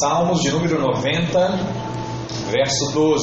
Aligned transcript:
Salmos 0.00 0.40
de 0.40 0.50
número 0.50 0.80
90, 0.80 1.38
verso 2.50 2.92
12. 2.94 3.22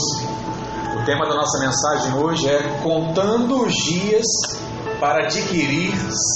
O 1.01 1.05
tema 1.05 1.27
da 1.27 1.33
nossa 1.33 1.59
mensagem 1.65 2.13
hoje 2.13 2.47
é 2.47 2.79
Contando 2.83 3.65
os 3.65 3.73
dias 3.73 4.25
para 4.99 5.25
adquirir 5.25 5.91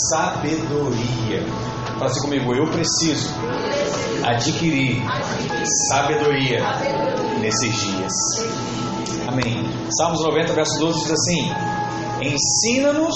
sabedoria. 0.09 1.45
Fala 1.99 2.05
assim 2.05 2.21
comigo, 2.21 2.55
eu 2.55 2.65
preciso 2.65 3.29
adquirir 4.23 5.03
sabedoria 5.89 6.61
nesses 7.39 7.75
dias. 7.75 8.13
Amém. 9.27 9.63
Salmos 9.95 10.23
90, 10.23 10.53
verso 10.53 10.79
12 10.79 10.99
diz 10.99 11.11
assim: 11.11 11.51
Ensina-nos 12.21 13.15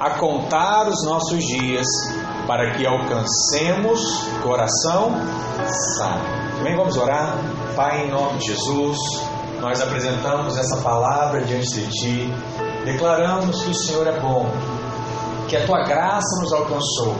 a 0.00 0.18
contar 0.18 0.88
os 0.88 1.04
nossos 1.04 1.44
dias 1.44 1.86
para 2.46 2.72
que 2.72 2.86
alcancemos 2.86 4.00
coração 4.42 5.14
sábio. 5.98 6.42
Também 6.58 6.76
vamos 6.76 6.96
orar. 6.96 7.36
Pai, 7.74 8.04
em 8.04 8.10
nome 8.10 8.38
de 8.38 8.46
Jesus, 8.46 8.98
nós 9.60 9.80
apresentamos 9.80 10.58
essa 10.58 10.76
palavra 10.78 11.40
diante 11.42 11.68
de 11.68 11.88
Ti, 11.88 12.34
declaramos 12.84 13.62
que 13.62 13.70
o 13.70 13.74
Senhor 13.74 14.06
é 14.06 14.20
bom, 14.20 14.50
que 15.48 15.56
a 15.56 15.64
Tua 15.64 15.84
graça 15.84 16.42
nos 16.42 16.52
alcançou. 16.52 17.14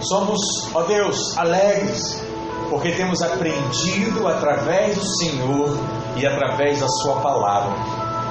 Somos, 0.00 0.40
ó 0.74 0.82
Deus, 0.82 1.36
alegres, 1.38 2.20
porque 2.68 2.92
temos 2.92 3.22
aprendido 3.22 4.26
através 4.26 4.96
do 4.96 5.04
Senhor 5.18 5.78
e 6.16 6.26
através 6.26 6.80
da 6.80 6.88
Sua 6.88 7.20
palavra. 7.20 7.72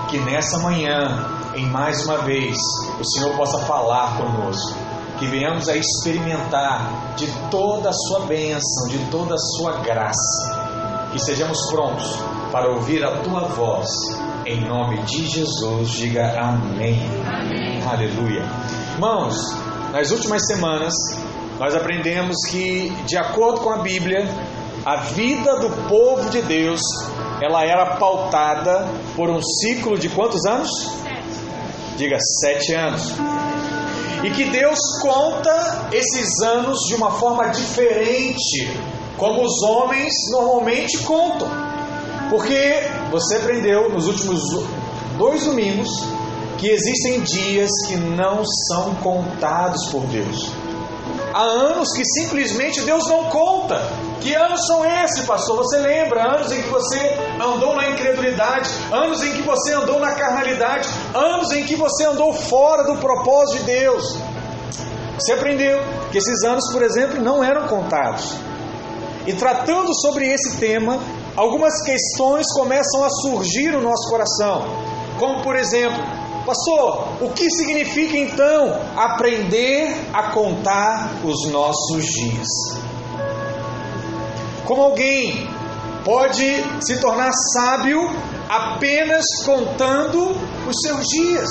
Que 0.09 0.19
nessa 0.19 0.59
manhã, 0.59 1.25
em 1.55 1.65
mais 1.67 2.03
uma 2.05 2.17
vez, 2.17 2.57
o 2.99 3.05
Senhor 3.05 3.37
possa 3.37 3.59
falar 3.59 4.17
conosco 4.17 4.77
que 5.21 5.27
venhamos 5.27 5.69
a 5.69 5.75
experimentar 5.77 7.13
de 7.15 7.27
toda 7.51 7.91
a 7.91 7.93
sua 7.93 8.21
bênção, 8.21 8.87
de 8.89 8.97
toda 9.11 9.35
a 9.35 9.37
sua 9.37 9.73
graça, 9.81 11.09
que 11.11 11.19
sejamos 11.19 11.59
prontos 11.69 12.17
para 12.51 12.71
ouvir 12.71 13.05
a 13.05 13.17
tua 13.17 13.41
voz, 13.41 13.87
em 14.47 14.61
nome 14.61 14.99
de 15.03 15.27
Jesus, 15.27 15.91
diga 15.91 16.25
amém. 16.41 16.99
amém. 17.23 17.83
Aleluia. 17.87 18.43
Irmãos, 18.95 19.37
nas 19.93 20.09
últimas 20.09 20.43
semanas, 20.47 20.95
nós 21.59 21.75
aprendemos 21.75 22.35
que, 22.49 22.89
de 23.05 23.15
acordo 23.15 23.61
com 23.61 23.69
a 23.69 23.77
Bíblia, 23.77 24.27
a 24.83 24.95
vida 24.95 25.59
do 25.59 25.69
povo 25.87 26.31
de 26.31 26.41
Deus, 26.41 26.81
ela 27.39 27.63
era 27.63 27.97
pautada 27.97 28.87
por 29.15 29.29
um 29.29 29.39
ciclo 29.39 29.99
de 29.99 30.09
quantos 30.09 30.43
anos? 30.47 30.71
Diga, 31.95 32.17
sete 32.41 32.73
anos 32.73 33.13
e 34.23 34.29
que 34.29 34.45
Deus 34.45 34.79
conta 35.01 35.89
esses 35.91 36.41
anos 36.41 36.79
de 36.87 36.95
uma 36.95 37.11
forma 37.11 37.47
diferente, 37.49 38.69
como 39.17 39.43
os 39.43 39.61
homens 39.63 40.13
normalmente 40.31 40.99
contam. 40.99 41.47
Porque 42.29 42.83
você 43.09 43.37
aprendeu 43.37 43.89
nos 43.89 44.07
últimos 44.07 44.41
dois 45.17 45.43
domingos 45.45 45.89
que 46.57 46.69
existem 46.69 47.21
dias 47.21 47.69
que 47.87 47.97
não 47.97 48.43
são 48.67 48.95
contados 48.95 49.87
por 49.89 50.05
Deus. 50.05 50.51
Há 51.33 51.41
anos 51.41 51.89
que 51.93 52.03
simplesmente 52.05 52.81
Deus 52.81 53.07
não 53.07 53.25
conta. 53.25 53.81
Que 54.21 54.35
anos 54.35 54.65
são 54.67 54.85
esses, 54.85 55.25
pastor? 55.25 55.57
Você 55.57 55.79
lembra? 55.79 56.35
Anos 56.35 56.51
em 56.51 56.61
que 56.61 56.69
você 56.69 56.99
andou 57.41 57.75
na 57.75 57.89
incredulidade, 57.89 58.69
anos 58.91 59.23
em 59.23 59.33
que 59.33 59.41
você 59.41 59.73
andou 59.73 59.99
na 59.99 60.11
carnalidade, 60.11 60.87
anos 61.13 61.51
em 61.51 61.63
que 61.63 61.75
você 61.75 62.05
andou 62.05 62.31
fora 62.31 62.83
do 62.83 62.97
propósito 62.97 63.59
de 63.59 63.63
Deus. 63.63 64.17
Você 65.17 65.33
aprendeu 65.33 65.79
que 66.11 66.19
esses 66.19 66.43
anos, 66.43 66.71
por 66.71 66.83
exemplo, 66.83 67.19
não 67.21 67.43
eram 67.43 67.67
contados. 67.67 68.35
E 69.25 69.33
tratando 69.33 69.93
sobre 70.01 70.27
esse 70.27 70.57
tema, 70.57 70.99
algumas 71.35 71.81
questões 71.83 72.45
começam 72.53 73.03
a 73.03 73.09
surgir 73.09 73.71
no 73.71 73.81
nosso 73.81 74.07
coração. 74.09 74.65
Como, 75.19 75.43
por 75.43 75.55
exemplo, 75.55 76.01
Pastor, 76.45 77.21
o 77.21 77.29
que 77.29 77.47
significa 77.51 78.17
então 78.17 78.79
aprender 78.97 79.95
a 80.11 80.31
contar 80.31 81.21
os 81.23 81.51
nossos 81.51 82.03
dias? 82.03 82.90
Como 84.65 84.81
alguém 84.81 85.49
pode 86.03 86.63
se 86.81 86.97
tornar 86.99 87.31
sábio 87.53 87.99
apenas 88.49 89.25
contando 89.45 90.31
os 90.67 90.75
seus 90.81 91.05
dias? 91.07 91.49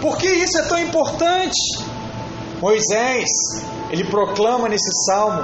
Por 0.00 0.16
que 0.16 0.28
isso 0.28 0.58
é 0.58 0.62
tão 0.62 0.78
importante? 0.78 1.58
Moisés, 2.60 3.28
ele 3.90 4.04
proclama 4.04 4.68
nesse 4.68 4.90
salmo 5.06 5.42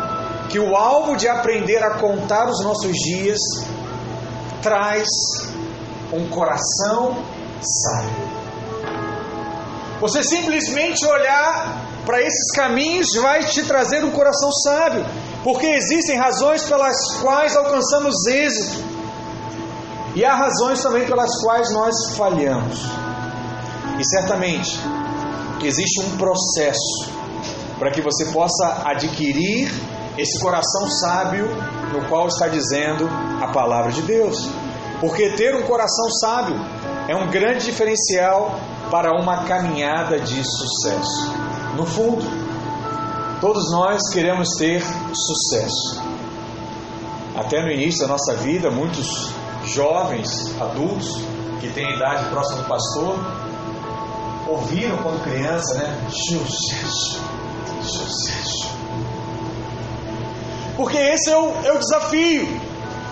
que 0.49 0.59
o 0.59 0.77
alvo 0.77 1.17
de 1.17 1.29
aprender 1.29 1.83
a 1.83 1.99
contar 1.99 2.49
os 2.49 2.63
nossos 2.63 2.93
dias 2.93 3.39
traz 4.63 5.07
um 6.13 6.29
coração 6.29 7.23
sábio. 7.61 8.37
Você 10.01 10.23
simplesmente 10.23 11.05
olhar 11.07 11.87
para 12.05 12.21
esses 12.23 12.53
caminhos 12.55 13.09
vai 13.15 13.45
te 13.45 13.63
trazer 13.65 14.05
um 14.05 14.11
coração 14.11 14.51
sábio, 14.53 15.05
porque 15.47 15.67
existem 15.69 16.19
razões 16.19 16.65
pelas 16.65 16.97
quais 17.23 17.55
alcançamos 17.55 18.27
êxito 18.27 18.83
e 20.17 20.25
há 20.25 20.35
razões 20.35 20.83
também 20.83 21.07
pelas 21.07 21.31
quais 21.41 21.73
nós 21.73 21.95
falhamos. 22.17 22.81
E 23.97 24.05
certamente 24.05 24.77
existe 25.63 26.01
um 26.01 26.17
processo 26.17 27.13
para 27.79 27.93
que 27.93 28.03
você 28.03 28.25
possa 28.33 28.83
adquirir 28.87 29.71
esse 30.19 30.41
coração 30.41 30.91
sábio 30.91 31.47
no 31.93 32.09
qual 32.09 32.27
está 32.27 32.49
dizendo 32.49 33.09
a 33.41 33.47
palavra 33.47 33.93
de 33.93 34.03
Deus. 34.03 34.49
Porque 35.01 35.29
ter 35.37 35.55
um 35.55 35.63
coração 35.63 36.11
sábio 36.11 36.57
é 37.07 37.15
um 37.15 37.31
grande 37.31 37.67
diferencial 37.67 38.59
para 38.91 39.13
uma 39.13 39.45
caminhada 39.45 40.19
de 40.19 40.43
sucesso. 40.43 41.31
No 41.77 41.87
fundo, 41.87 42.46
todos 43.41 43.71
nós 43.71 44.01
queremos 44.13 44.49
ter 44.59 44.83
sucesso. 44.83 46.03
Até 47.35 47.63
no 47.63 47.71
início 47.71 48.01
da 48.01 48.09
nossa 48.09 48.35
vida, 48.35 48.71
muitos 48.71 49.31
jovens, 49.65 50.29
adultos, 50.61 51.23
que 51.61 51.69
têm 51.69 51.95
idade 51.95 52.29
próxima 52.31 52.63
do 52.63 52.69
pastor, 52.69 53.19
ouviram 54.49 54.97
quando 54.99 55.23
criança, 55.23 55.75
né? 55.75 56.09
Sucesso, 56.09 57.21
sucesso. 57.83 58.77
Porque 60.77 60.99
esse 60.99 61.31
é 61.31 61.37
o, 61.37 61.53
é 61.65 61.73
o 61.73 61.79
desafio 61.79 62.61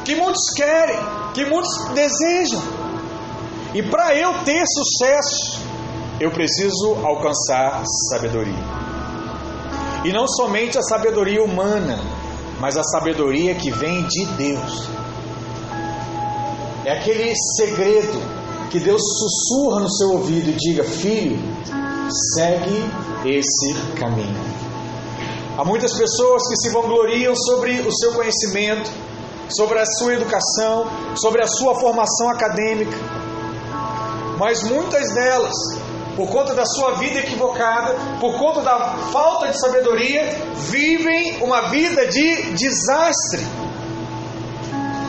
que 0.05 0.15
muitos 0.15 0.51
querem, 0.55 0.99
que 1.33 1.45
muitos 1.47 1.71
desejam. 1.95 2.63
E 3.75 3.83
para 3.83 4.15
eu 4.15 4.45
ter 4.45 4.63
sucesso, 4.67 5.61
eu 6.21 6.31
preciso 6.31 6.95
alcançar 7.03 7.83
sabedoria. 8.11 8.94
E 10.05 10.13
não 10.13 10.29
somente 10.29 10.77
a 10.79 10.83
sabedoria 10.83 11.43
humana, 11.43 11.99
mas 12.61 12.77
a 12.77 12.83
sabedoria 12.83 13.55
que 13.55 13.71
vem 13.71 14.07
de 14.07 14.27
Deus. 14.37 14.89
É 16.85 16.93
aquele 16.93 17.33
segredo 17.57 18.21
que 18.71 18.79
Deus 18.79 19.01
sussurra 19.01 19.81
no 19.81 19.91
seu 19.91 20.11
ouvido 20.11 20.51
e 20.51 20.55
diga: 20.55 20.85
Filho, 20.85 21.39
segue 22.35 22.85
esse 23.25 23.75
caminho. 23.99 24.55
Há 25.57 25.65
muitas 25.65 25.93
pessoas 25.93 26.43
que 26.49 26.57
se 26.57 26.71
vangloriam 26.71 27.35
sobre 27.35 27.81
o 27.81 27.93
seu 27.93 28.13
conhecimento, 28.13 28.91
sobre 29.49 29.79
a 29.79 29.87
sua 29.87 30.15
educação, 30.15 30.87
sobre 31.15 31.43
a 31.43 31.47
sua 31.47 31.75
formação 31.77 32.29
acadêmica, 32.29 32.97
mas 34.39 34.63
muitas 34.65 35.15
delas, 35.15 35.55
por 36.17 36.29
conta 36.29 36.55
da 36.55 36.65
sua 36.65 36.95
vida 36.95 37.21
equivocada, 37.21 37.95
por 38.21 38.39
conta 38.39 38.61
da 38.63 38.95
falta 39.13 39.49
de 39.49 39.59
sabedoria, 39.59 40.23
vivem 40.55 41.43
uma 41.43 41.69
vida 41.69 42.07
de 42.07 42.53
desastre. 42.53 43.45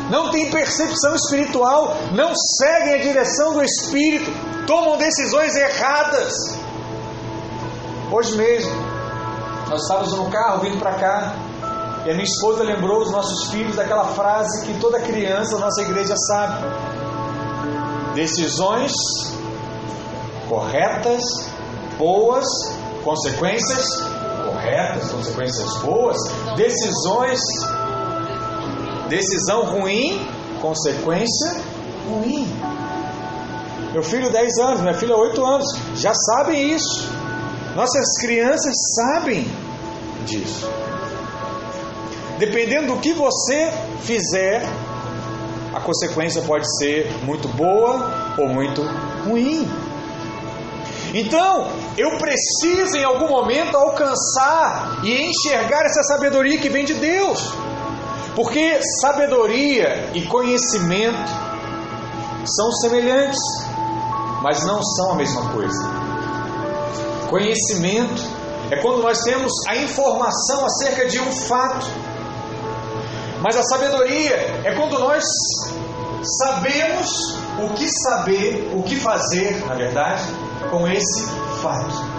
Não 0.10 0.30
têm 0.30 0.52
percepção 0.52 1.16
espiritual, 1.16 1.96
não 2.14 2.34
seguem 2.36 2.96
a 2.96 2.98
direção 3.02 3.54
do 3.54 3.64
Espírito, 3.64 4.32
tomam 4.68 4.98
decisões 4.98 5.56
erradas. 5.56 6.34
Hoje 8.12 8.36
mesmo, 8.36 8.72
nós 9.70 9.82
estávamos 9.82 10.14
no 10.14 10.30
carro 10.30 10.62
vindo 10.62 10.78
para 10.78 10.94
cá 10.94 11.36
e 12.06 12.12
a 12.12 12.14
minha 12.14 12.24
esposa 12.24 12.64
lembrou 12.64 13.02
os 13.02 13.12
nossos 13.12 13.50
filhos 13.50 13.76
daquela 13.76 14.06
frase 14.06 14.68
que 14.68 14.80
toda 14.80 15.00
criança 15.00 15.56
da 15.56 15.66
nossa 15.66 15.82
igreja 15.82 16.16
sabe: 16.16 16.64
Decisões 18.14 18.92
corretas, 20.48 21.22
boas, 21.98 22.46
consequências 23.04 23.86
corretas, 24.46 25.12
consequências 25.12 25.78
boas, 25.82 26.18
decisões, 26.56 27.40
decisão 29.10 29.64
ruim, 29.66 30.20
consequência 30.62 31.56
ruim. 32.10 32.48
Meu 33.94 34.04
filho 34.04 34.32
10 34.32 34.58
anos, 34.60 34.82
minha 34.82 34.94
filha 34.94 35.16
8 35.16 35.46
anos, 35.46 35.66
já 35.96 36.14
sabem 36.14 36.74
isso. 36.74 37.10
Nossas 37.76 38.06
crianças 38.22 38.74
sabem 38.96 39.46
disso. 40.26 40.68
dependendo 42.38 42.94
do 42.94 43.00
que 43.00 43.14
você 43.14 43.72
fizer, 44.02 44.62
a 45.74 45.80
consequência 45.80 46.42
pode 46.42 46.66
ser 46.78 47.10
muito 47.24 47.48
boa 47.48 48.36
ou 48.38 48.50
muito 48.50 48.82
ruim. 49.26 49.66
Então, 51.18 51.72
eu 51.98 52.18
preciso 52.18 52.98
em 52.98 53.06
algum 53.06 53.30
momento 53.30 53.78
alcançar 53.78 55.00
e 55.02 55.30
enxergar 55.30 55.86
essa 55.86 56.04
sabedoria 56.04 56.60
que 56.60 56.68
vem 56.68 56.84
de 56.84 56.94
Deus. 56.94 57.54
Porque 58.36 58.82
sabedoria 59.00 60.10
e 60.14 60.24
conhecimento 60.24 61.32
são 62.46 62.70
semelhantes, 62.82 63.40
mas 64.42 64.66
não 64.66 64.84
são 64.84 65.12
a 65.12 65.16
mesma 65.16 65.54
coisa. 65.54 65.90
Conhecimento 67.30 68.22
é 68.70 68.76
quando 68.82 69.02
nós 69.02 69.18
temos 69.20 69.54
a 69.70 69.78
informação 69.78 70.66
acerca 70.66 71.08
de 71.08 71.18
um 71.22 71.32
fato. 71.32 71.86
Mas 73.42 73.56
a 73.56 73.64
sabedoria 73.64 74.36
é 74.66 74.76
quando 74.76 75.00
nós 75.00 75.24
sabemos 76.40 77.38
o 77.64 77.70
que 77.74 77.88
saber, 78.04 78.70
o 78.76 78.84
que 78.84 78.98
fazer, 78.98 79.66
na 79.66 79.76
verdade, 79.76 80.24
com 80.70 80.88
esse 80.88 81.26
fato. 81.62 82.16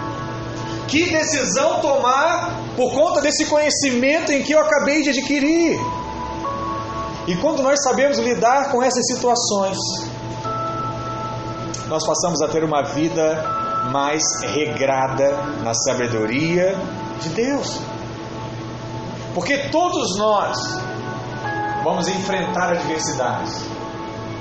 Que 0.87 1.09
decisão 1.09 1.81
tomar 1.81 2.55
por 2.75 2.93
conta 2.93 3.21
desse 3.21 3.45
conhecimento 3.45 4.31
em 4.31 4.43
que 4.43 4.53
eu 4.53 4.59
acabei 4.59 5.01
de 5.01 5.09
adquirir? 5.09 5.77
E 7.27 7.35
quando 7.37 7.61
nós 7.61 7.81
sabemos 7.83 8.17
lidar 8.19 8.71
com 8.71 8.81
essas 8.81 9.05
situações, 9.05 9.77
nós 11.87 12.05
passamos 12.05 12.41
a 12.41 12.47
ter 12.47 12.63
uma 12.63 12.83
vida 12.83 13.43
mais 13.91 14.23
regrada 14.53 15.31
na 15.63 15.73
sabedoria 15.73 16.75
de 17.21 17.29
Deus. 17.29 17.79
Porque 19.33 19.69
todos 19.69 20.17
nós 20.17 20.57
vamos 21.83 22.07
enfrentar 22.07 22.69
adversidades. 22.69 23.61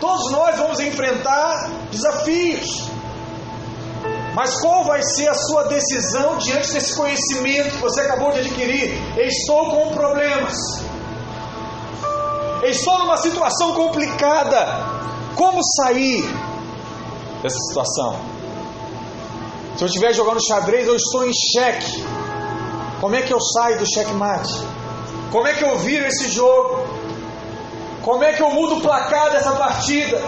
Todos 0.01 0.31
nós 0.31 0.57
vamos 0.57 0.81
enfrentar 0.81 1.71
desafios. 1.91 2.96
Mas 4.37 4.61
qual 4.61 4.85
vai 4.85 5.03
ser 5.03 5.29
a 5.31 5.35
sua 5.35 5.63
decisão 5.63 6.37
diante 6.37 6.71
desse 6.75 6.95
conhecimento 6.95 7.71
que 7.71 7.79
você 7.79 8.03
acabou 8.03 8.33
de 8.33 8.41
adquirir? 8.41 8.93
Estou 9.17 9.71
com 9.71 9.95
problemas. 9.95 10.55
Estou 12.63 12.99
numa 12.99 13.17
situação 13.17 13.73
complicada. 13.73 14.59
Como 15.35 15.59
sair 15.81 16.23
dessa 17.43 17.57
situação? 17.61 18.21
Se 19.75 19.85
eu 19.85 19.87
estiver 19.87 20.13
jogando 20.13 20.47
xadrez, 20.47 20.87
eu 20.87 20.97
estou 20.97 21.27
em 21.27 21.33
xeque. 21.33 22.05
Como 23.01 23.17
é 23.17 23.23
que 23.23 23.33
eu 23.33 23.41
saio 23.41 23.79
do 23.79 23.87
checkmate? 23.87 24.53
Como 25.33 25.47
é 25.47 25.55
que 25.55 25.65
eu 25.65 25.79
viro 25.79 26.05
esse 26.05 26.29
jogo? 26.29 26.87
Como 28.03 28.23
é 28.23 28.35
que 28.35 28.43
eu 28.43 28.51
mudo 28.51 28.77
o 28.77 28.81
placar 28.83 29.31
dessa 29.31 29.53
partida? 29.53 30.23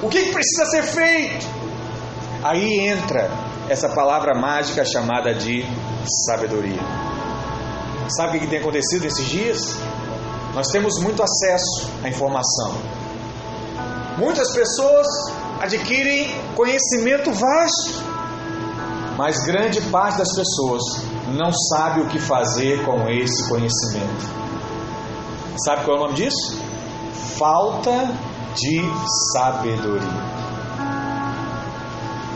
O 0.00 0.08
que, 0.08 0.26
que 0.26 0.32
precisa 0.32 0.64
ser 0.66 0.82
feito? 0.84 1.59
Aí 2.42 2.88
entra 2.88 3.30
essa 3.68 3.88
palavra 3.90 4.34
mágica 4.34 4.84
chamada 4.84 5.34
de 5.34 5.64
sabedoria. 6.26 6.80
Sabe 8.16 8.38
o 8.38 8.40
que 8.40 8.46
tem 8.46 8.58
acontecido 8.58 9.02
nesses 9.04 9.26
dias? 9.26 9.76
Nós 10.54 10.68
temos 10.68 10.98
muito 11.00 11.22
acesso 11.22 11.88
à 12.02 12.08
informação. 12.08 12.74
Muitas 14.18 14.52
pessoas 14.52 15.06
adquirem 15.60 16.34
conhecimento 16.56 17.30
vasto, 17.32 18.02
mas 19.16 19.44
grande 19.44 19.80
parte 19.82 20.18
das 20.18 20.34
pessoas 20.34 20.82
não 21.28 21.52
sabe 21.52 22.00
o 22.00 22.06
que 22.06 22.18
fazer 22.18 22.84
com 22.84 23.08
esse 23.08 23.48
conhecimento. 23.48 24.40
Sabe 25.64 25.84
qual 25.84 25.98
é 25.98 26.00
o 26.00 26.02
nome 26.04 26.14
disso? 26.14 26.58
Falta 27.38 28.10
de 28.56 28.82
sabedoria. 29.32 30.39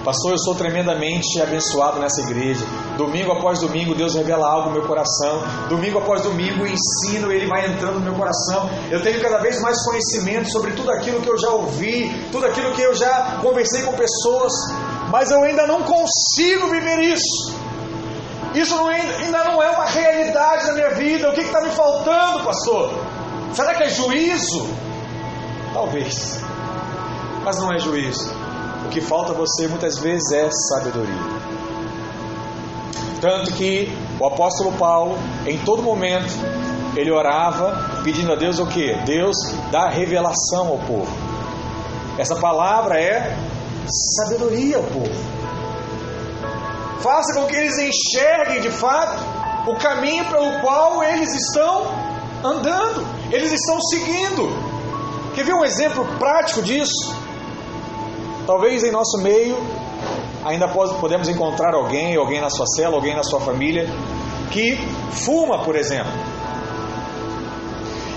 Pastor, 0.04 0.32
eu 0.32 0.38
sou 0.38 0.54
tremendamente 0.54 1.40
abençoado 1.40 1.98
nessa 1.98 2.20
igreja. 2.20 2.62
Domingo 2.98 3.32
após 3.32 3.60
domingo, 3.60 3.94
Deus 3.94 4.14
revela 4.14 4.46
algo 4.46 4.68
no 4.68 4.74
meu 4.74 4.86
coração. 4.86 5.42
Domingo 5.70 5.98
após 5.98 6.20
domingo, 6.20 6.62
o 6.62 6.66
ensino 6.66 7.32
ele 7.32 7.46
vai 7.46 7.64
entrando 7.64 7.94
no 7.94 8.00
meu 8.00 8.12
coração. 8.12 8.68
Eu 8.90 9.02
tenho 9.02 9.18
cada 9.22 9.38
vez 9.38 9.58
mais 9.62 9.82
conhecimento 9.82 10.52
sobre 10.52 10.72
tudo 10.72 10.90
aquilo 10.90 11.22
que 11.22 11.30
eu 11.30 11.38
já 11.38 11.48
ouvi, 11.48 12.28
tudo 12.30 12.44
aquilo 12.44 12.72
que 12.72 12.82
eu 12.82 12.94
já 12.94 13.38
conversei 13.40 13.82
com 13.82 13.94
pessoas, 13.94 14.52
mas 15.10 15.30
eu 15.30 15.42
ainda 15.42 15.66
não 15.66 15.82
consigo 15.82 16.68
viver 16.68 16.98
isso. 16.98 17.54
Isso 18.54 18.76
não, 18.76 18.88
ainda 18.88 19.42
não 19.44 19.62
é 19.62 19.70
uma 19.70 19.86
realidade 19.86 20.66
na 20.66 20.72
minha 20.74 20.90
vida. 20.90 21.30
O 21.30 21.32
que 21.32 21.40
está 21.40 21.62
me 21.62 21.70
faltando, 21.70 22.44
pastor? 22.44 22.92
Será 23.54 23.74
que 23.74 23.84
é 23.84 23.88
juízo? 23.88 24.68
Talvez, 25.72 26.40
mas 27.42 27.58
não 27.58 27.72
é 27.72 27.78
juízo. 27.78 28.43
O 28.84 28.88
que 28.88 29.00
falta 29.00 29.32
a 29.32 29.34
você 29.34 29.66
muitas 29.68 29.98
vezes 29.98 30.30
é 30.32 30.48
sabedoria. 30.50 31.14
Tanto 33.20 33.52
que 33.52 33.90
o 34.20 34.26
apóstolo 34.26 34.72
Paulo, 34.72 35.18
em 35.46 35.58
todo 35.58 35.82
momento, 35.82 36.32
ele 36.94 37.10
orava 37.10 38.02
pedindo 38.04 38.32
a 38.32 38.36
Deus 38.36 38.58
o 38.58 38.66
que? 38.66 38.94
Deus 39.06 39.34
dá 39.70 39.88
revelação 39.88 40.68
ao 40.68 40.78
povo. 40.78 41.10
Essa 42.18 42.36
palavra 42.36 43.00
é 43.00 43.36
sabedoria 44.16 44.76
ao 44.76 44.84
povo. 44.84 45.10
Faça 47.00 47.34
com 47.34 47.46
que 47.46 47.56
eles 47.56 47.76
enxerguem 47.78 48.60
de 48.60 48.70
fato 48.70 49.22
o 49.66 49.74
caminho 49.76 50.24
pelo 50.26 50.60
qual 50.60 51.02
eles 51.02 51.34
estão 51.34 51.86
andando, 52.42 53.06
eles 53.32 53.52
estão 53.52 53.80
seguindo. 53.80 54.48
Quer 55.34 55.44
ver 55.44 55.54
um 55.54 55.64
exemplo 55.64 56.06
prático 56.18 56.62
disso? 56.62 57.23
Talvez 58.46 58.84
em 58.84 58.90
nosso 58.90 59.18
meio 59.18 59.56
ainda 60.44 60.68
podemos 60.68 61.28
encontrar 61.28 61.74
alguém, 61.74 62.16
alguém 62.16 62.40
na 62.40 62.50
sua 62.50 62.66
cela, 62.66 62.94
alguém 62.94 63.16
na 63.16 63.22
sua 63.22 63.40
família 63.40 63.86
que 64.50 64.76
fuma, 65.10 65.64
por 65.64 65.74
exemplo. 65.74 66.12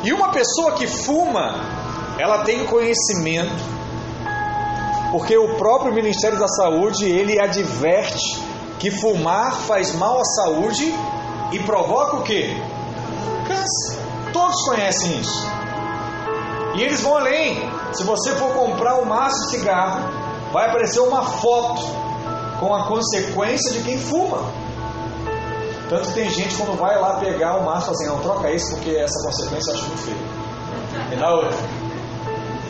E 0.03 0.13
uma 0.13 0.29
pessoa 0.29 0.73
que 0.73 0.85
fuma, 0.85 1.55
ela 2.19 2.43
tem 2.43 2.65
conhecimento, 2.65 3.55
porque 5.11 5.37
o 5.37 5.55
próprio 5.55 5.93
Ministério 5.93 6.37
da 6.37 6.47
Saúde 6.47 7.09
ele 7.09 7.39
adverte 7.39 8.41
que 8.79 8.91
fumar 8.91 9.53
faz 9.53 9.95
mal 9.95 10.19
à 10.19 10.23
saúde 10.23 10.93
e 11.51 11.59
provoca 11.59 12.17
o 12.17 12.23
que? 12.23 12.55
Câncer. 13.47 13.99
Todos 14.33 14.61
conhecem 14.65 15.19
isso. 15.19 15.47
E 16.75 16.83
eles 16.83 17.01
vão 17.01 17.17
além. 17.17 17.57
Se 17.93 18.03
você 18.03 18.31
for 18.35 18.53
comprar 18.53 18.99
um 18.99 19.05
maço 19.05 19.35
de 19.45 19.57
cigarro, 19.57 20.09
vai 20.51 20.69
aparecer 20.69 20.99
uma 20.99 21.23
foto 21.23 21.83
com 22.59 22.73
a 22.73 22.87
consequência 22.87 23.71
de 23.73 23.83
quem 23.83 23.97
fuma. 23.97 24.51
Tanto 25.89 26.09
que 26.09 26.15
tem 26.15 26.29
gente 26.29 26.55
quando 26.55 26.77
vai 26.77 26.99
lá 26.99 27.13
pegar 27.19 27.57
o 27.57 27.65
maço 27.65 27.91
assim, 27.91 28.07
não 28.07 28.19
troca 28.19 28.51
isso 28.51 28.75
porque 28.75 28.91
essa 28.91 29.21
consequência 29.23 29.71
eu 29.71 29.75
acho 29.75 29.85
muito 29.85 30.01
feio. 30.01 30.17
E 31.11 31.23
outra. 31.23 31.57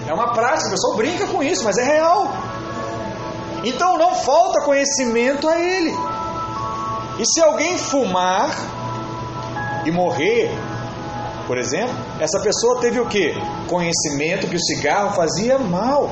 É 0.07 0.13
uma 0.13 0.31
prática, 0.33 0.67
o 0.67 0.71
pessoal 0.71 0.95
brinca 0.95 1.27
com 1.27 1.43
isso, 1.43 1.63
mas 1.63 1.77
é 1.77 1.83
real. 1.83 2.31
Então 3.63 3.97
não 3.97 4.15
falta 4.15 4.61
conhecimento 4.61 5.47
a 5.47 5.59
ele. 5.59 5.93
E 7.19 7.25
se 7.25 7.41
alguém 7.41 7.77
fumar 7.77 8.51
e 9.85 9.91
morrer, 9.91 10.51
por 11.47 11.57
exemplo, 11.57 11.95
essa 12.19 12.39
pessoa 12.39 12.79
teve 12.79 12.99
o 12.99 13.07
que? 13.07 13.33
Conhecimento 13.67 14.47
que 14.47 14.55
o 14.55 14.59
cigarro 14.59 15.15
fazia 15.15 15.57
mal. 15.57 16.11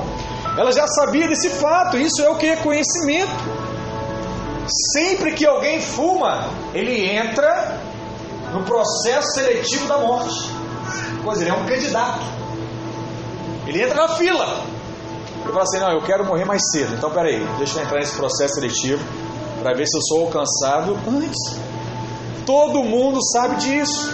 Ela 0.56 0.72
já 0.72 0.86
sabia 0.86 1.28
desse 1.28 1.50
fato. 1.50 1.96
Isso 1.96 2.22
é 2.22 2.28
o 2.28 2.36
que? 2.36 2.56
Conhecimento. 2.56 3.30
Sempre 4.92 5.32
que 5.32 5.46
alguém 5.46 5.80
fuma, 5.80 6.48
ele 6.74 7.08
entra 7.08 7.80
no 8.52 8.64
processo 8.64 9.32
seletivo 9.34 9.86
da 9.86 9.98
morte. 9.98 10.50
Pois 11.22 11.40
ele 11.40 11.50
é 11.50 11.54
um 11.54 11.66
candidato. 11.66 12.24
Ele 13.66 13.82
entra 13.82 14.06
na 14.06 14.08
fila. 14.08 14.64
Ele 15.42 15.52
fala 15.52 15.62
assim: 15.62 15.78
Não, 15.78 15.92
eu 15.92 16.02
quero 16.02 16.24
morrer 16.24 16.44
mais 16.44 16.62
cedo. 16.72 16.94
Então, 16.94 17.10
peraí, 17.10 17.44
deixa 17.58 17.78
eu 17.78 17.84
entrar 17.84 17.98
nesse 17.98 18.16
processo 18.16 18.54
seletivo 18.54 19.04
para 19.62 19.74
ver 19.74 19.86
se 19.86 19.96
eu 19.96 20.02
sou 20.02 20.26
alcançado 20.26 20.98
antes. 21.08 21.56
Todo 22.44 22.82
mundo 22.82 23.18
sabe 23.32 23.56
disso. 23.56 24.12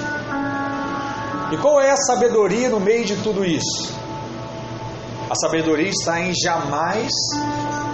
E 1.53 1.57
qual 1.59 1.81
é 1.81 1.91
a 1.91 1.97
sabedoria 1.97 2.71
no 2.71 2.81
meio 2.81 3.05
de 3.05 3.17
tudo 3.17 3.45
isso? 3.45 4.02
A 5.33 5.35
sabedoria 5.35 5.89
está 5.89 6.21
em 6.21 6.31
jamais 6.35 7.11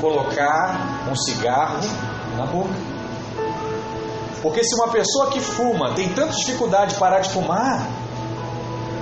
colocar 0.00 1.06
um 1.08 1.14
cigarro 1.14 1.78
na 2.36 2.44
boca. 2.46 2.74
Porque 4.42 4.64
se 4.64 4.74
uma 4.74 4.88
pessoa 4.88 5.30
que 5.30 5.38
fuma 5.38 5.94
tem 5.94 6.08
tanta 6.08 6.32
dificuldade 6.32 6.94
de 6.94 6.98
parar 6.98 7.20
de 7.20 7.30
fumar, 7.30 7.88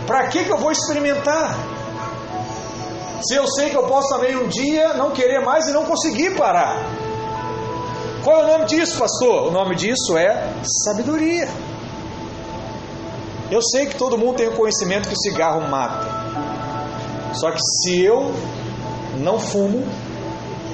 para 0.06 0.26
que, 0.26 0.44
que 0.44 0.50
eu 0.50 0.58
vou 0.58 0.70
experimentar? 0.70 1.56
Se 3.22 3.36
eu 3.36 3.48
sei 3.48 3.70
que 3.70 3.76
eu 3.78 3.86
posso 3.86 4.10
também 4.10 4.36
um 4.36 4.48
dia 4.48 4.92
não 4.92 5.12
querer 5.12 5.42
mais 5.42 5.66
e 5.68 5.72
não 5.72 5.86
conseguir 5.86 6.36
parar. 6.36 6.76
Qual 8.22 8.42
é 8.42 8.44
o 8.44 8.48
nome 8.48 8.66
disso, 8.66 8.98
pastor? 8.98 9.48
O 9.48 9.50
nome 9.50 9.76
disso 9.76 10.14
é 10.14 10.52
sabedoria. 10.84 11.48
Eu 13.50 13.62
sei 13.62 13.86
que 13.86 13.96
todo 13.96 14.18
mundo 14.18 14.36
tem 14.36 14.48
o 14.48 14.54
conhecimento 14.54 15.08
que 15.08 15.14
o 15.14 15.18
cigarro 15.18 15.66
mata. 15.70 16.25
Só 17.36 17.50
que 17.50 17.60
se 17.60 18.02
eu 18.02 18.32
não 19.18 19.38
fumo, 19.38 19.86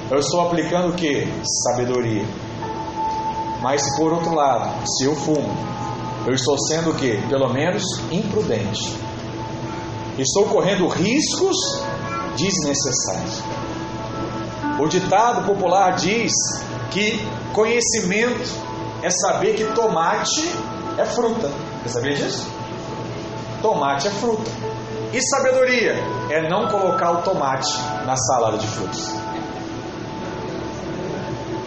eu 0.09 0.19
estou 0.19 0.41
aplicando 0.41 0.89
o 0.89 0.93
que? 0.93 1.27
Sabedoria. 1.63 2.25
Mas 3.61 3.81
por 3.97 4.13
outro 4.13 4.33
lado, 4.33 4.87
se 4.87 5.05
eu 5.05 5.15
fumo, 5.15 5.49
eu 6.25 6.33
estou 6.33 6.57
sendo 6.67 6.91
o 6.91 6.95
que? 6.95 7.17
Pelo 7.27 7.51
menos 7.51 7.83
imprudente. 8.11 8.97
Estou 10.17 10.45
correndo 10.45 10.87
riscos 10.87 11.55
desnecessários. 12.37 13.41
O 14.79 14.87
ditado 14.87 15.45
popular 15.45 15.95
diz 15.95 16.31
que 16.91 17.19
conhecimento 17.51 18.49
é 19.01 19.09
saber 19.09 19.55
que 19.55 19.65
tomate 19.73 20.49
é 20.97 21.05
fruta. 21.05 21.51
Você 21.83 21.89
sabia 21.89 22.15
disso? 22.15 22.47
Tomate 23.61 24.07
é 24.07 24.11
fruta. 24.11 24.49
E 25.11 25.21
sabedoria 25.21 25.95
é 26.33 26.49
não 26.49 26.67
colocar 26.67 27.11
o 27.11 27.21
tomate 27.21 27.71
na 28.07 28.15
salada 28.15 28.57
de 28.57 28.67
frutas. 28.67 29.13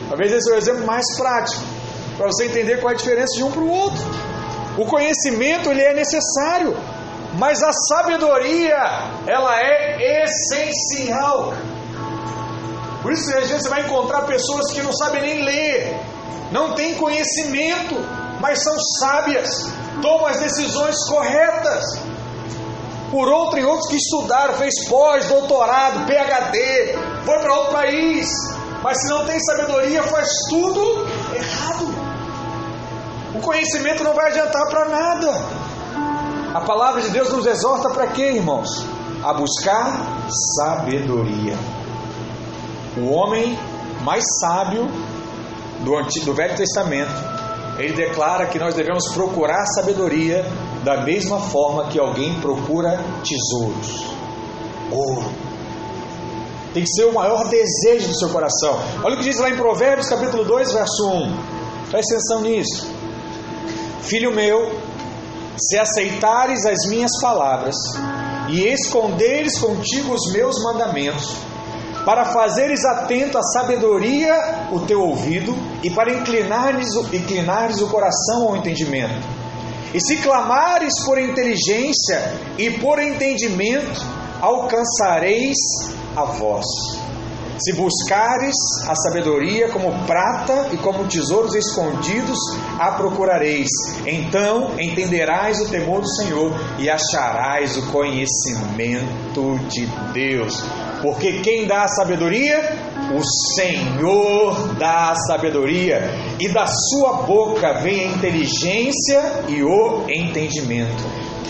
Talvez 0.08 0.32
esse 0.32 0.50
é 0.50 0.54
o 0.54 0.58
exemplo 0.58 0.84
mais 0.84 1.04
prático 1.16 1.62
para 2.16 2.26
você 2.26 2.46
entender 2.46 2.80
qual 2.80 2.90
é 2.90 2.94
a 2.94 2.98
diferença 2.98 3.36
de 3.36 3.44
um 3.44 3.52
para 3.52 3.62
o 3.62 3.70
outro. 3.70 4.02
O 4.76 4.84
conhecimento 4.86 5.70
ele 5.70 5.82
é 5.82 5.94
necessário, 5.94 6.76
mas 7.38 7.62
a 7.62 7.70
sabedoria 7.88 8.76
ela 9.26 9.56
é 9.56 10.24
essencial. 10.24 11.54
Por 13.02 13.12
isso 13.12 13.28
às 13.36 13.48
vezes 13.48 13.62
você 13.62 13.68
vai 13.68 13.82
encontrar 13.82 14.22
pessoas 14.22 14.72
que 14.72 14.82
não 14.82 14.92
sabem 14.92 15.22
nem 15.22 15.44
ler, 15.44 16.00
não 16.50 16.74
têm 16.74 16.96
conhecimento, 16.96 17.94
mas 18.40 18.64
são 18.64 18.76
sábias, 18.98 19.48
tomam 20.02 20.26
as 20.26 20.40
decisões 20.40 20.96
corretas. 21.08 21.84
Por 23.10 23.28
outro, 23.28 23.58
e 23.58 23.64
outros 23.64 23.88
que 23.88 23.96
estudaram, 23.96 24.54
fez 24.54 24.88
pós, 24.88 25.26
doutorado, 25.26 26.06
PhD, 26.06 26.94
foi 27.24 27.38
para 27.38 27.54
outro 27.54 27.72
país, 27.72 28.28
mas 28.82 29.00
se 29.00 29.08
não 29.08 29.24
tem 29.24 29.38
sabedoria, 29.40 30.02
faz 30.02 30.28
tudo 30.48 31.06
errado. 31.34 31.94
O 33.34 33.40
conhecimento 33.40 34.02
não 34.02 34.14
vai 34.14 34.30
adiantar 34.30 34.66
para 34.68 34.88
nada. 34.88 35.66
A 36.54 36.60
palavra 36.62 37.02
de 37.02 37.10
Deus 37.10 37.30
nos 37.32 37.46
exorta 37.46 37.90
para 37.90 38.08
quê, 38.08 38.32
irmãos? 38.32 38.68
A 39.22 39.34
buscar 39.34 40.26
sabedoria. 40.56 41.56
O 42.96 43.10
homem 43.10 43.58
mais 44.02 44.24
sábio 44.40 44.88
do, 45.80 45.96
Antigo, 45.96 46.26
do 46.26 46.34
Velho 46.34 46.56
Testamento, 46.56 47.12
ele 47.78 47.92
declara 47.92 48.46
que 48.46 48.58
nós 48.58 48.74
devemos 48.74 49.12
procurar 49.12 49.66
sabedoria 49.66 50.44
da 50.86 51.02
mesma 51.02 51.40
forma 51.40 51.88
que 51.88 51.98
alguém 51.98 52.40
procura 52.40 53.00
tesouros, 53.24 54.06
ouro. 54.88 55.32
Tem 56.72 56.84
que 56.84 56.90
ser 56.90 57.06
o 57.06 57.12
maior 57.12 57.48
desejo 57.48 58.06
do 58.06 58.16
seu 58.16 58.28
coração. 58.28 58.78
Olha 59.02 59.16
o 59.16 59.18
que 59.18 59.24
diz 59.24 59.36
lá 59.40 59.50
em 59.50 59.56
Provérbios, 59.56 60.08
capítulo 60.08 60.44
2, 60.44 60.72
verso 60.72 61.10
1. 61.10 61.90
Preste 61.90 62.14
atenção 62.14 62.40
nisso. 62.42 62.86
Filho 64.02 64.32
meu, 64.32 64.78
se 65.58 65.76
aceitares 65.76 66.64
as 66.64 66.88
minhas 66.88 67.20
palavras 67.20 67.74
e 68.48 68.68
esconderes 68.68 69.58
contigo 69.58 70.14
os 70.14 70.32
meus 70.32 70.62
mandamentos, 70.62 71.34
para 72.04 72.26
fazeres 72.26 72.84
atento 72.84 73.36
à 73.36 73.42
sabedoria 73.42 74.68
o 74.70 74.78
teu 74.86 75.00
ouvido 75.00 75.52
e 75.82 75.90
para 75.90 76.14
inclinares, 76.14 76.94
inclinares 77.12 77.80
o 77.80 77.88
coração 77.88 78.50
ao 78.50 78.56
entendimento. 78.56 79.45
E 79.94 80.00
se 80.00 80.16
clamares 80.18 80.92
por 81.04 81.18
inteligência 81.18 82.32
e 82.58 82.70
por 82.72 82.98
entendimento, 82.98 84.00
alcançareis 84.40 85.56
a 86.14 86.24
voz. 86.24 86.66
Se 87.58 87.72
buscares 87.72 88.54
a 88.86 88.94
sabedoria 88.94 89.70
como 89.70 89.90
prata 90.06 90.68
e 90.72 90.76
como 90.76 91.08
tesouros 91.08 91.54
escondidos, 91.54 92.38
a 92.78 92.92
procurareis. 92.92 93.68
Então 94.04 94.78
entenderás 94.78 95.58
o 95.60 95.70
temor 95.70 96.02
do 96.02 96.08
Senhor 96.16 96.52
e 96.78 96.90
acharás 96.90 97.78
o 97.78 97.90
conhecimento 97.90 99.58
de 99.70 99.86
Deus. 100.12 100.62
Porque 101.00 101.40
quem 101.40 101.66
dá 101.66 101.84
a 101.84 101.88
sabedoria? 101.88 102.85
O 103.14 103.22
Senhor 103.54 104.74
dá 104.78 105.14
sabedoria, 105.14 106.10
e 106.40 106.48
da 106.48 106.66
sua 106.66 107.22
boca 107.22 107.74
vem 107.80 108.00
a 108.00 108.16
inteligência 108.16 109.44
e 109.48 109.62
o 109.62 110.04
entendimento. 110.08 111.04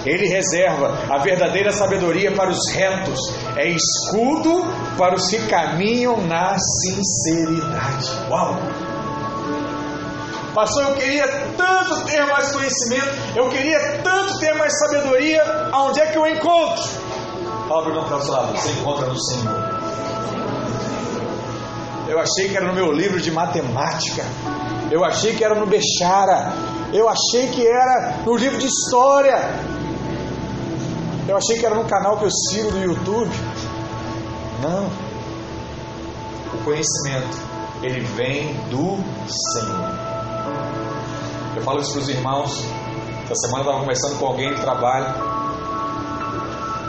Ele 0.04 0.28
reserva 0.28 0.96
a 1.10 1.18
verdadeira 1.18 1.72
sabedoria 1.72 2.30
para 2.32 2.50
os 2.50 2.70
retos, 2.70 3.18
é 3.56 3.68
escudo 3.68 4.64
para 4.96 5.14
os 5.14 5.26
que 5.28 5.38
caminham 5.46 6.20
na 6.26 6.56
sinceridade. 6.58 8.10
Uau! 8.30 8.56
Pastor, 10.54 10.84
eu 10.84 10.94
queria 10.94 11.26
tanto 11.56 12.04
ter 12.06 12.24
mais 12.26 12.52
conhecimento, 12.52 13.10
eu 13.34 13.48
queria 13.48 14.00
tanto 14.02 14.38
ter 14.38 14.54
mais 14.54 14.72
sabedoria, 14.78 15.42
aonde 15.72 16.00
é 16.00 16.06
que 16.06 16.16
eu 16.16 16.26
encontro? 16.26 16.82
Fala 17.68 17.82
para 17.82 18.00
o 18.00 18.22
que 18.22 18.30
lado, 18.30 18.56
você 18.56 18.70
encontra 18.70 19.06
no 19.06 19.20
Senhor. 19.20 19.65
Eu 22.16 22.22
achei 22.22 22.48
que 22.48 22.56
era 22.56 22.66
no 22.66 22.72
meu 22.72 22.90
livro 22.92 23.20
de 23.20 23.30
matemática. 23.30 24.24
Eu 24.90 25.04
achei 25.04 25.34
que 25.34 25.44
era 25.44 25.54
no 25.54 25.66
Bechara. 25.66 26.50
Eu 26.90 27.10
achei 27.10 27.48
que 27.48 27.66
era 27.66 28.20
no 28.24 28.34
livro 28.34 28.56
de 28.56 28.66
história. 28.66 29.36
Eu 31.28 31.36
achei 31.36 31.58
que 31.58 31.66
era 31.66 31.74
no 31.74 31.84
canal 31.84 32.16
que 32.16 32.24
eu 32.24 32.30
sigo 32.30 32.70
no 32.70 32.82
YouTube. 32.82 33.30
Não. 34.62 34.86
O 36.54 36.64
conhecimento, 36.64 37.36
ele 37.82 38.00
vem 38.00 38.54
do 38.70 38.96
Senhor. 39.28 39.92
Eu 41.54 41.62
falo 41.64 41.82
isso 41.82 41.92
para 41.92 42.00
os 42.00 42.08
irmãos. 42.08 42.64
Essa 43.24 43.46
semana 43.46 43.58
eu 43.58 43.66
estava 43.66 43.80
conversando 43.80 44.18
com 44.18 44.26
alguém 44.26 44.54
do 44.54 44.60
trabalho. 44.62 45.14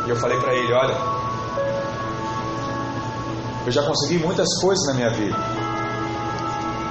E 0.06 0.10
eu 0.10 0.16
falei 0.16 0.40
para 0.40 0.54
ele: 0.56 0.72
Olha, 0.72 1.17
eu 3.68 3.72
já 3.72 3.84
consegui 3.84 4.18
muitas 4.18 4.48
coisas 4.60 4.84
na 4.88 4.94
minha 4.96 5.10
vida. 5.12 5.38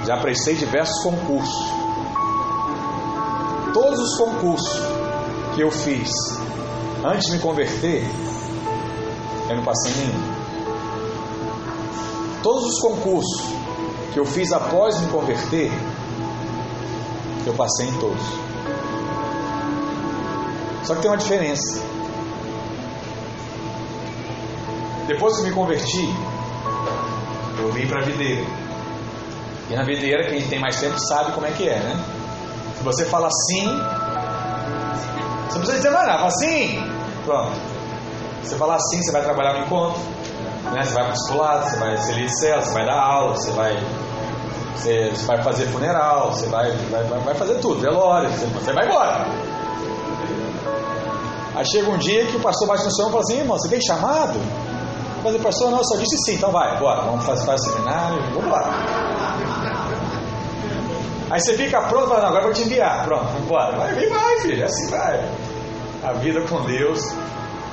Já 0.06 0.16
prestei 0.18 0.54
diversos 0.54 1.02
concursos. 1.02 1.66
Todos 3.74 3.98
os 3.98 4.16
concursos 4.16 4.80
que 5.56 5.62
eu 5.62 5.70
fiz 5.72 6.08
Antes 7.04 7.26
de 7.26 7.32
me 7.34 7.38
converter, 7.38 8.02
eu 9.48 9.56
não 9.56 9.62
passei 9.62 9.92
nenhum. 9.92 10.36
Todos 12.42 12.64
os 12.64 12.80
concursos 12.80 13.42
que 14.12 14.18
eu 14.18 14.24
fiz 14.24 14.50
após 14.50 15.00
me 15.00 15.06
converter, 15.08 15.70
eu 17.46 17.54
passei 17.54 17.86
em 17.86 17.92
todos. 18.00 18.22
Só 20.82 20.96
que 20.96 21.02
tem 21.02 21.10
uma 21.10 21.16
diferença. 21.16 21.80
Depois 25.06 25.36
que 25.36 25.42
me 25.44 25.52
converti, 25.52 26.12
eu 27.66 27.72
vim 27.72 27.86
para 27.86 28.00
a 28.00 28.04
videira. 28.04 28.46
E 29.68 29.74
na 29.74 29.82
videira, 29.82 30.30
quem 30.30 30.46
tem 30.46 30.60
mais 30.60 30.78
tempo 30.78 30.96
sabe 31.08 31.32
como 31.32 31.46
é 31.46 31.50
que 31.50 31.68
é, 31.68 31.78
né? 31.78 32.04
Se 32.76 32.84
você 32.84 33.04
fala 33.06 33.28
sim, 33.30 33.64
você 35.48 35.54
não 35.54 35.60
precisa 35.60 35.76
dizer 35.76 35.90
mais 35.90 36.06
nada, 36.06 36.18
fala 36.18 36.30
sim, 36.30 36.92
pronto. 37.24 37.52
Você 38.42 38.56
fala 38.56 38.76
assim, 38.76 39.02
você 39.02 39.10
vai 39.10 39.22
trabalhar 39.22 39.54
no 39.54 39.66
encontro, 39.66 40.00
né? 40.72 40.84
você 40.84 40.94
vai 40.94 41.04
para 41.04 41.14
você 41.14 41.76
vai 41.78 41.96
ser 41.96 42.12
líder 42.12 42.26
de 42.26 42.40
você 42.40 42.72
vai 42.72 42.86
dar 42.86 43.00
aula, 43.00 43.34
você 43.34 43.50
vai, 43.50 43.76
você, 44.76 45.10
você 45.10 45.26
vai 45.26 45.42
fazer 45.42 45.66
funeral, 45.66 46.32
você 46.32 46.46
vai, 46.46 46.70
vai, 46.70 47.02
vai 47.04 47.34
fazer 47.34 47.54
tudo, 47.58 47.80
velório, 47.80 48.30
você, 48.30 48.46
você 48.46 48.72
vai 48.72 48.86
embora. 48.86 49.26
Aí 51.56 51.64
chega 51.66 51.90
um 51.90 51.98
dia 51.98 52.26
que 52.26 52.36
o 52.36 52.40
pastor 52.40 52.68
bate 52.68 52.84
no 52.84 52.94
seu 52.94 53.08
e 53.08 53.10
fala 53.10 53.22
assim, 53.22 53.38
irmão, 53.38 53.58
você 53.58 53.68
tem 53.68 53.80
chamado? 53.80 54.38
Eu 55.16 55.22
falei, 55.22 55.40
pastor, 55.40 55.70
não, 55.70 55.82
só 55.82 55.96
disse 55.96 56.16
sim, 56.24 56.34
então 56.36 56.50
vai, 56.52 56.78
bora, 56.78 57.02
vamos 57.02 57.24
fazer, 57.24 57.46
fazer 57.46 57.70
seminário, 57.70 58.22
vamos 58.32 58.50
lá. 58.50 59.36
Aí 61.30 61.40
você 61.40 61.54
fica 61.54 61.80
pronto 61.88 62.08
fala, 62.08 62.28
agora 62.28 62.44
vou 62.44 62.52
te 62.52 62.62
enviar, 62.62 63.04
pronto, 63.04 63.26
embora. 63.42 63.76
Vai, 63.76 63.94
vem, 63.94 64.08
vai, 64.08 64.40
filho, 64.40 64.64
assim 64.64 64.90
vai. 64.90 65.28
A 66.04 66.12
vida 66.12 66.40
com 66.42 66.62
Deus, 66.62 67.00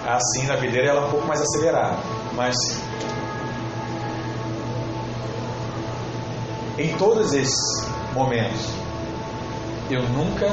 assim 0.07 0.47
na 0.47 0.55
videira, 0.55 0.89
ela 0.89 1.01
é 1.01 1.05
um 1.05 1.11
pouco 1.11 1.27
mais 1.27 1.39
acelerada. 1.39 1.97
Mas 2.33 2.55
em 6.79 6.97
todos 6.97 7.33
esses 7.33 7.87
momentos, 8.13 8.71
eu 9.91 10.01
nunca 10.09 10.47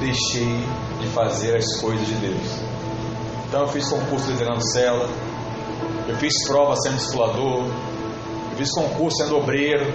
deixei 0.00 0.66
de 1.00 1.06
fazer 1.08 1.56
as 1.56 1.80
coisas 1.80 2.04
de 2.06 2.14
Deus. 2.14 2.58
Então 3.46 3.60
eu 3.60 3.68
fiz 3.68 3.88
concurso 3.88 4.30
liderando 4.30 4.62
cela, 4.72 5.08
eu 6.08 6.16
fiz 6.16 6.32
prova 6.46 6.74
sendo 6.76 6.96
discipulador, 6.96 7.64
eu 8.50 8.56
fiz 8.56 8.70
concurso 8.72 9.16
sendo 9.22 9.36
obreiro, 9.36 9.92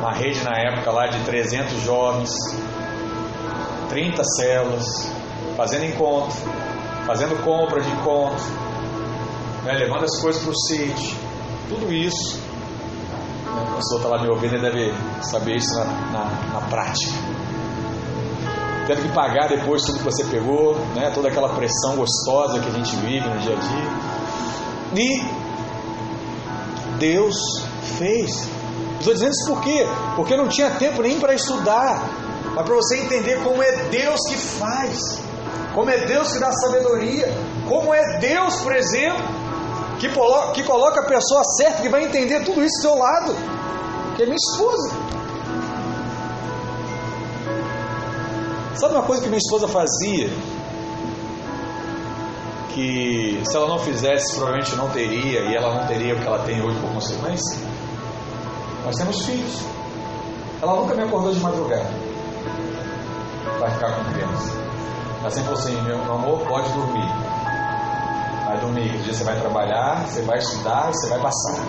uma 0.00 0.12
rede 0.12 0.42
na 0.44 0.56
época 0.56 0.90
lá 0.90 1.06
de 1.06 1.18
300 1.24 1.82
jovens. 1.82 2.30
30 3.88 4.22
células, 4.24 5.10
fazendo 5.56 5.86
encontro, 5.86 6.36
fazendo 7.06 7.42
compra 7.42 7.80
de 7.80 7.90
encontro, 7.90 8.44
né, 9.64 9.72
levando 9.72 10.04
as 10.04 10.20
coisas 10.20 10.42
para 10.42 10.50
o 10.50 10.54
sítio, 10.54 11.16
tudo 11.68 11.92
isso. 11.92 12.38
Né, 12.38 13.64
o 13.70 13.74
pastor 13.74 13.98
está 13.98 14.08
lá 14.08 14.22
me 14.22 14.28
ouvindo 14.28 14.56
e 14.56 14.60
deve 14.60 14.92
saber 15.22 15.56
isso 15.56 15.74
na, 15.78 15.84
na, 15.84 16.24
na 16.52 16.60
prática. 16.68 17.12
Tendo 18.86 19.02
que 19.02 19.08
pagar 19.12 19.48
depois 19.48 19.82
tudo 19.82 19.98
que 19.98 20.04
você 20.04 20.24
pegou, 20.24 20.76
né, 20.94 21.10
toda 21.12 21.28
aquela 21.28 21.48
pressão 21.48 21.96
gostosa 21.96 22.60
que 22.60 22.68
a 22.68 22.72
gente 22.72 22.94
vive 22.96 23.28
no 23.28 23.38
dia 23.40 23.56
a 23.56 23.58
dia. 23.58 23.90
E 24.94 25.24
Deus 26.98 27.36
fez. 27.98 28.48
Estou 28.98 29.12
dizendo 29.12 29.32
isso 29.32 29.46
por 29.46 29.60
quê? 29.60 29.86
Porque 30.14 30.36
não 30.36 30.48
tinha 30.48 30.70
tempo 30.70 31.02
nem 31.02 31.18
para 31.18 31.34
estudar, 31.34 32.08
mas 32.54 32.64
para 32.64 32.74
você 32.74 32.98
entender 32.98 33.42
como 33.42 33.62
é 33.62 33.72
Deus 33.90 34.20
que 34.28 34.36
faz, 34.36 35.20
como 35.74 35.90
é 35.90 36.06
Deus 36.06 36.32
que 36.32 36.38
dá 36.38 36.50
sabedoria, 36.52 37.32
como 37.68 37.92
é 37.92 38.18
Deus, 38.18 38.56
por 38.62 38.74
exemplo, 38.74 39.22
que 39.98 40.08
coloca, 40.62 41.00
a 41.00 41.04
pessoa 41.04 41.42
certa 41.58 41.82
que 41.82 41.88
vai 41.88 42.04
entender 42.04 42.44
tudo 42.44 42.62
isso 42.64 42.78
do 42.78 42.82
seu 42.82 42.94
lado, 42.94 43.34
que 44.16 44.22
é 44.22 44.26
minha 44.26 44.36
esposa. 44.36 45.05
Sabe 48.76 48.94
uma 48.94 49.04
coisa 49.04 49.22
que 49.22 49.28
minha 49.28 49.38
esposa 49.38 49.66
fazia? 49.66 50.28
Que 52.74 53.40
se 53.42 53.56
ela 53.56 53.68
não 53.68 53.78
fizesse, 53.78 54.34
provavelmente 54.34 54.76
não 54.76 54.90
teria, 54.90 55.40
e 55.40 55.54
ela 55.54 55.74
não 55.74 55.86
teria 55.86 56.14
o 56.14 56.18
que 56.20 56.26
ela 56.26 56.40
tem 56.40 56.62
hoje 56.62 56.78
por 56.80 56.92
consequência? 56.92 57.58
Nós 58.84 58.94
temos 58.96 59.24
filhos. 59.24 59.62
Ela 60.60 60.76
nunca 60.76 60.94
me 60.94 61.02
acordou 61.04 61.32
de 61.32 61.40
madrugada 61.40 61.88
para 63.58 63.70
ficar 63.70 63.96
com 63.96 64.12
criança. 64.12 64.52
Ela 65.20 65.30
sempre 65.30 65.48
falou 65.48 65.58
assim: 65.58 65.82
meu 65.82 66.12
amor, 66.12 66.46
pode 66.46 66.70
dormir. 66.72 67.08
Vai 68.46 68.60
dormir, 68.60 68.90
que 68.90 68.98
dia 68.98 69.14
você 69.14 69.24
vai 69.24 69.40
trabalhar, 69.40 70.06
você 70.06 70.22
vai 70.22 70.38
estudar 70.38 70.92
você 70.92 71.08
vai 71.08 71.20
passar. 71.20 71.60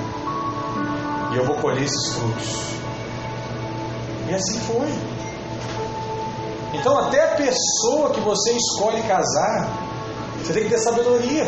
E 1.31 1.37
eu 1.37 1.45
vou 1.45 1.55
colher 1.55 1.83
esses 1.83 2.13
frutos. 2.13 2.77
E 4.29 4.33
assim 4.33 4.59
foi. 4.59 4.87
Então, 6.79 6.97
até 6.97 7.23
a 7.23 7.35
pessoa 7.35 8.11
que 8.11 8.21
você 8.21 8.53
escolhe 8.53 9.01
casar, 9.03 9.69
você 10.43 10.53
tem 10.53 10.63
que 10.63 10.69
ter 10.69 10.79
sabedoria. 10.79 11.45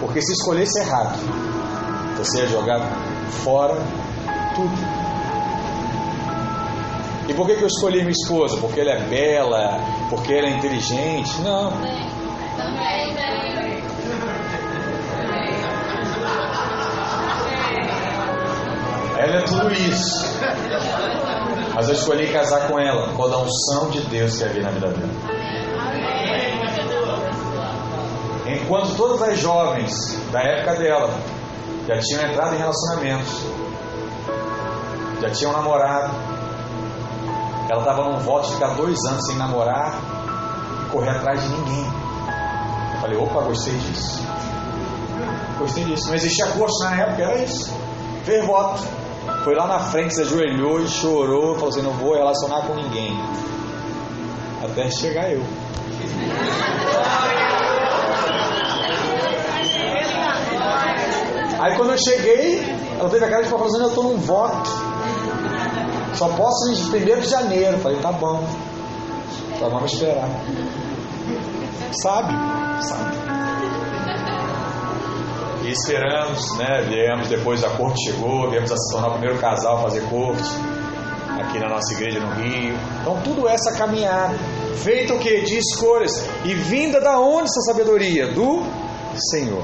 Porque 0.00 0.22
se 0.22 0.32
escolhesse 0.32 0.80
errado, 0.80 1.18
você 2.16 2.40
ia 2.40 2.46
jogar 2.48 2.80
fora 3.44 3.74
tudo. 4.54 4.98
E 7.28 7.34
por 7.34 7.46
que, 7.46 7.56
que 7.56 7.62
eu 7.62 7.68
escolhi 7.68 7.98
minha 7.98 8.10
esposa? 8.10 8.56
Porque 8.56 8.80
ela 8.80 8.92
é 8.92 9.00
bela? 9.00 9.80
Porque 10.08 10.32
ela 10.32 10.48
é 10.48 10.56
inteligente? 10.56 11.40
Não. 11.42 11.72
Ela 19.18 19.36
é 19.36 19.42
tudo 19.42 19.72
isso. 19.72 20.38
Mas 21.78 21.88
eu 21.88 21.94
escolhi 21.94 22.32
casar 22.32 22.66
com 22.66 22.76
ela 22.76 23.12
por 23.14 23.32
a 23.32 23.38
unção 23.38 23.88
de 23.90 24.00
Deus 24.08 24.36
que 24.36 24.42
havia 24.42 24.62
na 24.64 24.70
vida 24.70 24.88
dela. 24.88 25.12
Enquanto 28.48 28.96
todas 28.96 29.22
as 29.22 29.38
jovens 29.38 29.94
da 30.32 30.40
época 30.40 30.74
dela 30.74 31.08
já 31.86 31.96
tinham 32.00 32.28
entrado 32.28 32.56
em 32.56 32.58
relacionamentos, 32.58 33.32
já 35.22 35.30
tinham 35.30 35.52
namorado, 35.52 36.16
ela 37.70 37.78
estava 37.78 38.10
num 38.10 38.18
voto 38.18 38.48
de 38.48 38.54
ficar 38.54 38.74
dois 38.74 38.98
anos 39.04 39.24
sem 39.26 39.36
namorar 39.36 40.00
e 40.84 40.90
correr 40.90 41.10
atrás 41.10 41.40
de 41.40 41.48
ninguém. 41.48 41.84
Eu 42.94 43.00
falei, 43.00 43.16
opa, 43.18 43.42
gostei 43.42 43.74
disso. 43.74 44.20
Gostei 45.60 45.84
disso. 45.84 46.08
Não 46.08 46.16
existia 46.16 46.48
curso 46.48 46.82
na 46.82 46.96
época, 46.96 47.22
era 47.22 47.36
isso. 47.36 47.72
Fez 48.24 48.44
voto. 48.44 48.97
Foi 49.44 49.54
lá 49.54 49.66
na 49.66 49.78
frente, 49.78 50.14
se 50.14 50.22
ajoelhou 50.22 50.80
e 50.80 50.88
chorou, 50.88 51.54
falou 51.54 51.68
assim, 51.68 51.82
não 51.82 51.92
vou 51.92 52.14
relacionar 52.14 52.62
com 52.66 52.74
ninguém. 52.74 53.16
Até 54.62 54.90
chegar 54.90 55.32
eu. 55.32 55.42
Aí 61.60 61.76
quando 61.76 61.90
eu 61.90 61.98
cheguei, 61.98 62.60
ela 62.98 63.08
teve 63.08 63.24
a 63.24 63.30
cara 63.30 63.42
de 63.42 63.48
falar 63.48 63.66
assim, 63.66 63.80
eu 63.80 63.88
estou 63.88 64.04
num 64.04 64.18
voto. 64.18 64.70
Só 66.14 66.28
posso 66.28 66.70
em 66.70 66.74
1 66.74 67.20
de 67.20 67.28
janeiro. 67.28 67.78
Falei, 67.78 67.98
tá 68.00 68.12
bom. 68.12 68.44
Então 69.54 69.70
vamos 69.70 69.92
esperar. 69.92 70.28
Sabe? 71.92 72.32
Sabe. 72.82 73.27
Esperamos, 75.68 76.56
né? 76.56 76.82
Viemos 76.88 77.28
depois 77.28 77.62
a 77.62 77.68
corte 77.68 78.10
chegou, 78.10 78.50
viemos 78.50 78.72
a 78.72 78.76
se 78.76 78.90
tornar 78.90 79.08
o 79.08 79.12
primeiro 79.12 79.38
casal 79.38 79.76
a 79.76 79.82
fazer 79.82 80.00
corte 80.08 80.48
aqui 81.42 81.58
na 81.58 81.68
nossa 81.68 81.92
igreja 81.92 82.20
no 82.20 82.32
Rio. 82.36 82.74
Então 83.02 83.20
tudo 83.22 83.46
essa 83.46 83.76
caminhada, 83.76 84.34
feita 84.76 85.14
o 85.14 85.18
que? 85.18 85.42
De 85.42 85.58
escolhas. 85.58 86.26
E 86.44 86.54
vinda 86.54 87.00
da 87.00 87.18
onde 87.20 87.44
essa 87.44 87.60
sabedoria? 87.72 88.32
Do 88.32 88.62
Senhor. 89.30 89.62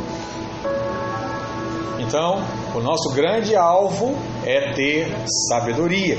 Então, 1.99 2.45
o 2.75 2.81
nosso 2.81 3.11
grande 3.14 3.57
alvo 3.57 4.14
é 4.45 4.73
ter 4.75 5.11
sabedoria. 5.49 6.19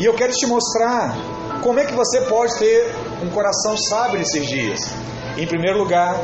E 0.00 0.04
eu 0.04 0.14
quero 0.14 0.32
te 0.32 0.46
mostrar 0.46 1.14
como 1.62 1.78
é 1.78 1.84
que 1.84 1.94
você 1.94 2.22
pode 2.22 2.58
ter 2.58 2.92
um 3.22 3.30
coração 3.30 3.76
sábio 3.76 4.18
nesses 4.18 4.48
dias. 4.48 4.80
Em 5.38 5.46
primeiro 5.46 5.78
lugar, 5.78 6.20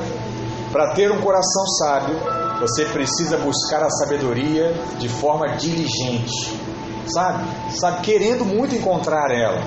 para 0.72 0.94
ter 0.94 1.12
um 1.12 1.20
coração 1.20 1.66
sábio, 1.78 2.16
você 2.60 2.86
precisa 2.86 3.36
buscar 3.36 3.82
a 3.82 3.90
sabedoria 3.90 4.72
de 4.98 5.08
forma 5.08 5.56
diligente. 5.56 6.58
Sabe? 7.06 7.44
Sabe, 7.76 8.02
querendo 8.02 8.44
muito 8.44 8.74
encontrar 8.74 9.30
ela. 9.30 9.60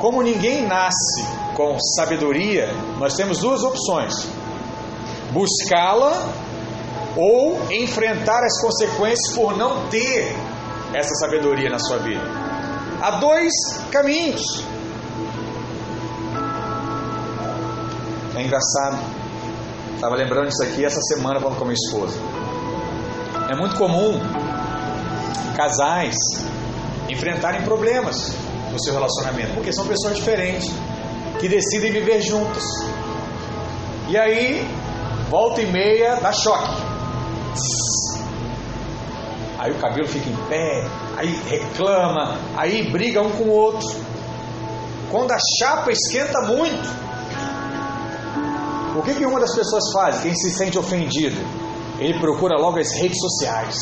Como 0.00 0.22
ninguém 0.22 0.66
nasce 0.66 1.24
com 1.56 1.78
sabedoria, 1.96 2.68
nós 2.98 3.14
temos 3.14 3.38
duas 3.38 3.62
opções: 3.62 4.14
buscá-la 5.32 6.28
ou 7.16 7.58
enfrentar 7.72 8.44
as 8.44 8.60
consequências 8.60 9.34
por 9.34 9.56
não 9.56 9.88
ter 9.88 10.36
essa 10.92 11.14
sabedoria 11.14 11.70
na 11.70 11.78
sua 11.78 11.98
vida. 11.98 12.22
Há 13.00 13.12
dois 13.12 13.52
caminhos. 13.90 14.42
É 18.36 18.42
engraçado. 18.42 19.23
Estava 19.94 20.16
lembrando 20.16 20.48
disso 20.48 20.62
aqui 20.62 20.84
essa 20.84 21.00
semana 21.02 21.40
falando 21.40 21.56
com 21.56 21.64
a 21.64 21.66
minha 21.68 21.78
esposa. 21.86 22.18
É 23.50 23.56
muito 23.56 23.76
comum 23.76 24.20
casais 25.56 26.16
enfrentarem 27.08 27.62
problemas 27.62 28.34
no 28.72 28.78
seu 28.82 28.92
relacionamento, 28.92 29.54
porque 29.54 29.72
são 29.72 29.86
pessoas 29.86 30.16
diferentes 30.16 30.70
que 31.38 31.48
decidem 31.48 31.92
viver 31.92 32.20
juntas. 32.22 32.64
E 34.08 34.18
aí, 34.18 34.66
volta 35.30 35.62
e 35.62 35.66
meia, 35.66 36.16
dá 36.16 36.32
choque. 36.32 36.82
Aí 39.58 39.72
o 39.72 39.76
cabelo 39.76 40.06
fica 40.06 40.28
em 40.28 40.36
pé, 40.48 40.86
aí 41.16 41.40
reclama, 41.48 42.38
aí 42.56 42.90
briga 42.90 43.22
um 43.22 43.30
com 43.30 43.44
o 43.44 43.50
outro. 43.50 43.88
Quando 45.10 45.32
a 45.32 45.38
chapa 45.58 45.90
esquenta 45.92 46.40
muito, 46.42 47.03
o 48.96 49.02
que, 49.02 49.14
que 49.14 49.26
uma 49.26 49.40
das 49.40 49.54
pessoas 49.54 49.92
faz? 49.92 50.20
Quem 50.20 50.34
se 50.34 50.50
sente 50.50 50.78
ofendido? 50.78 51.36
Ele 51.98 52.18
procura 52.18 52.56
logo 52.56 52.78
as 52.78 52.92
redes 52.92 53.18
sociais 53.18 53.76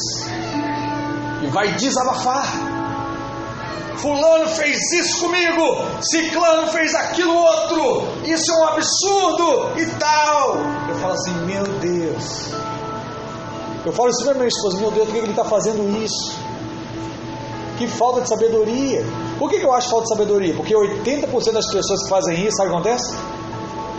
e 1.43 1.47
vai 1.49 1.73
desabafar. 1.75 2.47
Fulano 3.97 4.49
fez 4.49 4.79
isso 4.93 5.21
comigo, 5.21 5.63
Ciclano 6.01 6.67
fez 6.69 6.93
aquilo 6.95 7.37
outro, 7.37 8.05
isso 8.25 8.51
é 8.51 8.57
um 8.57 8.69
absurdo 8.69 9.81
e 9.81 9.87
tal. 9.99 10.57
Eu 10.89 10.95
falo 10.97 11.13
assim, 11.13 11.35
meu 11.47 11.65
Deus. 11.79 12.51
Eu 13.85 13.93
falo 13.93 14.11
isso 14.11 14.25
para 14.25 14.35
minha 14.35 14.49
esposa, 14.49 14.79
meu 14.79 14.91
Deus, 14.91 15.07
por 15.07 15.15
que 15.15 15.19
ele 15.19 15.31
está 15.31 15.45
fazendo 15.45 16.03
isso? 16.03 16.37
Que 17.79 17.87
falta 17.87 18.23
de 18.23 18.29
sabedoria. 18.29 19.05
Por 19.39 19.51
que, 19.51 19.57
eu 19.57 19.73
acho 19.73 19.89
falta 19.89 20.05
de 20.05 20.09
sabedoria? 20.11 20.55
Porque 20.55 20.75
80% 20.75 21.53
das 21.53 21.67
pessoas 21.71 22.03
que 22.03 22.09
fazem 22.09 22.47
isso, 22.47 22.57
sabe 22.57 22.71
o 22.71 22.73
que 22.73 22.89
acontece? 22.89 23.17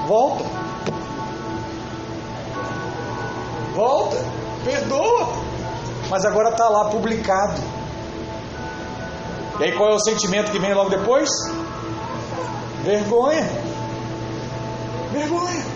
Volta. 0.08 0.63
Volta. 3.74 4.18
Perdoa. 4.64 5.30
Mas 6.10 6.26
agora 6.26 6.50
está 6.50 6.70
lá 6.70 6.86
publicado. 6.86 7.62
E 9.60 9.64
aí 9.64 9.72
qual 9.78 9.92
é 9.92 9.96
o 9.96 10.00
sentimento 10.00 10.52
que 10.52 10.60
vem 10.60 10.74
logo 10.74 10.90
depois? 10.90 11.30
Vergonha. 12.84 13.50
Vergonha. 15.12 15.74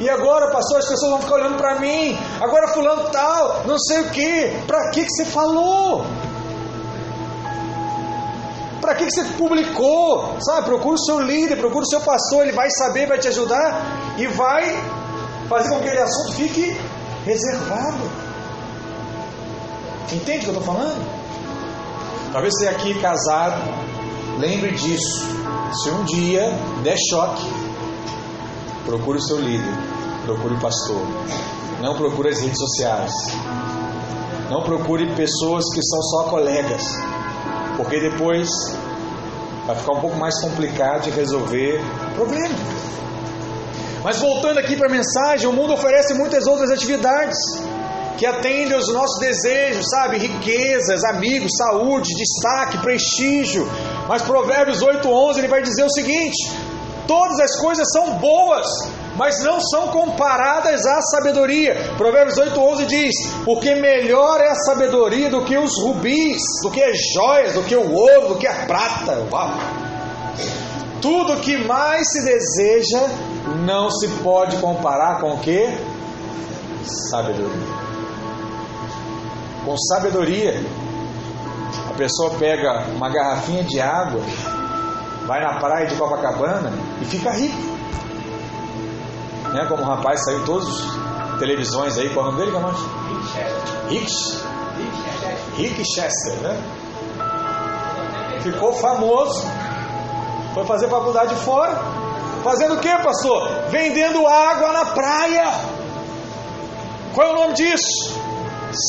E 0.00 0.10
agora, 0.10 0.50
pastor, 0.50 0.78
as 0.78 0.88
pessoas 0.88 1.12
vão 1.12 1.22
ficar 1.22 1.36
olhando 1.36 1.56
para 1.56 1.76
mim. 1.76 2.18
Agora 2.40 2.68
fulano 2.68 3.10
tal, 3.10 3.62
não 3.66 3.78
sei 3.78 4.00
o 4.00 4.10
que. 4.10 4.62
Para 4.66 4.90
que 4.90 5.04
que 5.04 5.10
você 5.10 5.24
falou? 5.24 6.04
para 8.84 8.94
que, 8.96 9.06
que 9.06 9.12
você 9.12 9.24
publicou? 9.38 10.36
Sabe? 10.40 10.66
Procura 10.66 10.94
o 10.96 10.98
seu 10.98 11.18
líder, 11.18 11.56
procura 11.56 11.84
o 11.84 11.88
seu 11.88 12.02
pastor, 12.02 12.42
ele 12.42 12.52
vai 12.52 12.68
saber, 12.70 13.06
vai 13.06 13.18
te 13.18 13.28
ajudar 13.28 14.14
e 14.18 14.26
vai 14.26 14.62
fazer 15.48 15.68
com 15.70 15.80
que 15.80 15.88
aquele 15.88 16.02
assunto 16.02 16.32
fique 16.34 16.76
reservado. 17.24 18.10
Entende 20.12 20.38
o 20.38 20.40
que 20.40 20.46
eu 20.46 20.58
estou 20.58 20.62
falando? 20.62 21.04
Talvez 22.32 22.52
você 22.54 22.68
aqui 22.68 22.94
casado, 23.00 23.62
lembre 24.38 24.72
disso. 24.72 25.24
Se 25.82 25.90
um 25.90 26.04
dia 26.04 26.50
der 26.82 26.96
choque, 27.10 27.48
procure 28.84 29.18
o 29.18 29.22
seu 29.22 29.40
líder, 29.40 29.72
procure 30.24 30.54
o 30.54 30.60
pastor. 30.60 31.02
Não 31.80 31.96
procure 31.96 32.28
as 32.30 32.40
redes 32.40 32.58
sociais. 32.58 33.12
Não 34.50 34.62
procure 34.62 35.06
pessoas 35.14 35.64
que 35.74 35.82
são 35.82 36.02
só 36.02 36.24
colegas, 36.24 36.82
porque 37.76 37.98
depois 37.98 38.48
vai 39.66 39.74
ficar 39.74 39.92
um 39.92 40.00
pouco 40.00 40.16
mais 40.16 40.38
complicado 40.40 41.04
de 41.04 41.10
resolver 41.10 41.80
problema. 42.14 42.54
Mas 44.04 44.18
voltando 44.18 44.58
aqui 44.58 44.76
para 44.76 44.86
a 44.86 44.90
mensagem, 44.90 45.48
o 45.48 45.52
mundo 45.52 45.72
oferece 45.72 46.12
muitas 46.12 46.46
outras 46.46 46.70
atividades 46.70 47.38
que 48.18 48.26
atendem 48.26 48.74
aos 48.74 48.92
nossos 48.92 49.18
desejos, 49.18 49.88
sabe? 49.88 50.18
Riquezas, 50.18 51.02
amigos, 51.04 51.50
saúde, 51.56 52.10
destaque, 52.14 52.76
prestígio. 52.82 53.66
Mas 54.06 54.20
Provérbios 54.20 54.82
8:11 54.82 55.38
ele 55.38 55.48
vai 55.48 55.62
dizer 55.62 55.84
o 55.84 55.90
seguinte: 55.90 56.36
todas 57.06 57.40
as 57.40 57.58
coisas 57.58 57.90
são 57.90 58.18
boas, 58.18 58.66
mas 59.16 59.42
não 59.42 59.58
são 59.58 59.88
comparadas 59.88 60.84
à 60.84 61.00
sabedoria. 61.00 61.74
Provérbios 61.96 62.36
8:11 62.36 62.84
diz: 62.84 63.14
"Porque 63.42 63.74
melhor 63.74 64.38
é 64.38 64.50
a 64.50 64.54
sabedoria 64.54 65.30
do 65.30 65.46
que 65.46 65.56
os 65.56 65.80
rubis, 65.80 66.42
do 66.62 66.70
que 66.70 66.82
as 66.82 66.98
joias, 67.14 67.54
do 67.54 67.62
que 67.62 67.74
o 67.74 67.90
ouro, 67.90 68.34
do 68.34 68.36
que 68.36 68.46
a 68.46 68.66
prata." 68.66 69.26
Uau! 69.32 69.50
Tudo 71.00 71.40
que 71.40 71.56
mais 71.56 72.06
se 72.12 72.22
deseja 72.22 73.33
não 73.64 73.90
se 73.90 74.08
pode 74.22 74.56
comparar 74.58 75.20
com 75.20 75.34
o 75.34 75.38
que? 75.38 75.68
Sabedoria. 77.10 77.84
Com 79.64 79.76
sabedoria, 79.78 80.60
a 81.88 81.94
pessoa 81.94 82.30
pega 82.38 82.86
uma 82.94 83.08
garrafinha 83.08 83.64
de 83.64 83.80
água, 83.80 84.20
vai 85.26 85.42
na 85.42 85.58
praia 85.58 85.86
de 85.86 85.94
Copacabana 85.96 86.72
e 87.00 87.04
fica 87.04 87.30
rico. 87.30 87.74
Né? 89.52 89.64
Como 89.68 89.82
o 89.82 89.86
rapaz 89.86 90.24
saiu 90.24 90.40
em 90.40 90.44
todas 90.44 90.68
as 90.68 91.38
televisões 91.38 91.96
aí, 91.98 92.10
qual 92.10 92.26
é 92.26 92.28
o 92.28 92.32
nome 92.32 92.44
dele, 92.44 92.52
Camargo? 92.52 92.78
Rick 93.88 94.10
Rick 95.56 95.82
Chester, 95.84 96.34
né? 96.42 96.60
Ficou 98.42 98.72
famoso. 98.74 99.46
Foi 100.52 100.64
fazer 100.64 100.88
faculdade 100.88 101.34
fora. 101.36 101.80
Fazendo 102.44 102.74
o 102.74 102.78
que, 102.78 102.90
pastor? 102.98 103.70
Vendendo 103.70 104.26
água 104.26 104.70
na 104.70 104.84
praia. 104.84 105.50
Qual 107.14 107.26
é 107.26 107.30
o 107.30 107.34
nome 107.36 107.54
disso? 107.54 108.20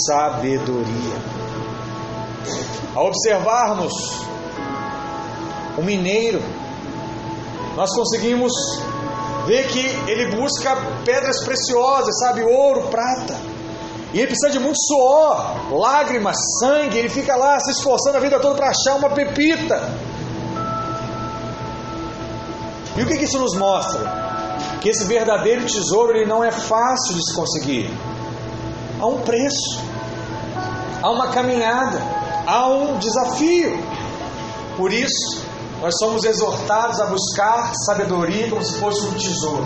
Sabedoria. 0.06 1.16
Ao 2.94 3.08
observarmos 3.08 3.94
o 5.78 5.82
mineiro, 5.82 6.44
nós 7.78 7.90
conseguimos 7.96 8.52
ver 9.46 9.68
que 9.70 9.86
ele 10.10 10.36
busca 10.36 10.76
pedras 11.06 11.42
preciosas, 11.46 12.20
sabe, 12.20 12.44
ouro, 12.44 12.90
prata. 12.90 13.38
E 14.14 14.18
ele 14.18 14.28
precisa 14.28 14.50
de 14.50 14.60
muito 14.60 14.80
suor, 14.86 15.72
lágrimas, 15.72 16.36
sangue. 16.60 16.98
Ele 16.98 17.10
fica 17.10 17.38
lá 17.38 17.58
se 17.62 17.72
esforçando 17.72 18.18
a 18.18 18.20
vida 18.20 18.38
toda 18.38 18.56
para 18.56 18.70
achar 18.70 18.98
uma 18.98 19.12
pepita. 19.12 19.82
E 22.98 23.02
o 23.04 23.06
que, 23.06 23.18
que 23.18 23.26
isso 23.26 23.40
nos 23.40 23.56
mostra? 23.56 24.00
Que 24.82 24.90
esse 24.90 25.06
verdadeiro 25.06 25.66
tesouro 25.66 26.16
ele 26.16 26.26
não 26.26 26.44
é 26.44 26.52
fácil 26.52 27.16
de 27.16 27.26
se 27.26 27.36
conseguir. 27.36 27.90
Há 29.00 29.06
um 29.06 29.22
preço, 29.22 29.82
há 31.02 31.10
uma 31.12 31.28
caminhada, 31.28 32.02
há 32.48 32.68
um 32.70 32.98
desafio. 32.98 33.78
Por 34.78 34.94
isso, 34.94 35.42
nós 35.82 35.94
somos 36.00 36.24
exortados 36.24 37.00
a 37.00 37.08
buscar 37.08 37.72
sabedoria 37.86 38.50
como 38.50 38.64
se 38.64 38.80
fosse 38.80 39.06
um 39.06 39.14
tesouro, 39.14 39.66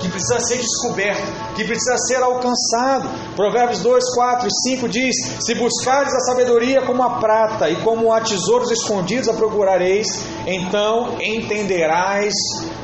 que 0.00 0.08
precisa 0.08 0.40
ser 0.40 0.58
descoberto, 0.58 1.54
que 1.54 1.64
precisa 1.64 1.96
ser 1.98 2.22
alcançado. 2.22 3.08
Provérbios 3.36 3.80
2, 3.80 4.14
4 4.14 4.48
e 4.48 4.70
5 4.70 4.88
diz: 4.88 5.14
Se 5.40 5.54
buscares 5.54 6.14
a 6.14 6.20
sabedoria 6.20 6.82
como 6.82 7.02
a 7.02 7.18
prata 7.18 7.68
e 7.70 7.76
como 7.76 8.12
a 8.12 8.20
tesouros 8.20 8.70
escondidos 8.70 9.28
a 9.28 9.34
procurareis, 9.34 10.06
então 10.46 11.16
entenderás 11.20 12.32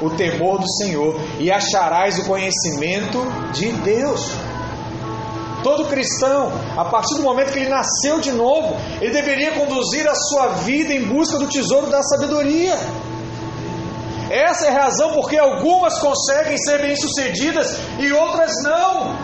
o 0.01 0.11
temor 0.11 0.59
do 0.59 0.69
Senhor 0.69 1.21
e 1.39 1.51
acharás 1.51 2.19
o 2.19 2.25
conhecimento 2.25 3.19
de 3.53 3.73
Deus. 3.73 4.31
Todo 5.63 5.89
cristão, 5.89 6.51
a 6.77 6.87
partir 6.87 7.17
do 7.17 7.23
momento 7.23 7.53
que 7.53 7.59
ele 7.59 7.69
nasceu 7.69 8.19
de 8.19 8.33
novo, 8.33 8.77
ele 9.01 9.13
deveria 9.13 9.53
conduzir 9.53 10.09
a 10.09 10.15
sua 10.15 10.49
vida 10.65 10.93
em 10.93 11.05
busca 11.05 11.39
do 11.39 11.47
tesouro 11.47 11.89
da 11.89 12.03
sabedoria. 12.03 12.75
Essa 14.31 14.67
é 14.67 14.69
a 14.69 14.85
razão 14.85 15.13
porque 15.13 15.37
algumas 15.37 15.99
conseguem 15.99 16.57
ser 16.57 16.81
bem-sucedidas 16.81 17.77
e 17.99 18.13
outras 18.13 18.53
não. 18.63 19.19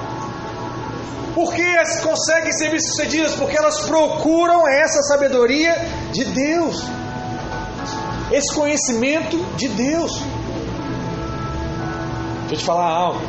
Por 1.33 1.55
que 1.55 1.63
elas 1.63 2.01
conseguem 2.01 2.51
ser 2.51 2.71
bem-sucedidas? 2.71 3.35
Porque 3.35 3.57
elas 3.57 3.87
procuram 3.87 4.67
essa 4.67 5.01
sabedoria 5.03 5.75
de 6.11 6.25
Deus, 6.25 6.83
esse 8.33 8.53
conhecimento 8.53 9.37
de 9.57 9.69
Deus. 9.69 10.11
Deixa 12.41 12.55
eu 12.55 12.59
te 12.59 12.65
falar 12.65 12.89
algo. 12.89 13.21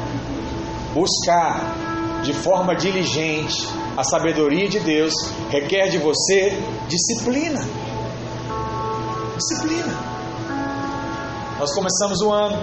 Buscar 0.95 1.75
de 2.23 2.33
forma 2.33 2.75
diligente 2.75 3.67
a 3.95 4.03
sabedoria 4.03 4.67
de 4.67 4.79
Deus 4.79 5.13
requer 5.51 5.89
de 5.89 5.99
você 5.99 6.57
disciplina. 6.87 7.59
Disciplina. 9.35 10.16
Nós 11.59 11.73
começamos 11.73 12.21
o 12.21 12.31
ano. 12.31 12.55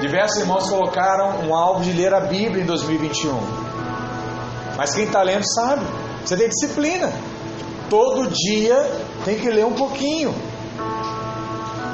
Diversos 0.00 0.38
irmãos 0.38 0.68
colocaram 0.68 1.46
um 1.46 1.54
alvo 1.54 1.84
de 1.84 1.92
ler 1.92 2.12
a 2.12 2.20
Bíblia 2.20 2.62
em 2.62 2.66
2021. 2.66 3.38
Mas 4.76 4.92
quem 4.92 5.04
está 5.04 5.22
lendo 5.22 5.44
sabe. 5.54 5.84
Você 6.24 6.36
tem 6.36 6.48
disciplina. 6.48 7.12
Todo 7.88 8.28
dia 8.28 8.76
tem 9.24 9.38
que 9.38 9.48
ler 9.48 9.64
um 9.64 9.74
pouquinho. 9.74 10.34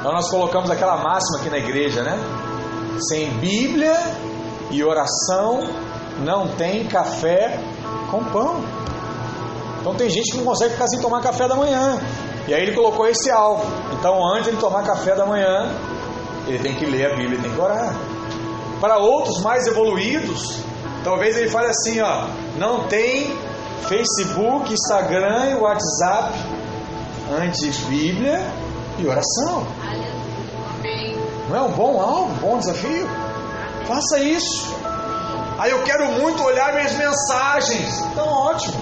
Então 0.00 0.12
nós 0.12 0.30
colocamos 0.30 0.70
aquela 0.70 0.96
máxima 0.96 1.40
aqui 1.40 1.50
na 1.50 1.58
igreja, 1.58 2.02
né? 2.02 2.18
Sem 3.08 3.30
Bíblia 3.38 3.94
e 4.70 4.82
oração 4.82 5.60
não 6.24 6.48
tem 6.56 6.86
café 6.86 7.60
com 8.10 8.24
pão. 8.24 8.64
Então 9.80 9.94
tem 9.94 10.08
gente 10.08 10.32
que 10.32 10.38
não 10.38 10.44
consegue 10.46 10.72
ficar 10.72 10.86
sem 10.88 11.00
tomar 11.00 11.20
café 11.20 11.46
da 11.46 11.54
manhã. 11.54 12.00
E 12.46 12.54
aí 12.54 12.62
ele 12.62 12.74
colocou 12.74 13.06
esse 13.06 13.30
alvo. 13.30 13.64
Então 13.92 14.24
antes 14.32 14.44
de 14.44 14.50
ele 14.50 14.58
tomar 14.58 14.82
café 14.82 15.14
da 15.14 15.24
manhã, 15.26 15.70
ele 16.46 16.58
tem 16.58 16.74
que 16.74 16.84
ler 16.86 17.06
a 17.06 17.16
Bíblia, 17.16 17.34
ele 17.34 17.42
tem 17.42 17.52
que 17.52 17.60
orar. 17.60 17.94
Para 18.80 18.98
outros 18.98 19.40
mais 19.42 19.66
evoluídos, 19.66 20.58
talvez 21.04 21.36
ele 21.36 21.48
fale 21.48 21.68
assim, 21.68 22.00
ó, 22.00 22.26
não 22.56 22.88
tem 22.88 23.36
Facebook, 23.88 24.72
Instagram 24.72 25.50
e 25.50 25.54
WhatsApp 25.54 26.32
antes 27.40 27.78
Bíblia 27.84 28.44
e 28.98 29.06
oração. 29.06 29.66
Não 31.48 31.56
é 31.56 31.60
um 31.62 31.72
bom 31.72 32.00
alvo, 32.00 32.32
um 32.32 32.38
bom 32.38 32.58
desafio? 32.58 33.06
Faça 33.86 34.18
isso. 34.18 34.74
Aí 35.58 35.70
eu 35.70 35.82
quero 35.84 36.06
muito 36.12 36.42
olhar 36.42 36.72
minhas 36.72 36.92
mensagens. 36.94 38.00
Então, 38.06 38.26
ótimo. 38.26 38.74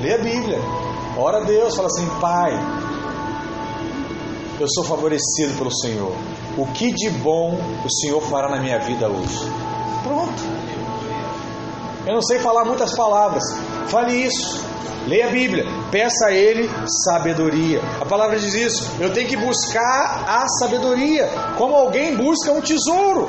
Lê 0.00 0.14
a 0.14 0.18
Bíblia. 0.18 0.58
Ora 1.16 1.38
a 1.38 1.44
Deus. 1.44 1.74
Fala 1.74 1.88
assim: 1.88 2.06
Pai, 2.20 2.52
eu 4.60 4.66
sou 4.68 4.84
favorecido 4.84 5.56
pelo 5.58 5.74
Senhor. 5.74 6.12
O 6.56 6.66
que 6.66 6.92
de 6.92 7.10
bom 7.10 7.58
o 7.84 7.90
Senhor 7.90 8.20
fará 8.22 8.48
na 8.48 8.60
minha 8.60 8.78
vida 8.78 9.08
hoje? 9.08 9.40
Pronto. 10.02 10.42
Eu 12.06 12.14
não 12.14 12.22
sei 12.22 12.38
falar 12.38 12.64
muitas 12.64 12.94
palavras. 12.94 13.42
Fale 13.88 14.14
isso. 14.14 14.62
Leia 15.06 15.26
a 15.26 15.30
Bíblia, 15.30 15.64
peça 15.90 16.28
a 16.28 16.32
Ele 16.32 16.70
sabedoria. 17.04 17.80
A 18.00 18.06
palavra 18.06 18.38
diz 18.38 18.54
isso. 18.54 18.90
Eu 18.98 19.12
tenho 19.12 19.28
que 19.28 19.36
buscar 19.36 20.24
a 20.26 20.46
sabedoria, 20.60 21.28
como 21.58 21.74
alguém 21.74 22.16
busca 22.16 22.52
um 22.52 22.60
tesouro. 22.60 23.28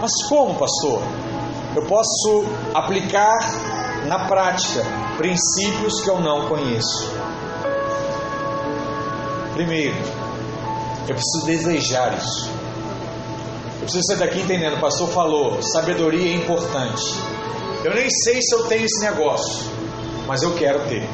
Mas 0.00 0.10
como, 0.28 0.54
pastor? 0.58 1.02
Eu 1.74 1.86
posso 1.86 2.44
aplicar 2.74 3.38
na 4.06 4.26
prática 4.26 4.84
princípios 5.16 6.00
que 6.02 6.10
eu 6.10 6.20
não 6.20 6.48
conheço. 6.48 7.10
Primeiro, 9.62 9.94
eu 11.08 11.14
preciso 11.14 11.46
desejar 11.46 12.18
isso. 12.18 12.50
Eu 13.74 13.82
preciso 13.82 14.02
sair 14.08 14.18
daqui 14.18 14.40
entendendo, 14.40 14.74
o 14.74 14.80
pastor 14.80 15.08
falou, 15.10 15.62
sabedoria 15.62 16.32
é 16.32 16.34
importante. 16.34 17.04
Eu 17.84 17.94
nem 17.94 18.08
sei 18.10 18.42
se 18.42 18.56
eu 18.56 18.66
tenho 18.66 18.84
esse 18.84 19.00
negócio, 19.04 19.70
mas 20.26 20.42
eu 20.42 20.52
quero 20.56 20.80
ter. 20.88 21.08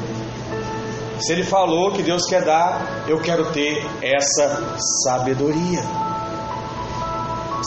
Se 1.19 1.31
ele 1.31 1.43
falou 1.43 1.91
que 1.91 2.01
Deus 2.01 2.25
quer 2.25 2.43
dar, 2.43 3.05
eu 3.07 3.21
quero 3.21 3.51
ter 3.51 3.85
essa 4.01 4.75
sabedoria. 5.03 5.83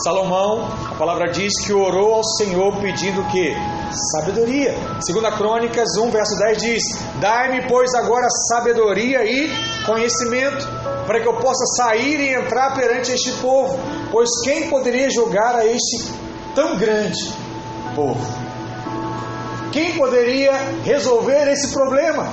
Salomão, 0.03 0.67
a 0.91 0.95
palavra 0.95 1.31
diz 1.31 1.53
que 1.65 1.71
orou 1.71 2.15
ao 2.15 2.23
Senhor 2.23 2.75
pedindo 2.81 3.23
que 3.29 3.55
sabedoria. 4.11 4.75
Segunda 5.01 5.31
Crônicas 5.31 5.97
1, 5.97 6.09
verso 6.09 6.35
10 6.39 6.57
diz: 6.57 6.83
Dai-me, 7.19 7.67
pois, 7.67 7.93
agora 7.93 8.27
sabedoria 8.49 9.23
e 9.23 9.51
conhecimento, 9.85 10.67
para 11.05 11.19
que 11.19 11.27
eu 11.27 11.35
possa 11.37 11.65
sair 11.77 12.19
e 12.19 12.33
entrar 12.33 12.75
perante 12.75 13.11
este 13.11 13.31
povo, 13.33 13.77
pois 14.11 14.29
quem 14.43 14.69
poderia 14.69 15.09
julgar 15.09 15.55
a 15.55 15.65
este 15.65 16.13
tão 16.55 16.77
grande 16.77 17.33
povo? 17.95 18.21
Quem 19.71 19.97
poderia 19.97 20.53
resolver 20.83 21.51
esse 21.51 21.73
problema? 21.73 22.29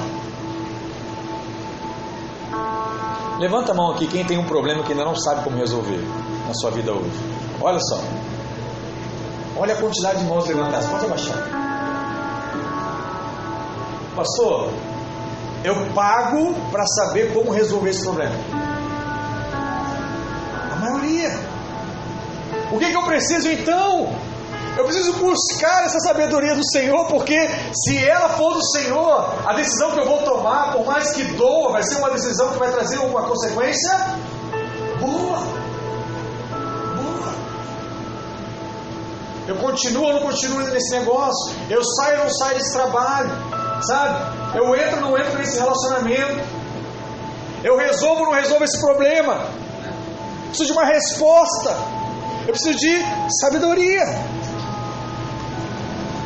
Levanta 3.39 3.73
a 3.73 3.75
mão 3.75 3.93
aqui 3.93 4.07
quem 4.07 4.23
tem 4.23 4.37
um 4.37 4.45
problema 4.45 4.85
que 4.85 4.93
ainda 4.93 5.05
não 5.05 5.17
sabe 5.17 5.43
como 5.43 5.57
resolver 5.57 5.99
na 6.47 6.53
sua 6.53 6.71
vida 6.71 6.93
hoje. 6.93 7.11
Olha 7.59 7.81
só. 7.81 7.99
Olha 9.57 9.73
a 9.73 9.77
quantidade 9.79 10.19
de 10.19 10.25
mãos 10.27 10.47
levantadas. 10.47 10.87
Pode 10.87 11.07
abaixar. 11.07 11.61
Pastor, 14.15 14.71
eu 15.63 15.75
pago 15.95 16.55
para 16.71 16.87
saber 16.87 17.33
como 17.35 17.51
resolver 17.51 17.91
esse 17.91 18.03
problema. 18.03 18.35
A 20.73 20.77
maioria. 20.77 21.31
O 22.73 22.79
que, 22.79 22.91
que 22.91 22.97
eu 22.97 23.03
preciso 23.03 23.49
então? 23.49 24.15
Eu 24.77 24.85
preciso 24.85 25.13
buscar 25.15 25.85
essa 25.85 25.99
sabedoria 26.01 26.55
do 26.55 26.65
Senhor, 26.71 27.07
porque 27.07 27.37
se 27.75 28.03
ela 28.03 28.31
for 28.31 28.55
do 28.55 28.65
Senhor, 28.65 29.35
a 29.45 29.53
decisão 29.53 29.91
que 29.91 29.99
eu 29.99 30.07
vou 30.07 30.23
tomar, 30.23 30.73
por 30.73 30.87
mais 30.87 31.11
que 31.11 31.25
doa, 31.35 31.73
vai 31.73 31.83
ser 31.83 31.97
uma 31.97 32.11
decisão 32.11 32.53
que 32.53 32.59
vai 32.59 32.71
trazer 32.71 32.99
uma 32.99 33.23
consequência 33.23 33.99
boa. 35.01 35.39
Boa. 36.97 37.35
Eu 39.49 39.57
continuo 39.57 40.05
ou 40.05 40.13
não 40.15 40.21
continuo 40.21 40.61
nesse 40.61 40.99
negócio? 40.99 41.55
Eu 41.69 41.83
saio 41.85 42.19
ou 42.19 42.25
não 42.25 42.33
saio 42.33 42.59
desse 42.59 42.73
trabalho? 42.73 43.31
Sabe? 43.83 44.40
Eu 44.55 44.75
entro 44.75 44.97
ou 44.97 45.11
não 45.11 45.19
entro 45.19 45.39
nesse 45.39 45.59
relacionamento? 45.59 46.45
Eu 47.63 47.77
resolvo 47.77 48.21
ou 48.21 48.27
não 48.27 48.33
resolvo 48.33 48.65
esse 48.65 48.81
problema? 48.81 49.35
Eu 49.35 50.49
preciso 50.49 50.73
de 50.73 50.73
uma 50.73 50.85
resposta. 50.85 51.77
Eu 52.47 52.53
preciso 52.53 52.79
de 52.79 53.03
sabedoria. 53.41 54.03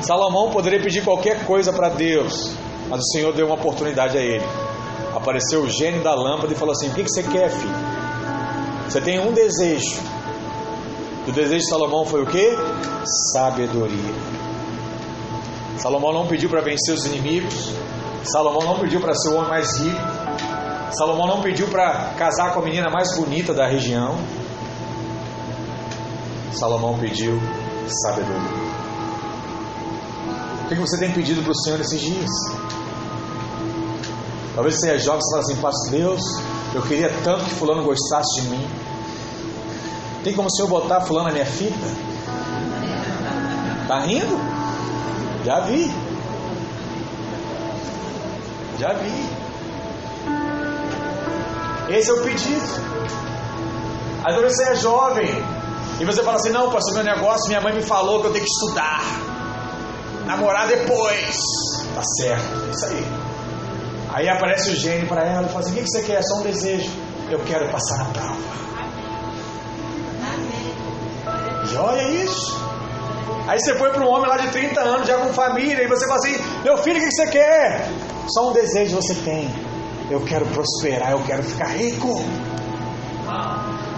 Salomão 0.03 0.51
poderia 0.51 0.81
pedir 0.81 1.03
qualquer 1.03 1.45
coisa 1.47 1.73
para 1.73 1.89
Deus, 1.89 2.53
mas 2.89 3.01
o 3.01 3.13
Senhor 3.13 3.33
deu 3.33 3.47
uma 3.47 3.55
oportunidade 3.55 4.17
a 4.17 4.21
ele. 4.21 4.45
Apareceu 5.15 5.63
o 5.63 5.69
gênio 5.69 6.03
da 6.03 6.15
lâmpada 6.15 6.53
e 6.53 6.57
falou 6.57 6.73
assim: 6.73 6.89
O 6.89 6.95
que, 6.95 7.03
você 7.03 7.23
quer, 7.23 7.51
filho? 7.51 7.75
Você 8.89 9.01
tem 9.01 9.19
um 9.19 9.33
desejo. 9.33 10.01
E 11.27 11.31
o 11.31 11.33
desejo 11.33 11.61
de 11.61 11.69
Salomão 11.69 12.05
foi 12.05 12.23
o 12.23 12.27
que? 12.27 12.51
Sabedoria. 13.33 14.15
Salomão 15.79 16.13
não 16.13 16.27
pediu 16.27 16.51
para 16.51 16.61
vencer 16.61 16.95
os 16.95 17.07
inimigos. 17.07 17.73
Salomão 18.25 18.63
não 18.63 18.81
pediu 18.81 19.01
para 19.01 19.15
ser 19.15 19.29
o 19.31 19.37
homem 19.37 19.51
mais 19.51 19.79
rico. 19.79 20.01
Salomão 20.93 21.27
não 21.27 21.43
pediu 21.43 21.69
para 21.69 22.15
casar 22.17 22.55
com 22.55 22.61
a 22.61 22.63
menina 22.63 22.89
mais 22.91 23.15
bonita 23.17 23.53
da 23.53 23.67
região. 23.67 24.17
Salomão 26.53 26.99
pediu 26.99 27.39
sabedoria. 27.89 28.65
O 30.65 30.69
que 30.69 30.75
você 30.77 30.99
tem 30.99 31.13
pedido 31.13 31.43
para 31.43 31.53
o 31.53 31.61
Senhor 31.63 31.81
esses 31.81 32.01
dias? 32.01 32.31
Talvez 34.55 34.77
você 34.77 34.87
seja 34.87 34.99
jovem 34.99 35.21
e 35.21 35.31
fale 35.31 35.43
assim, 35.43 35.57
Pastor 35.61 35.91
Deus, 35.91 36.23
eu 36.75 36.83
queria 36.83 37.11
tanto 37.23 37.45
que 37.45 37.51
fulano 37.51 37.83
gostasse 37.83 38.41
de 38.41 38.49
mim. 38.49 38.67
Tem 40.23 40.33
como 40.33 40.49
o 40.49 40.51
Senhor 40.51 40.69
botar 40.69 41.03
fulano 41.03 41.27
na 41.27 41.33
minha 41.33 41.47
fita? 41.47 41.87
Tá 43.87 44.01
rindo? 44.01 44.39
Já 45.45 45.61
vi. 45.61 46.04
Já 48.79 48.93
vi. 48.95 49.29
Esse 51.89 52.11
é 52.11 52.13
o 52.15 52.23
pedido. 52.23 52.95
Aí 54.25 54.43
você 54.43 54.71
é 54.71 54.75
jovem 54.77 55.29
e 56.01 56.05
você 56.05 56.23
fala 56.23 56.37
assim, 56.37 56.51
não, 56.51 56.71
pastor, 56.71 56.95
meu 56.95 57.05
negócio, 57.05 57.47
minha 57.49 57.61
mãe 57.61 57.75
me 57.75 57.83
falou 57.83 58.21
que 58.21 58.29
eu 58.29 58.33
tenho 58.33 58.45
que 58.45 58.51
estudar 58.51 59.01
namorar 60.27 60.67
depois. 60.67 61.37
Tá 61.95 62.03
certo, 62.21 62.69
é 62.69 62.71
isso 62.71 62.87
aí. 62.87 63.07
Aí 64.15 64.29
aparece 64.29 64.71
o 64.71 64.77
gênio 64.77 65.07
para 65.09 65.23
ela 65.25 65.47
e 65.47 65.49
fala 65.49 65.61
assim: 65.61 65.73
o 65.73 65.75
que 65.75 65.89
você 65.89 66.03
quer? 66.03 66.19
É 66.19 66.23
só 66.23 66.37
um 66.37 66.43
desejo. 66.43 66.91
Eu 67.31 67.39
quero 67.41 67.69
passar 67.69 67.99
na 67.99 68.05
prova. 68.07 68.65
Joia 71.67 72.03
isso. 72.25 72.65
Aí 73.47 73.59
você 73.61 73.77
foi 73.77 73.91
para 73.91 74.03
um 74.03 74.09
homem 74.09 74.29
lá 74.29 74.37
de 74.39 74.49
30 74.49 74.81
anos, 74.81 75.07
já 75.07 75.19
com 75.19 75.33
família, 75.33 75.83
e 75.83 75.89
você 75.89 76.07
fala 76.07 76.19
assim: 76.19 76.37
Meu 76.63 76.77
filho, 76.79 76.99
o 76.99 77.03
que 77.03 77.11
você 77.11 77.27
quer? 77.27 77.89
Só 78.29 78.51
um 78.51 78.53
desejo 78.53 78.97
você 78.97 79.15
tem. 79.15 79.51
Eu 80.11 80.21
quero 80.25 80.47
prosperar, 80.47 81.13
eu 81.13 81.23
quero 81.25 81.43
ficar 81.43 81.69
rico. 81.69 82.25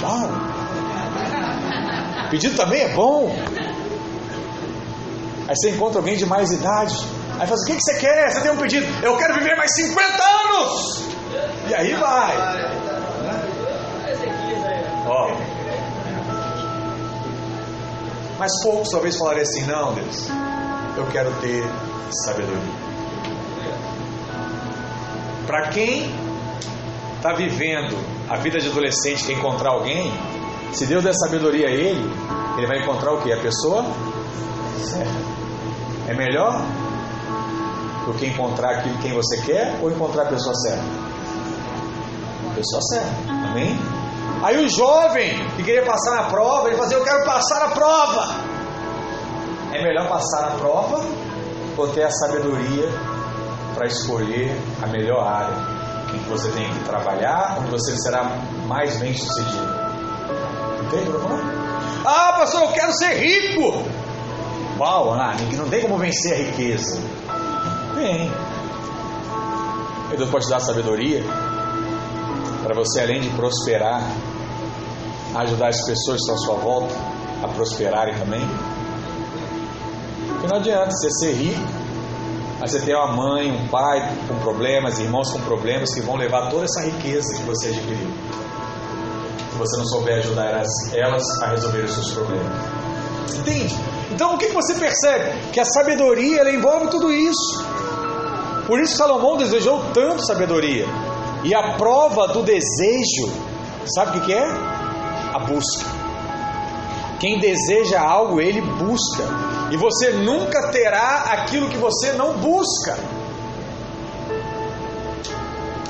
Claro. 0.01 0.57
Pedido 2.31 2.57
também 2.57 2.83
é 2.83 2.89
bom. 2.89 3.35
Aí 5.49 5.55
você 5.55 5.71
encontra 5.71 6.01
alguém 6.01 6.17
de 6.17 6.27
mais 6.27 6.51
idade. 6.51 6.97
Aí 7.39 7.47
fala 7.47 7.55
assim, 7.55 7.73
o 7.73 7.77
que, 7.77 7.83
você 7.83 7.95
quer? 7.99 8.31
Você 8.31 8.41
tem 8.41 8.51
um 8.51 8.57
pedido. 8.57 8.87
Eu 9.05 9.17
quero 9.17 9.35
viver 9.35 9.57
mais 9.57 9.75
50 9.75 10.23
anos. 10.23 11.05
E 11.69 11.75
aí 11.75 11.95
vai. 11.95 12.37
Ó. 15.07 15.57
Mas 18.39 18.53
poucos 18.63 18.91
talvez 18.91 19.17
falariam 19.17 19.43
assim, 19.43 19.65
não, 19.65 19.95
Deus, 19.95 20.29
eu 20.97 21.07
quero 21.07 21.33
ter 21.41 21.63
sabedoria. 22.25 22.86
Para 25.47 25.69
quem 25.69 26.11
está 27.17 27.33
vivendo 27.33 27.97
a 28.29 28.37
vida 28.37 28.59
de 28.59 28.69
adolescente 28.69 29.25
quer 29.25 29.35
encontrar 29.35 29.71
alguém, 29.71 30.13
se 30.73 30.87
Deus 30.87 31.05
der 31.05 31.15
sabedoria 31.15 31.69
a 31.69 31.71
ele, 31.71 32.11
ele 32.57 32.67
vai 32.67 32.79
encontrar 32.79 33.13
o 33.13 33.23
que? 33.23 33.33
A 33.33 33.41
pessoa 33.41 33.85
certa. 34.83 35.37
É 36.09 36.15
melhor 36.15 36.63
do 38.07 38.15
que 38.15 38.27
encontrar 38.27 38.79
aquilo 38.79 38.99
quem 38.99 39.13
você 39.13 39.41
quer 39.43 39.79
ou 39.83 39.91
encontrar 39.91 40.23
a 40.23 40.27
pessoa 40.27 40.55
certa? 40.55 40.85
A 42.51 42.55
pessoa 42.55 42.83
certa. 42.83 43.33
Amém? 43.51 43.79
Aí 44.43 44.65
o 44.65 44.69
jovem 44.69 45.49
que 45.57 45.63
queria 45.63 45.85
passar 45.85 46.23
na 46.23 46.25
prova, 46.25 46.69
ele 46.69 46.77
fazia, 46.77 46.97
eu 46.97 47.05
quero 47.05 47.25
passar 47.25 47.67
a 47.67 47.69
prova. 47.71 48.27
É 49.73 49.83
melhor 49.83 50.09
passar 50.09 50.49
a 50.49 50.51
prova 50.59 51.05
ou 51.77 51.89
ter 51.89 52.05
a 52.05 52.11
sabedoria 52.11 53.16
para 53.77 53.87
escolher 53.87 54.51
a 54.83 54.87
melhor 54.87 55.23
área 55.23 55.55
em 56.15 56.19
que 56.19 56.29
você 56.31 56.51
tem 56.51 56.67
que 56.73 56.85
trabalhar, 56.85 57.59
onde 57.61 57.71
você 57.71 57.95
será 57.99 58.25
mais 58.67 58.97
bem 58.97 59.13
sucedido. 59.13 59.69
Entende 60.87 61.11
o 61.11 61.13
que 61.13 61.17
eu 61.19 61.41
Ah, 62.07 62.33
pastor, 62.39 62.63
eu 62.63 62.73
quero 62.73 62.93
ser 62.95 63.13
rico. 63.19 63.85
Uau, 64.79 65.13
ah, 65.13 65.37
não 65.53 65.69
tem 65.69 65.83
como 65.83 65.99
vencer 65.99 66.33
a 66.33 66.37
riqueza. 66.37 67.01
Tem. 67.95 68.31
Deus 70.17 70.31
pode 70.31 70.47
te 70.47 70.51
dar 70.51 70.61
sabedoria 70.61 71.23
para 72.63 72.75
você, 72.75 73.01
além 73.01 73.21
de 73.21 73.29
prosperar, 73.31 74.03
ajudar 75.35 75.69
as 75.69 75.85
pessoas 75.85 76.17
que 76.17 76.31
estão 76.31 76.35
à 76.35 76.39
sua 76.39 76.55
volta 76.57 76.95
a 77.43 77.49
prosperarem 77.49 78.15
também. 78.19 78.41
Porque 80.29 80.47
não 80.47 80.57
adianta 80.57 80.91
você 80.91 81.11
ser 81.11 81.33
rico, 81.33 81.61
mas 82.59 82.71
você 82.71 82.81
ter 82.81 82.95
uma 82.95 83.13
mãe, 83.13 83.51
um 83.51 83.69
pai 83.69 84.17
com 84.27 84.35
problemas, 84.37 84.99
irmãos 84.99 85.31
com 85.31 85.41
problemas 85.41 85.93
que 85.95 86.01
vão 86.01 86.17
levar 86.17 86.49
toda 86.49 86.65
essa 86.65 86.83
riqueza 86.83 87.35
que 87.35 87.43
você 87.43 87.69
adquiriu. 87.69 88.09
Se 89.51 89.59
você 89.59 89.77
não 89.79 89.87
souber 89.87 90.19
ajudar 90.19 90.45
elas, 90.47 90.69
elas 90.95 91.25
a 91.43 91.51
resolver 91.51 91.85
os 91.85 91.93
seus 91.93 92.13
problemas. 92.13 92.53
Entende? 93.39 93.75
Então 94.11 94.35
o 94.35 94.39
que 94.39 94.49
você 94.49 94.75
percebe? 94.75 95.51
Que 95.53 95.61
a 95.61 95.65
sabedoria 95.65 96.41
ela 96.41 96.51
envolve 96.51 96.89
tudo 96.89 97.13
isso. 97.13 97.65
Por 98.67 98.81
isso 98.81 98.97
Salomão 98.97 99.37
desejou 99.37 99.83
tanto 99.93 100.27
sabedoria. 100.27 100.87
E 101.45 101.55
a 101.55 101.77
prova 101.77 102.29
do 102.29 102.43
desejo, 102.43 103.33
sabe 103.95 104.19
o 104.19 104.21
que 104.23 104.33
é? 104.33 104.45
A 105.33 105.39
busca. 105.39 105.85
Quem 107.21 107.39
deseja 107.39 108.01
algo, 108.01 108.41
ele 108.41 108.61
busca. 108.61 109.25
E 109.71 109.77
você 109.77 110.11
nunca 110.11 110.69
terá 110.71 111.25
aquilo 111.33 111.69
que 111.69 111.79
você 111.79 112.13
não 112.13 112.39
busca. 112.39 112.97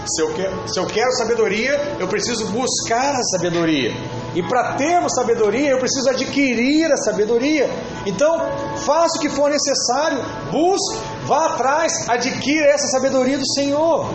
Se 0.07 0.23
eu, 0.23 0.33
quero, 0.35 0.69
se 0.69 0.79
eu 0.79 0.87
quero 0.87 1.11
sabedoria, 1.13 1.97
eu 1.99 2.07
preciso 2.07 2.47
buscar 2.47 3.15
a 3.15 3.23
sabedoria. 3.25 3.93
E 4.37 4.43
para 4.43 4.75
termos 4.75 5.13
sabedoria, 5.15 5.71
eu 5.71 5.79
preciso 5.79 6.09
adquirir 6.09 6.91
a 6.93 6.97
sabedoria. 6.97 7.69
Então, 8.07 8.39
faça 8.77 9.19
o 9.19 9.21
que 9.21 9.29
for 9.29 9.51
necessário, 9.51 10.23
busque, 10.51 11.01
vá 11.27 11.47
atrás, 11.47 12.09
adquira 12.09 12.67
essa 12.67 12.87
sabedoria 12.89 13.37
do 13.37 13.47
Senhor. 13.53 14.09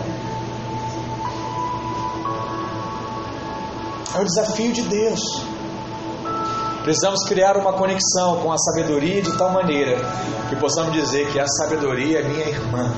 É 4.14 4.20
o 4.20 4.24
desafio 4.24 4.72
de 4.72 4.82
Deus. 4.82 5.51
Precisamos 6.82 7.22
criar 7.28 7.56
uma 7.56 7.72
conexão 7.72 8.40
com 8.42 8.52
a 8.52 8.58
sabedoria 8.58 9.22
de 9.22 9.30
tal 9.38 9.50
maneira 9.50 9.98
que 10.48 10.56
possamos 10.56 10.92
dizer 10.92 11.30
que 11.30 11.38
a 11.38 11.46
sabedoria 11.46 12.20
é 12.20 12.22
minha 12.22 12.46
irmã, 12.46 12.92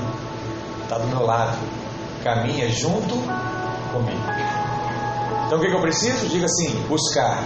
está 0.83 0.97
do 0.97 1.07
meu 1.07 1.23
lado, 1.23 1.57
caminha 2.23 2.67
junto 2.69 3.13
comigo. 3.93 4.23
Então 5.45 5.59
o 5.59 5.61
que, 5.61 5.67
eu 5.67 5.81
preciso? 5.81 6.27
Diga 6.27 6.45
assim: 6.45 6.83
buscar 6.87 7.43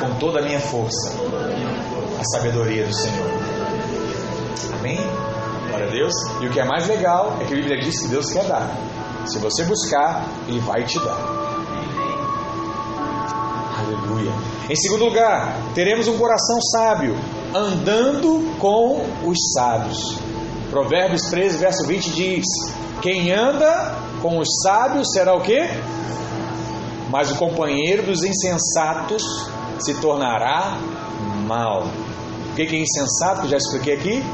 com 0.00 0.18
toda 0.18 0.40
a 0.40 0.42
minha 0.42 0.60
força 0.60 1.12
a 2.18 2.24
sabedoria 2.36 2.84
do 2.86 2.94
Senhor. 2.94 3.26
Amém? 4.78 4.98
Glória 5.68 5.86
a 5.86 5.90
Deus. 5.90 6.12
E 6.40 6.46
o 6.46 6.50
que 6.50 6.58
é 6.58 6.64
mais 6.64 6.88
legal 6.88 7.36
é 7.40 7.44
que 7.44 7.54
a 7.54 7.56
Bíblia 7.56 7.80
diz 7.80 8.02
que 8.02 8.08
Deus 8.08 8.26
quer 8.32 8.44
dar. 8.44 8.68
Se 9.26 9.38
você 9.38 9.64
buscar, 9.64 10.26
Ele 10.48 10.58
vai 10.60 10.82
te 10.84 10.98
dar. 10.98 11.18
Aleluia. 13.78 14.53
Em 14.68 14.74
segundo 14.74 15.04
lugar, 15.04 15.72
teremos 15.74 16.08
um 16.08 16.16
coração 16.16 16.58
sábio, 16.72 17.14
andando 17.54 18.56
com 18.58 19.04
os 19.26 19.36
sábios. 19.52 20.16
Provérbios 20.70 21.20
13, 21.28 21.58
verso 21.58 21.86
20 21.86 22.10
diz: 22.10 22.46
Quem 23.02 23.30
anda 23.30 23.94
com 24.22 24.38
os 24.38 24.48
sábios 24.62 25.12
será 25.12 25.34
o 25.34 25.42
quê? 25.42 25.68
Mas 27.10 27.30
o 27.30 27.36
companheiro 27.36 28.04
dos 28.04 28.24
insensatos 28.24 29.22
se 29.80 30.00
tornará 30.00 30.78
mal. 31.46 31.84
O 32.50 32.54
que 32.54 32.62
é 32.62 32.80
insensato? 32.80 33.46
Já 33.46 33.58
expliquei 33.58 33.94
aqui. 33.94 34.24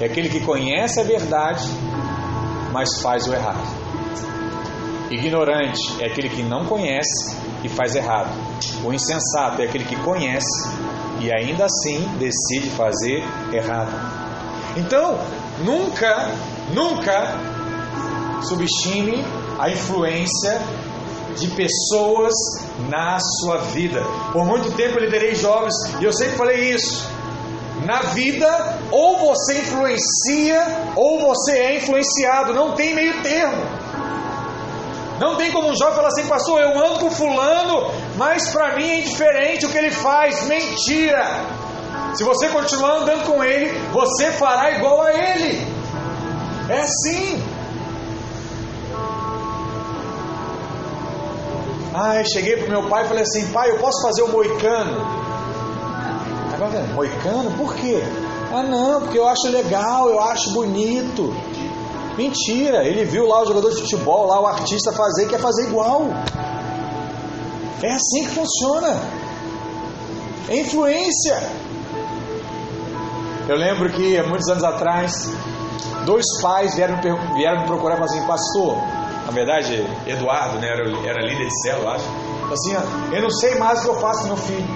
É 0.00 0.06
aquele 0.06 0.30
que 0.30 0.40
conhece 0.40 0.98
a 1.00 1.02
verdade, 1.02 1.68
mas 2.72 2.88
faz 3.02 3.26
o 3.26 3.34
errado. 3.34 3.60
Ignorante 5.10 6.02
é 6.02 6.06
aquele 6.06 6.30
que 6.30 6.42
não 6.42 6.64
conhece 6.64 7.36
e 7.62 7.68
faz 7.68 7.94
errado. 7.94 8.30
O 8.84 8.92
insensato 8.92 9.62
é 9.62 9.64
aquele 9.64 9.84
que 9.84 9.96
conhece 9.96 10.68
e 11.20 11.30
ainda 11.32 11.66
assim 11.66 12.06
decide 12.18 12.70
fazer 12.70 13.22
errado. 13.52 13.92
Então, 14.76 15.18
nunca, 15.64 16.30
nunca 16.72 17.38
subestime 18.42 19.24
a 19.58 19.68
influência 19.68 20.60
de 21.36 21.48
pessoas 21.48 22.32
na 22.88 23.18
sua 23.20 23.58
vida. 23.58 24.02
Por 24.32 24.44
muito 24.44 24.72
tempo 24.72 24.98
eu 24.98 25.04
liderei 25.04 25.34
jovens 25.34 25.74
e 26.00 26.04
eu 26.04 26.12
sempre 26.12 26.36
falei 26.36 26.74
isso. 26.74 27.08
Na 27.84 28.02
vida, 28.02 28.78
ou 28.90 29.18
você 29.18 29.58
influencia 29.58 30.92
ou 30.96 31.20
você 31.20 31.52
é 31.52 31.76
influenciado, 31.76 32.52
não 32.52 32.72
tem 32.72 32.94
meio 32.94 33.22
termo. 33.22 33.79
Não 35.20 35.36
tem 35.36 35.52
como 35.52 35.68
um 35.68 35.76
jovem 35.76 35.94
falar 35.94 36.08
assim, 36.08 36.26
pastor, 36.26 36.62
eu 36.62 36.78
ando 36.78 37.00
com 37.00 37.10
fulano, 37.10 37.92
mas 38.16 38.50
para 38.50 38.74
mim 38.74 38.88
é 38.88 39.00
indiferente 39.00 39.66
o 39.66 39.68
que 39.68 39.76
ele 39.76 39.90
faz. 39.90 40.46
Mentira! 40.46 41.44
Se 42.14 42.24
você 42.24 42.48
continuar 42.48 43.02
andando 43.02 43.26
com 43.26 43.44
ele, 43.44 43.68
você 43.92 44.32
fará 44.32 44.72
igual 44.72 45.02
a 45.02 45.12
ele. 45.12 45.62
É 46.70 46.80
assim. 46.80 47.44
Ah, 51.94 52.16
eu 52.16 52.24
cheguei 52.24 52.56
pro 52.56 52.70
meu 52.70 52.88
pai 52.88 53.04
e 53.04 53.08
falei 53.08 53.22
assim, 53.22 53.52
pai, 53.52 53.70
eu 53.70 53.78
posso 53.78 54.00
fazer 54.00 54.22
o 54.22 54.28
moicano? 54.28 54.96
Agora, 56.54 56.82
moicano? 56.94 57.50
Por 57.58 57.74
quê? 57.74 58.02
Ah 58.52 58.62
não, 58.62 59.02
porque 59.02 59.18
eu 59.18 59.28
acho 59.28 59.48
legal, 59.48 60.08
eu 60.08 60.20
acho 60.20 60.52
bonito. 60.52 61.34
Mentira, 62.20 62.86
ele 62.86 63.06
viu 63.06 63.26
lá 63.26 63.40
o 63.40 63.46
jogador 63.46 63.70
de 63.70 63.80
futebol, 63.80 64.26
lá 64.26 64.38
o 64.42 64.46
artista 64.46 64.92
fazer, 64.92 65.26
quer 65.26 65.40
fazer 65.40 65.68
igual. 65.68 66.02
É 67.82 67.92
assim 67.92 68.24
que 68.24 68.34
funciona. 68.34 69.00
É 70.46 70.56
influência. 70.60 71.42
Eu 73.48 73.56
lembro 73.56 73.90
que 73.90 74.18
há 74.18 74.22
muitos 74.22 74.46
anos 74.50 74.62
atrás, 74.62 75.32
dois 76.04 76.26
pais 76.42 76.74
vieram, 76.74 77.00
vieram 77.34 77.62
me 77.62 77.66
procurar 77.66 77.98
e 77.98 78.02
assim, 78.02 78.26
pastor, 78.26 78.76
na 79.24 79.32
verdade, 79.32 79.82
Eduardo, 80.06 80.58
né, 80.58 80.68
era, 80.68 80.82
era 81.08 81.26
líder 81.26 81.46
de 81.46 81.62
célula, 81.62 81.94
acho. 81.94 82.04
Assim, 82.52 82.76
eu 83.14 83.22
não 83.22 83.30
sei 83.30 83.54
mais 83.54 83.78
o 83.78 83.82
que 83.84 83.88
eu 83.88 83.98
faço 83.98 84.20
com 84.20 84.26
meu 84.26 84.36
filho. 84.36 84.68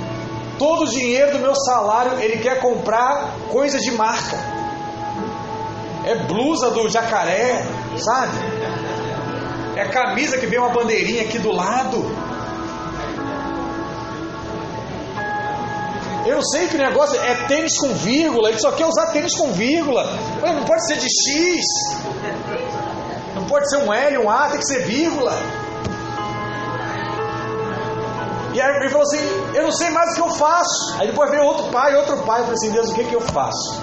Todo 0.58 0.84
o 0.84 0.88
dinheiro 0.88 1.32
do 1.32 1.40
meu 1.40 1.54
salário 1.54 2.18
ele 2.20 2.38
quer 2.38 2.62
comprar 2.62 3.36
coisas 3.50 3.82
de 3.82 3.90
marca 3.90 4.53
é 6.06 6.14
blusa 6.26 6.70
do 6.70 6.88
jacaré, 6.88 7.64
sabe? 7.96 8.36
É 9.76 9.88
camisa 9.88 10.38
que 10.38 10.46
vem 10.46 10.58
uma 10.58 10.70
bandeirinha 10.70 11.22
aqui 11.22 11.38
do 11.38 11.50
lado. 11.52 12.04
Eu 16.26 16.42
sei 16.42 16.68
que 16.68 16.76
o 16.76 16.78
negócio 16.78 17.20
é 17.20 17.34
tênis 17.46 17.78
com 17.78 17.92
vírgula, 17.94 18.48
ele 18.48 18.58
só 18.58 18.72
quer 18.72 18.86
usar 18.86 19.06
tênis 19.06 19.36
com 19.36 19.52
vírgula. 19.52 20.04
Não 20.40 20.64
pode 20.64 20.86
ser 20.86 20.96
de 20.96 21.06
X, 21.06 21.64
não 23.34 23.44
pode 23.44 23.68
ser 23.68 23.78
um 23.78 23.92
L, 23.92 24.18
um 24.18 24.30
A, 24.30 24.48
tem 24.48 24.58
que 24.58 24.66
ser 24.66 24.86
vírgula. 24.86 25.32
E 28.54 28.60
aí 28.60 28.76
ele 28.76 28.88
falou 28.88 29.02
assim: 29.02 29.18
Eu 29.52 29.64
não 29.64 29.72
sei 29.72 29.90
mais 29.90 30.12
o 30.12 30.14
que 30.14 30.20
eu 30.20 30.30
faço. 30.30 30.94
Aí 30.98 31.08
depois 31.08 31.28
veio 31.30 31.42
outro 31.42 31.70
pai, 31.72 31.94
outro 31.96 32.16
pai. 32.18 32.40
Eu 32.40 32.44
falei 32.44 32.54
assim: 32.54 32.70
Deus, 32.70 32.90
o 32.90 32.94
que, 32.94 33.04
que 33.04 33.14
eu 33.14 33.20
faço? 33.20 33.82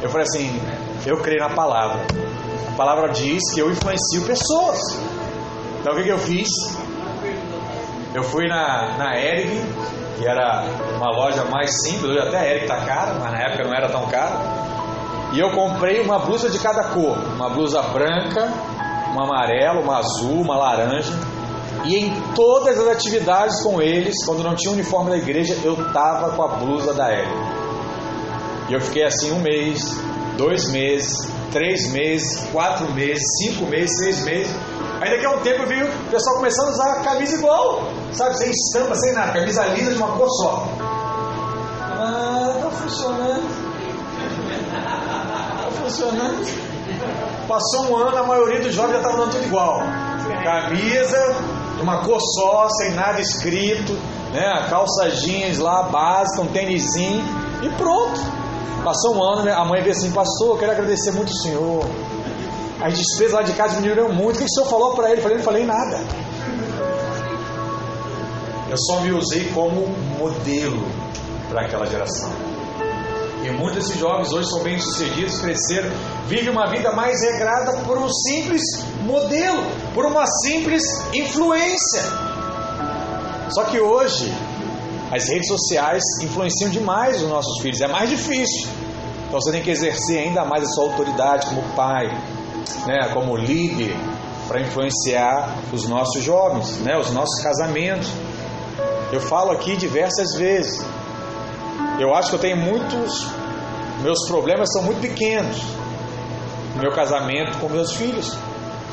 Eu 0.00 0.08
falei 0.08 0.26
assim: 0.26 0.60
eu 1.06 1.16
creio 1.18 1.40
na 1.40 1.50
palavra. 1.50 2.04
A 2.68 2.76
palavra 2.76 3.08
diz 3.10 3.40
que 3.54 3.60
eu 3.60 3.70
influencio 3.70 4.22
pessoas. 4.26 4.78
Então 5.80 5.92
o 5.92 5.96
que, 5.96 6.02
que 6.02 6.10
eu 6.10 6.18
fiz? 6.18 6.48
Eu 8.12 8.24
fui 8.24 8.48
na, 8.48 8.96
na 8.98 9.16
Eric, 9.16 9.50
que 10.18 10.26
era 10.26 10.64
uma 10.96 11.10
loja 11.10 11.44
mais 11.44 11.70
simples, 11.82 12.10
hoje 12.10 12.18
até 12.18 12.38
a 12.38 12.46
Eric 12.46 12.64
está 12.64 12.80
cara, 12.84 13.14
mas 13.20 13.32
na 13.32 13.38
época 13.38 13.64
não 13.64 13.74
era 13.74 13.88
tão 13.88 14.06
cara. 14.06 14.36
E 15.32 15.38
eu 15.38 15.50
comprei 15.50 16.00
uma 16.00 16.18
blusa 16.18 16.50
de 16.50 16.58
cada 16.58 16.84
cor, 16.84 17.16
uma 17.34 17.50
blusa 17.50 17.82
branca, 17.82 18.52
uma 19.12 19.24
amarela, 19.24 19.80
uma 19.80 19.98
azul, 19.98 20.40
uma 20.40 20.56
laranja. 20.56 21.12
E 21.84 21.96
em 21.96 22.20
todas 22.34 22.78
as 22.78 22.88
atividades 22.88 23.62
com 23.62 23.80
eles, 23.80 24.14
quando 24.24 24.42
não 24.42 24.56
tinha 24.56 24.72
uniforme 24.72 25.10
da 25.10 25.18
igreja, 25.18 25.56
eu 25.62 25.76
tava 25.92 26.30
com 26.30 26.42
a 26.42 26.48
blusa 26.56 26.94
da 26.94 27.12
Eric. 27.12 27.30
E 28.68 28.72
eu 28.72 28.80
fiquei 28.80 29.04
assim 29.04 29.32
um 29.32 29.40
mês, 29.40 29.96
dois 30.36 30.68
meses, 30.70 31.28
três 31.50 31.90
meses, 31.92 32.46
quatro 32.52 32.92
meses, 32.92 33.22
cinco 33.38 33.66
meses, 33.66 33.96
seis 33.98 34.24
meses. 34.24 34.54
Aí 35.00 35.10
daqui 35.10 35.26
a 35.26 35.30
um 35.30 35.40
tempo 35.40 35.62
eu 35.62 35.66
vi 35.66 35.82
o 35.82 36.10
pessoal 36.10 36.36
começando 36.36 36.68
a 36.68 36.70
usar 36.70 36.92
a 36.92 37.00
camisa 37.02 37.36
igual, 37.36 37.82
sabe, 38.12 38.36
sem 38.38 38.50
estampa, 38.50 38.94
sem 38.94 39.12
nada, 39.12 39.32
camisa 39.32 39.64
lisa 39.66 39.92
de 39.92 39.96
uma 39.98 40.08
cor 40.16 40.28
só. 40.30 40.68
Ah, 41.80 42.58
tá 42.62 42.70
funcionando. 42.70 43.66
Tá 44.72 45.70
funcionando. 45.82 46.66
Passou 47.46 47.90
um 47.90 47.96
ano, 47.96 48.16
a 48.16 48.22
maioria 48.22 48.60
dos 48.60 48.74
jovens 48.74 48.92
já 48.92 48.98
estava 48.98 49.18
dando 49.18 49.32
tudo 49.32 49.44
igual. 49.44 49.80
Camisa 50.42 51.36
uma 51.80 52.02
cor 52.04 52.18
só, 52.20 52.68
sem 52.70 52.92
nada 52.92 53.20
escrito, 53.20 53.92
né? 54.32 54.66
Calça 54.68 55.10
jeans 55.10 55.58
lá, 55.58 55.84
básica, 55.84 56.42
um 56.42 56.46
tênisinho 56.46 57.24
e 57.62 57.68
pronto. 57.70 58.45
Passou 58.84 59.16
um 59.16 59.22
ano, 59.22 59.42
né? 59.42 59.52
a 59.52 59.64
mãe 59.64 59.82
veio 59.82 59.92
assim, 59.92 60.12
pastor, 60.12 60.50
eu 60.50 60.58
quero 60.58 60.72
agradecer 60.72 61.12
muito 61.12 61.30
o 61.30 61.36
senhor. 61.38 61.84
As 62.80 62.96
despesas 62.96 63.32
lá 63.32 63.42
de 63.42 63.52
casa 63.52 63.76
diminuíram 63.76 64.12
muito. 64.12 64.36
O 64.36 64.38
que 64.38 64.44
o 64.44 64.48
senhor 64.48 64.68
falou 64.68 64.94
para 64.94 65.10
ele? 65.10 65.18
Eu 65.18 65.22
falei, 65.22 65.36
não 65.38 65.44
falei 65.44 65.66
nada. 65.66 66.00
Eu 68.68 68.76
só 68.78 69.00
me 69.00 69.12
usei 69.12 69.48
como 69.52 69.88
modelo 70.18 70.86
para 71.48 71.62
aquela 71.62 71.86
geração. 71.86 72.30
E 73.42 73.50
muitos 73.50 73.84
desses 73.84 73.98
jovens 73.98 74.32
hoje 74.32 74.48
são 74.50 74.62
bem 74.62 74.78
sucedidos, 74.78 75.38
cresceram, 75.40 75.88
vivem 76.26 76.50
uma 76.50 76.68
vida 76.68 76.90
mais 76.92 77.16
regrada 77.22 77.72
por 77.84 77.96
um 77.96 78.08
simples 78.08 78.62
modelo, 79.02 79.62
por 79.94 80.04
uma 80.04 80.26
simples 80.26 80.82
influência. 81.14 82.02
Só 83.50 83.64
que 83.64 83.78
hoje 83.78 84.34
as 85.10 85.28
redes 85.28 85.46
sociais 85.46 86.02
influenciam 86.22 86.68
demais 86.70 87.22
os 87.22 87.28
nossos 87.28 87.60
filhos, 87.62 87.80
é 87.80 87.86
mais 87.86 88.10
difícil. 88.10 88.68
Então 89.26 89.40
você 89.40 89.52
tem 89.52 89.62
que 89.62 89.70
exercer 89.70 90.18
ainda 90.18 90.44
mais 90.44 90.64
a 90.64 90.66
sua 90.66 90.84
autoridade 90.84 91.46
como 91.46 91.62
pai, 91.74 92.06
né, 92.86 93.08
como 93.12 93.36
líder, 93.36 93.96
para 94.48 94.60
influenciar 94.60 95.56
os 95.72 95.88
nossos 95.88 96.22
jovens, 96.22 96.78
né, 96.78 96.98
os 96.98 97.10
nossos 97.12 97.40
casamentos. 97.42 98.08
Eu 99.12 99.20
falo 99.20 99.52
aqui 99.52 99.76
diversas 99.76 100.34
vezes. 100.34 100.84
Eu 102.00 102.14
acho 102.14 102.30
que 102.30 102.36
eu 102.36 102.40
tenho 102.40 102.56
muitos. 102.56 103.26
Meus 104.02 104.26
problemas 104.26 104.72
são 104.72 104.82
muito 104.82 105.00
pequenos. 105.00 105.56
Meu 106.80 106.92
casamento 106.92 107.58
com 107.58 107.68
meus 107.68 107.92
filhos. 107.92 108.36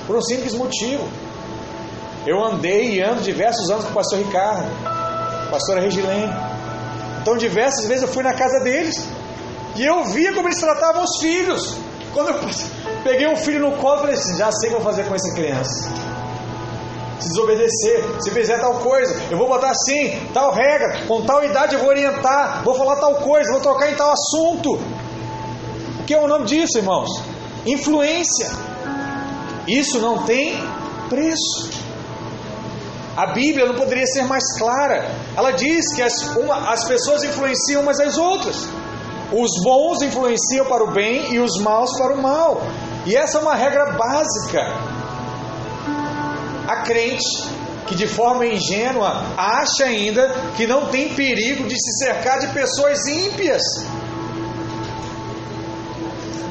Por 0.05 0.15
um 0.15 0.21
simples 0.21 0.53
motivo. 0.53 1.07
Eu 2.25 2.43
andei 2.43 2.95
e 2.95 3.01
ando 3.01 3.21
diversos 3.21 3.69
anos 3.69 3.85
com 3.85 3.91
o 3.91 3.93
pastor 3.93 4.19
Ricardo 4.19 4.92
pastora 5.53 5.81
Regilene. 5.81 6.33
Então, 7.21 7.37
diversas 7.37 7.85
vezes 7.85 8.03
eu 8.03 8.09
fui 8.09 8.23
na 8.23 8.33
casa 8.33 8.59
deles 8.61 9.07
e 9.75 9.85
eu 9.85 10.03
via 10.05 10.33
como 10.33 10.47
eles 10.47 10.59
tratavam 10.59 11.03
os 11.03 11.19
filhos. 11.19 11.77
Quando 12.11 12.29
eu 12.29 12.39
peguei 13.03 13.27
um 13.27 13.35
filho 13.35 13.59
no 13.59 13.77
colo, 13.77 13.95
eu 13.95 13.99
falei 13.99 14.15
assim: 14.15 14.37
já 14.37 14.51
sei 14.51 14.69
o 14.69 14.71
que 14.71 14.77
eu 14.77 14.83
vou 14.83 14.91
fazer 14.91 15.07
com 15.07 15.15
essa 15.15 15.33
criança. 15.33 15.89
se 17.19 17.29
desobedecer, 17.29 18.03
se 18.19 18.31
fizer 18.31 18.59
tal 18.59 18.79
coisa, 18.79 19.15
eu 19.31 19.37
vou 19.37 19.47
botar 19.47 19.69
assim, 19.69 20.19
tal 20.33 20.51
regra, 20.51 21.05
com 21.07 21.21
tal 21.21 21.43
idade 21.43 21.75
eu 21.75 21.79
vou 21.79 21.89
orientar, 21.89 22.63
vou 22.63 22.75
falar 22.75 22.97
tal 22.97 23.15
coisa, 23.15 23.51
vou 23.51 23.61
tocar 23.61 23.91
em 23.91 23.95
tal 23.95 24.11
assunto. 24.11 24.73
O 25.99 26.03
que 26.05 26.13
é 26.13 26.19
o 26.19 26.27
nome 26.27 26.45
disso, 26.45 26.79
irmãos? 26.79 27.09
Influência. 27.65 28.51
Isso 29.67 29.99
não 29.99 30.23
tem 30.23 30.61
preço. 31.09 31.82
A 33.15 33.27
Bíblia 33.27 33.67
não 33.67 33.75
poderia 33.75 34.07
ser 34.07 34.23
mais 34.23 34.43
clara. 34.57 35.07
Ela 35.37 35.51
diz 35.51 35.93
que 35.93 36.01
as, 36.01 36.13
uma, 36.35 36.71
as 36.71 36.83
pessoas 36.85 37.23
influenciam 37.23 37.83
umas 37.83 37.99
às 37.99 38.17
outras. 38.17 38.67
Os 39.31 39.51
bons 39.63 40.01
influenciam 40.01 40.65
para 40.65 40.83
o 40.83 40.91
bem 40.91 41.33
e 41.33 41.39
os 41.39 41.59
maus 41.59 41.95
para 41.97 42.15
o 42.15 42.21
mal. 42.21 42.63
E 43.05 43.15
essa 43.15 43.37
é 43.37 43.41
uma 43.41 43.55
regra 43.55 43.91
básica. 43.91 44.61
A 46.67 46.77
crente 46.77 47.47
que 47.87 47.95
de 47.95 48.07
forma 48.07 48.45
ingênua 48.45 49.23
acha 49.37 49.85
ainda 49.85 50.33
que 50.55 50.65
não 50.65 50.87
tem 50.87 51.13
perigo 51.13 51.67
de 51.67 51.75
se 51.75 52.05
cercar 52.05 52.39
de 52.39 52.47
pessoas 52.47 53.05
ímpias. 53.07 53.61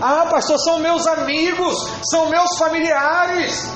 Ah, 0.00 0.26
pastor, 0.28 0.58
são 0.58 0.80
meus 0.80 1.06
amigos, 1.06 1.88
são 2.10 2.28
meus 2.28 2.58
familiares. 2.58 3.68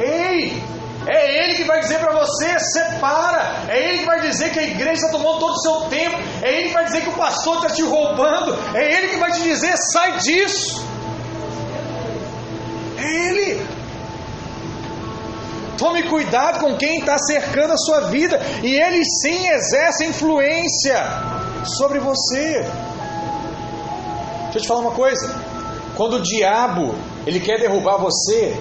Ei, 0.00 0.62
é 1.08 1.42
Ele 1.42 1.54
que 1.54 1.64
vai 1.64 1.80
dizer 1.80 1.98
para 1.98 2.12
você: 2.12 2.58
separa. 2.58 3.64
É 3.68 3.88
Ele 3.88 3.98
que 4.00 4.04
vai 4.04 4.20
dizer 4.20 4.52
que 4.52 4.58
a 4.58 4.62
igreja 4.62 5.06
está 5.06 5.08
tomando 5.10 5.38
todo 5.38 5.52
o 5.52 5.60
seu 5.60 5.88
tempo. 5.88 6.16
É 6.42 6.52
Ele 6.52 6.68
que 6.68 6.74
vai 6.74 6.84
dizer 6.84 7.00
que 7.02 7.08
o 7.08 7.16
pastor 7.16 7.56
está 7.56 7.70
te 7.70 7.82
roubando. 7.82 8.56
É 8.74 8.92
Ele 8.92 9.08
que 9.08 9.16
vai 9.16 9.32
te 9.32 9.42
dizer: 9.42 9.74
sai 9.92 10.18
disso. 10.18 10.84
É 12.98 13.28
Ele. 13.28 13.78
Tome 15.78 16.02
cuidado 16.02 16.58
com 16.58 16.76
quem 16.76 16.98
está 16.98 17.16
cercando 17.16 17.72
a 17.72 17.76
sua 17.76 18.00
vida. 18.10 18.38
E 18.64 18.74
ele 18.74 19.00
sim 19.04 19.48
exerce 19.48 20.04
influência 20.04 21.00
sobre 21.78 22.00
você. 22.00 22.66
Deixa 24.42 24.58
eu 24.58 24.62
te 24.62 24.68
falar 24.68 24.80
uma 24.80 24.90
coisa. 24.90 25.32
Quando 25.96 26.16
o 26.16 26.22
diabo 26.22 26.96
ele 27.24 27.38
quer 27.38 27.60
derrubar 27.60 27.96
você, 27.96 28.56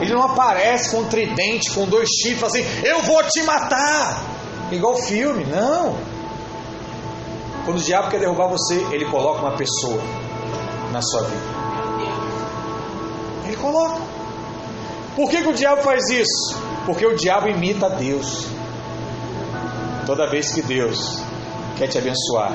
ele 0.00 0.12
não 0.12 0.22
aparece 0.22 0.90
com 0.90 1.02
um 1.02 1.08
tridente, 1.08 1.70
com 1.74 1.84
dois 1.86 2.08
chifres, 2.08 2.44
assim, 2.44 2.64
eu 2.84 3.02
vou 3.02 3.22
te 3.24 3.42
matar. 3.42 4.22
Igual 4.70 4.96
filme, 4.96 5.44
não. 5.44 5.96
Quando 7.64 7.78
o 7.78 7.82
diabo 7.82 8.08
quer 8.08 8.20
derrubar 8.20 8.48
você, 8.48 8.76
ele 8.90 9.04
coloca 9.06 9.40
uma 9.40 9.56
pessoa 9.56 10.00
na 10.92 11.02
sua 11.02 11.22
vida. 11.22 11.60
Ele 13.46 13.56
coloca. 13.56 14.00
Por 15.16 15.28
que, 15.28 15.42
que 15.42 15.48
o 15.48 15.52
diabo 15.52 15.82
faz 15.82 16.08
isso? 16.08 16.56
Porque 16.86 17.04
o 17.04 17.14
diabo 17.14 17.48
imita 17.48 17.86
a 17.86 17.88
Deus. 17.90 18.46
Toda 20.06 20.30
vez 20.30 20.52
que 20.52 20.62
Deus 20.62 21.22
quer 21.76 21.88
te 21.88 21.98
abençoar, 21.98 22.52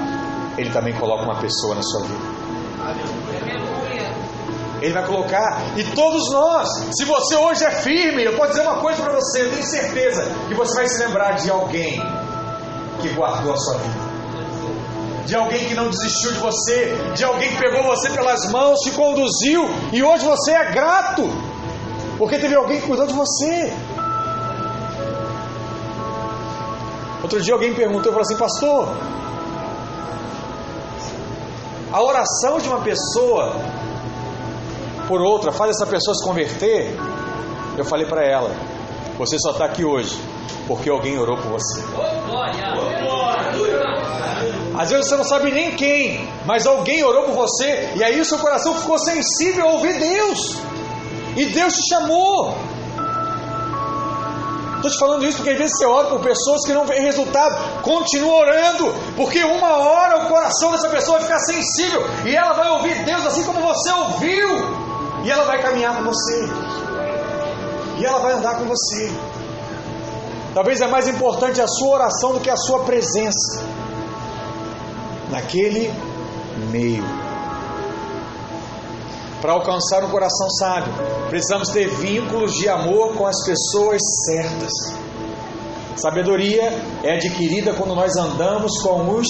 ele 0.57 0.71
também 0.71 0.93
coloca 0.93 1.23
uma 1.23 1.39
pessoa 1.39 1.75
na 1.75 1.83
sua 1.83 2.01
vida. 2.07 3.24
Ele 4.81 4.93
vai 4.93 5.05
colocar, 5.05 5.61
e 5.77 5.83
todos 5.95 6.31
nós, 6.31 6.67
se 6.95 7.05
você 7.05 7.35
hoje 7.35 7.63
é 7.63 7.71
firme, 7.71 8.23
eu 8.23 8.35
posso 8.35 8.49
dizer 8.49 8.61
uma 8.63 8.77
coisa 8.77 9.01
para 9.01 9.13
você, 9.13 9.43
eu 9.43 9.51
tenho 9.51 9.63
certeza 9.63 10.25
que 10.47 10.53
você 10.53 10.75
vai 10.75 10.87
se 10.87 11.03
lembrar 11.03 11.33
de 11.33 11.49
alguém 11.49 12.01
que 13.01 13.09
guardou 13.09 13.53
a 13.53 13.57
sua 13.57 13.77
vida, 13.77 15.25
de 15.25 15.35
alguém 15.35 15.65
que 15.65 15.73
não 15.73 15.89
desistiu 15.89 16.33
de 16.33 16.39
você, 16.39 16.93
de 17.15 17.23
alguém 17.23 17.49
que 17.49 17.57
pegou 17.57 17.83
você 17.83 18.09
pelas 18.09 18.51
mãos, 18.51 18.79
te 18.81 18.91
conduziu, 18.91 19.69
e 19.93 20.03
hoje 20.03 20.25
você 20.25 20.51
é 20.51 20.71
grato, 20.71 21.23
porque 22.17 22.37
teve 22.37 22.55
alguém 22.55 22.81
que 22.81 22.87
cuidou 22.87 23.07
de 23.07 23.13
você. 23.13 23.73
Outro 27.23 27.41
dia 27.41 27.53
alguém 27.53 27.73
perguntou, 27.73 28.11
eu 28.11 28.13
falei 28.13 28.21
assim, 28.21 28.37
pastor, 28.37 28.89
a 31.91 32.01
oração 32.03 32.59
de 32.59 32.67
uma 32.67 32.81
pessoa 32.81 33.55
por 35.07 35.21
outra 35.21 35.51
faz 35.51 35.71
essa 35.71 35.85
pessoa 35.85 36.15
se 36.15 36.23
converter. 36.23 36.95
Eu 37.77 37.85
falei 37.85 38.05
para 38.05 38.25
ela: 38.25 38.51
você 39.17 39.37
só 39.39 39.51
está 39.51 39.65
aqui 39.65 39.83
hoje 39.83 40.19
porque 40.67 40.89
alguém 40.89 41.17
orou 41.17 41.37
por 41.37 41.51
você. 41.51 41.81
Às 44.77 44.89
vezes 44.89 45.07
você 45.07 45.15
não 45.15 45.23
sabe 45.23 45.51
nem 45.51 45.71
quem, 45.75 46.27
mas 46.45 46.67
alguém 46.67 47.03
orou 47.03 47.23
por 47.23 47.35
você 47.35 47.93
e 47.95 48.03
aí 48.03 48.19
o 48.19 48.25
seu 48.25 48.37
coração 48.39 48.73
ficou 48.75 48.99
sensível 48.99 49.67
a 49.67 49.71
ouvir 49.73 49.97
Deus. 49.99 50.57
E 51.37 51.45
Deus 51.45 51.73
te 51.73 51.89
chamou. 51.89 52.57
Estou 54.75 54.91
te 54.91 54.99
falando 54.99 55.25
isso 55.25 55.37
porque 55.37 55.51
às 55.51 55.57
vezes 55.57 55.77
você 55.77 55.85
ora 55.85 56.07
por 56.07 56.19
pessoas 56.19 56.61
que 56.65 56.73
não 56.73 56.85
vêem 56.85 57.01
resultado. 57.01 57.81
Continua 57.81 58.35
orando, 58.35 58.93
porque 59.15 59.43
uma 59.43 59.77
hora 59.77 60.25
o 60.25 60.27
coração 60.27 60.71
dessa 60.71 60.89
pessoa 60.89 61.17
vai 61.19 61.27
ficar 61.27 61.39
sensível 61.39 62.03
e 62.25 62.35
ela 62.35 62.53
vai 62.53 62.69
ouvir 62.69 63.03
Deus 63.03 63.25
assim 63.25 63.43
como 63.43 63.61
você 63.61 63.91
ouviu. 63.91 64.84
E 65.25 65.31
ela 65.31 65.43
vai 65.45 65.59
caminhar 65.59 65.97
com 65.97 66.03
você. 66.03 66.47
E 67.97 68.05
ela 68.05 68.19
vai 68.19 68.33
andar 68.33 68.59
com 68.59 68.65
você. 68.65 69.11
Talvez 70.53 70.79
é 70.81 70.87
mais 70.87 71.07
importante 71.07 71.59
a 71.59 71.67
sua 71.67 71.95
oração 71.95 72.33
do 72.33 72.39
que 72.39 72.49
a 72.49 72.55
sua 72.55 72.83
presença 72.83 73.63
naquele 75.31 75.91
meio. 76.71 77.03
Para 79.41 79.53
alcançar 79.53 80.03
um 80.03 80.09
coração 80.09 80.49
sábio, 80.51 80.93
precisamos 81.29 81.69
ter 81.69 81.89
vínculos 81.89 82.53
de 82.53 82.69
amor 82.69 83.15
com 83.15 83.25
as 83.25 83.43
pessoas 83.43 84.01
certas. 84.25 84.71
Sabedoria 85.97 86.71
é 87.03 87.15
adquirida 87.15 87.73
quando 87.73 87.95
nós 87.95 88.15
andamos 88.15 88.79
com 88.81 89.09
os 89.09 89.27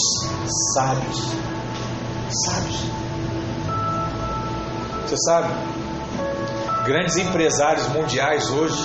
sábios. 0.73 1.21
Sábios. 2.45 2.79
Você 5.05 5.15
sabe, 5.17 5.53
Grandes 6.85 7.17
empresários 7.17 7.87
mundiais 7.87 8.47
hoje 8.51 8.79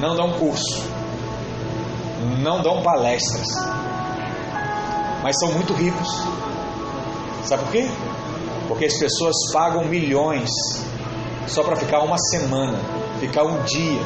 não 0.00 0.16
dão 0.16 0.32
curso, 0.38 0.82
não 2.38 2.62
dão 2.62 2.82
palestras, 2.82 3.46
mas 5.22 5.36
são 5.38 5.52
muito 5.52 5.74
ricos. 5.74 6.08
Sabe 7.44 7.64
por 7.64 7.72
quê? 7.72 7.90
Porque 8.68 8.86
as 8.86 8.98
pessoas 8.98 9.34
pagam 9.52 9.84
milhões 9.84 10.48
só 11.46 11.62
para 11.62 11.76
ficar 11.76 12.00
uma 12.00 12.16
semana, 12.16 12.78
ficar 13.20 13.42
um 13.42 13.62
dia 13.64 14.00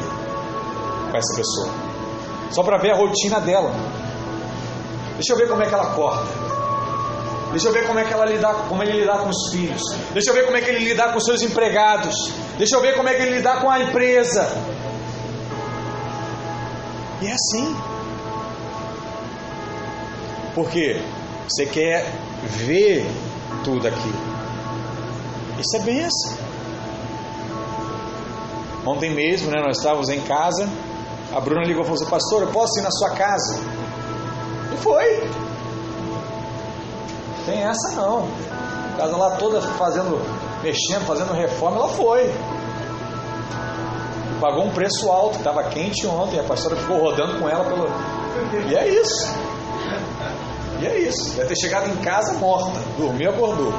com 1.09 1.17
essa 1.17 1.35
pessoa, 1.37 1.73
só 2.51 2.63
para 2.63 2.77
ver 2.79 2.91
a 2.91 2.97
rotina 2.97 3.39
dela. 3.39 3.71
Deixa 5.15 5.31
eu 5.31 5.37
ver 5.37 5.47
como 5.47 5.63
é 5.63 5.67
que 5.67 5.73
ela 5.73 5.91
corta. 5.91 6.47
Deixa 7.51 7.69
eu 7.69 7.71
ver 7.71 7.87
como 7.87 7.97
é 7.97 8.03
que 8.03 8.13
ela 8.13 8.25
lidar, 8.25 8.53
como 8.67 8.83
ele 8.83 8.99
lidar 8.99 9.19
com 9.19 9.29
os 9.29 9.51
filhos. 9.51 9.81
Deixa 10.11 10.31
eu 10.31 10.33
ver 10.33 10.43
como 10.43 10.57
é 10.57 10.61
que 10.61 10.69
ele 10.69 10.79
lidar 10.79 11.13
com 11.13 11.17
os 11.17 11.23
seus 11.23 11.41
empregados. 11.41 12.13
Deixa 12.57 12.75
eu 12.75 12.81
ver 12.81 12.95
como 12.95 13.07
é 13.07 13.13
que 13.13 13.21
ele 13.21 13.37
lidar 13.37 13.61
com 13.61 13.69
a 13.69 13.79
empresa. 13.79 14.47
E 17.21 17.27
é 17.27 17.33
assim. 17.33 17.75
Porque 20.55 21.01
você 21.47 21.65
quer 21.65 22.11
ver 22.43 23.05
tudo 23.63 23.87
aquilo. 23.87 24.27
Isso 25.59 25.77
é 25.77 25.79
benção. 25.79 26.47
Ontem 28.85 29.11
mesmo, 29.11 29.51
né, 29.51 29.61
nós 29.61 29.77
estávamos 29.77 30.09
em 30.09 30.21
casa. 30.21 30.67
A 31.35 31.39
Bruna 31.39 31.65
ligou 31.65 31.83
e 31.83 31.85
falou 31.85 32.01
assim: 32.01 32.09
Pastor, 32.09 32.43
eu 32.43 32.47
posso 32.47 32.79
ir 32.79 32.83
na 32.83 32.91
sua 32.91 33.11
casa? 33.11 33.59
E 34.73 34.77
foi. 34.77 35.29
Tem 37.45 37.63
essa 37.63 37.91
não. 37.95 38.27
Casa 38.97 39.15
lá 39.15 39.31
toda 39.37 39.61
fazendo, 39.61 40.19
mexendo, 40.67 41.05
fazendo 41.05 41.33
reforma, 41.33 41.77
ela 41.77 41.89
foi. 41.89 42.29
Pagou 44.41 44.65
um 44.65 44.69
preço 44.69 45.09
alto, 45.09 45.37
estava 45.37 45.63
quente 45.63 46.05
ontem, 46.05 46.39
a 46.39 46.43
pastora 46.43 46.75
ficou 46.75 46.99
rodando 46.99 47.39
com 47.39 47.49
ela 47.49 47.63
pelo. 47.63 47.87
E 48.69 48.75
é 48.75 48.87
isso. 48.87 49.33
E 50.79 50.85
é 50.85 50.99
isso. 50.99 51.35
Deve 51.35 51.47
ter 51.47 51.55
chegado 51.55 51.89
em 51.89 51.95
casa 51.97 52.37
morta, 52.37 52.79
dormiu, 52.97 53.31
acordou. 53.31 53.73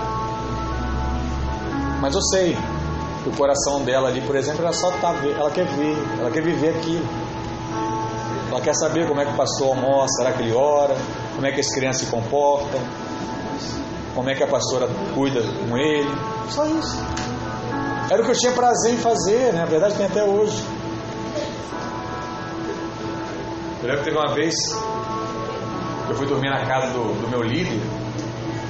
Mas 2.01 2.14
eu 2.14 2.22
sei 2.22 2.57
que 3.22 3.28
o 3.28 3.36
coração 3.36 3.82
dela 3.84 4.09
ali, 4.09 4.20
por 4.22 4.34
exemplo, 4.34 4.62
ela 4.62 4.72
só 4.72 4.91
tá, 4.93 5.14
ela 5.39 5.51
quer 5.51 5.66
ver, 5.66 5.97
ela 6.18 6.30
quer 6.30 6.43
viver 6.43 6.70
aquilo. 6.70 7.07
Ela 8.51 8.61
quer 8.61 8.74
saber 8.74 9.07
como 9.07 9.20
é 9.20 9.26
que 9.26 9.32
o 9.32 9.36
pastor 9.36 9.68
almoça, 9.68 10.09
será 10.16 10.32
que 10.32 10.43
ele 10.43 10.55
ora, 10.55 10.97
como 11.34 11.47
é 11.47 11.53
que 11.53 11.61
as 11.61 11.72
crianças 11.72 12.03
se 12.03 12.07
comportam, 12.11 12.80
como 14.18 14.30
é 14.30 14.34
que 14.34 14.42
a 14.42 14.48
pastora 14.48 14.88
cuida 15.14 15.40
com 15.40 15.78
ele. 15.78 16.10
Só 16.48 16.66
isso. 16.66 16.98
Era 18.10 18.20
o 18.20 18.24
que 18.24 18.32
eu 18.32 18.36
tinha 18.36 18.50
prazer 18.50 18.94
em 18.94 18.96
fazer, 18.96 19.52
né? 19.52 19.60
Na 19.60 19.64
verdade 19.64 19.94
tem 19.94 20.06
até 20.06 20.24
hoje. 20.24 20.60
Eu 23.80 23.86
lembro 23.86 23.98
que 23.98 24.04
teve 24.06 24.16
uma 24.16 24.34
vez 24.34 24.54
eu 26.08 26.16
fui 26.16 26.26
dormir 26.26 26.50
na 26.50 26.66
casa 26.66 26.88
do, 26.88 27.20
do 27.20 27.28
meu 27.28 27.42
líder 27.42 27.80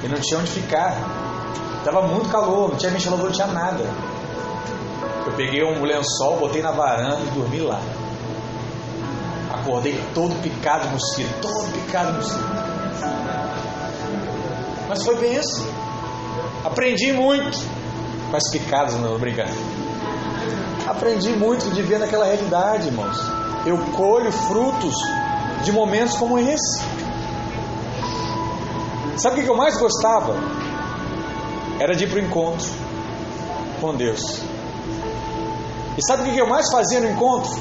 e 0.03 0.07
não 0.07 0.21
tinha 0.21 0.39
onde 0.39 0.51
ficar. 0.51 0.93
Tava 1.83 2.03
muito 2.03 2.29
calor, 2.29 2.69
não 2.69 2.77
tinha 2.77 2.91
ventilador, 2.91 3.25
não 3.25 3.31
tinha 3.31 3.47
nada. 3.47 3.85
Eu 5.25 5.33
peguei 5.33 5.63
um 5.63 5.83
lençol, 5.83 6.37
botei 6.37 6.61
na 6.61 6.69
varanda 6.69 7.21
e 7.21 7.31
dormi 7.31 7.61
lá. 7.61 7.81
Acordei 9.51 9.99
todo 10.13 10.39
picado 10.43 10.85
de 10.85 10.93
mosquito, 10.93 11.41
todo 11.41 11.71
picado 11.71 12.11
de 12.11 12.17
mosquito. 12.19 12.58
Mas 14.89 15.03
foi 15.03 15.15
benção. 15.17 15.67
Aprendi 16.65 17.13
muito 17.13 17.57
com 18.31 18.35
as 18.35 18.49
picadas, 18.51 18.95
não 18.95 19.19
brincando. 19.19 19.53
Aprendi 20.87 21.29
muito 21.29 21.69
de 21.69 21.83
ver 21.83 21.99
naquela 21.99 22.25
realidade, 22.25 22.87
irmãos. 22.87 23.17
Eu 23.67 23.77
colho 23.95 24.31
frutos 24.31 24.95
de 25.63 25.71
momentos 25.71 26.17
como 26.17 26.39
esse. 26.39 26.81
Sabe 29.17 29.41
o 29.41 29.43
que 29.43 29.49
eu 29.49 29.55
mais 29.55 29.77
gostava? 29.77 30.33
Era 31.79 31.95
de 31.95 32.05
ir 32.05 32.09
para 32.09 32.19
o 32.19 32.23
encontro 32.23 32.67
com 33.79 33.93
Deus. 33.95 34.41
E 35.97 36.01
sabe 36.07 36.29
o 36.29 36.33
que 36.33 36.39
eu 36.39 36.47
mais 36.47 36.71
fazia 36.71 36.99
no 36.99 37.11
encontro? 37.11 37.51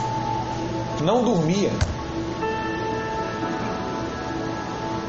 Não 1.02 1.22
dormia. 1.22 1.70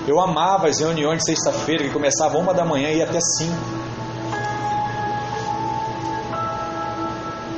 Eu 0.10 0.20
amava 0.20 0.68
as 0.68 0.80
reuniões 0.80 1.20
de 1.20 1.26
sexta-feira 1.26 1.84
que 1.84 1.92
começavam 1.92 2.42
uma 2.42 2.52
da 2.52 2.66
manhã 2.66 2.90
e 2.90 2.98
ia 2.98 3.04
até 3.04 3.20
cinco. 3.38 3.62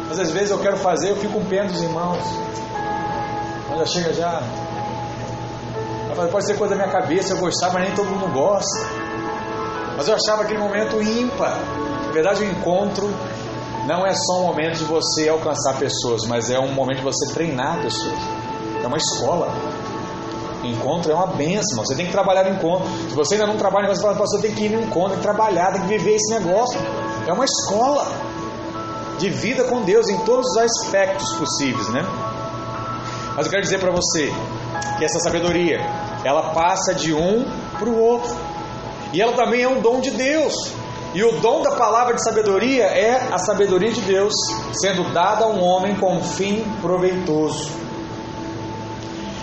Mas 0.10 0.20
às 0.20 0.32
vezes 0.32 0.52
eu 0.52 0.60
quero 0.60 0.76
fazer, 0.76 1.12
eu 1.12 1.16
fico 1.16 1.39
com 1.39 1.45
pena 1.45 1.70
dos 1.70 1.82
irmãos. 1.82 2.22
Mas 3.70 3.80
já 3.80 3.86
chega 3.86 4.14
já. 4.14 4.43
Pode 6.30 6.45
ser 6.45 6.58
coisa 6.58 6.76
da 6.76 6.84
minha 6.84 6.91
cabeça, 6.91 7.34
eu 7.34 7.38
gostava, 7.38 7.76
mas 7.76 7.84
nem 7.84 7.95
todo 7.95 8.10
mundo 8.10 8.30
gosta. 8.34 8.80
Mas 9.95 10.10
eu 10.10 10.16
achava 10.16 10.43
aquele 10.43 10.60
momento 10.60 11.02
ímpar. 11.02 11.58
Na 12.08 12.12
verdade, 12.12 12.43
o 12.43 12.52
encontro 12.52 13.10
não 13.88 14.06
é 14.06 14.14
só 14.14 14.41
um 14.41 14.47
momento 14.47 14.78
de 14.78 14.84
você 14.84 15.30
alcançar 15.30 15.80
pessoas, 15.80 16.26
mas 16.28 16.52
é 16.52 16.60
um 16.60 16.74
momento 16.74 16.97
de 16.97 17.04
você 17.06 17.34
treinar 17.34 17.82
pessoas. 17.82 18.20
É 18.84 18.88
uma 18.88 18.97
escola. 18.97 19.47
Encontro 20.64 21.12
é 21.12 21.16
uma 21.16 21.28
benção, 21.28 21.84
você 21.84 21.95
tem 21.95 22.05
que 22.05 22.12
trabalhar 22.12 22.43
no 22.43 22.55
encontro. 22.55 22.88
Se 23.09 23.16
você 23.16 23.36
ainda 23.36 23.47
não 23.47 23.57
trabalha, 23.57 23.88
você 23.88 24.01
fala, 24.01 24.14
você 24.14 24.39
tem 24.41 24.53
que 24.53 24.66
ir 24.66 24.70
no 24.70 24.82
encontro, 24.82 25.12
tem 25.12 25.18
que 25.18 25.24
trabalhar, 25.24 25.74
tem 25.74 25.82
que 25.82 25.88
viver 25.88 26.16
esse 26.16 26.34
negócio. 26.34 26.80
É 27.28 27.34
uma 27.34 27.45
escola 27.45 28.07
de 29.18 29.30
vida 29.30 29.64
com 29.66 29.82
Deus 29.82 30.09
em 30.09 30.18
todos 30.20 30.45
os 30.51 30.57
aspectos 30.57 31.34
possíveis, 31.34 31.89
né? 31.89 32.03
Mas 33.36 33.45
eu 33.45 33.51
quero 33.51 33.64
dizer 33.64 33.80
para 33.80 33.91
você 33.91 34.32
que 34.97 35.05
essa 35.05 35.20
sabedoria, 35.20 35.80
ela 36.24 36.53
passa 36.53 36.93
de 36.93 37.14
um 37.14 37.45
para 37.80 37.89
o 37.89 37.99
outro. 37.99 38.36
E 39.14 39.22
ela 39.22 39.34
também 39.34 39.64
é 39.64 39.68
um 39.68 39.82
dom 39.82 39.99
de 39.99 40.12
Deus. 40.12 40.53
E 41.14 41.24
o 41.24 41.39
dom 41.41 41.62
da 41.62 41.72
palavra 41.72 42.14
de 42.14 42.24
sabedoria 42.24 42.86
é 42.86 43.28
a 43.32 43.38
sabedoria 43.38 43.91
de 43.91 44.01
Deus, 44.01 44.34
sendo 44.74 45.12
dada 45.14 45.43
a 45.43 45.47
um 45.47 45.62
homem 45.62 45.95
com 45.95 46.16
um 46.16 46.24
fim 46.24 46.64
proveitoso. 46.82 47.70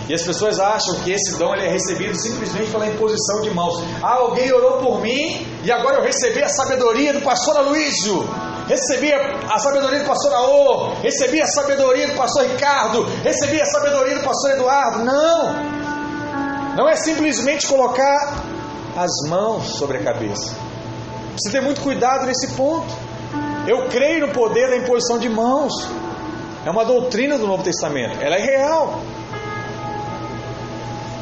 E 0.09 0.13
as 0.15 0.23
pessoas 0.23 0.59
acham 0.59 0.95
que 1.03 1.11
esse 1.11 1.37
dom 1.37 1.53
ele 1.53 1.67
é 1.67 1.69
recebido 1.69 2.19
simplesmente 2.19 2.71
pela 2.71 2.87
imposição 2.87 3.41
de 3.41 3.51
mãos. 3.51 3.75
Ah, 4.01 4.15
alguém 4.15 4.51
orou 4.51 4.79
por 4.79 5.01
mim 5.01 5.45
e 5.63 5.71
agora 5.71 5.97
eu 5.97 6.03
recebi 6.03 6.41
a 6.41 6.49
sabedoria 6.49 7.13
do 7.13 7.21
pastor 7.21 7.57
Aloysio. 7.57 8.27
Recebi 8.67 9.13
a 9.13 9.59
sabedoria 9.59 9.99
do 9.99 10.05
pastor 10.05 10.33
Aô, 10.33 10.93
recebi 11.03 11.39
a 11.39 11.45
sabedoria 11.45 12.07
do 12.07 12.15
pastor 12.15 12.43
Ricardo, 12.43 13.03
recebi 13.23 13.61
a 13.61 13.65
sabedoria 13.65 14.15
do 14.15 14.23
pastor 14.23 14.51
Eduardo. 14.51 15.05
Não! 15.05 15.53
Não 16.75 16.89
é 16.89 16.95
simplesmente 16.95 17.67
colocar 17.67 18.43
as 18.95 19.11
mãos 19.29 19.77
sobre 19.77 19.97
a 19.99 20.03
cabeça. 20.03 20.55
Precisa 21.33 21.51
ter 21.51 21.61
muito 21.61 21.81
cuidado 21.81 22.25
nesse 22.25 22.47
ponto. 22.55 22.91
Eu 23.67 23.87
creio 23.89 24.25
no 24.25 24.33
poder 24.33 24.69
da 24.69 24.77
imposição 24.77 25.19
de 25.19 25.29
mãos. 25.29 25.71
É 26.65 26.71
uma 26.71 26.83
doutrina 26.83 27.37
do 27.37 27.45
Novo 27.45 27.63
Testamento. 27.63 28.17
Ela 28.21 28.37
é 28.37 28.41
real. 28.41 29.01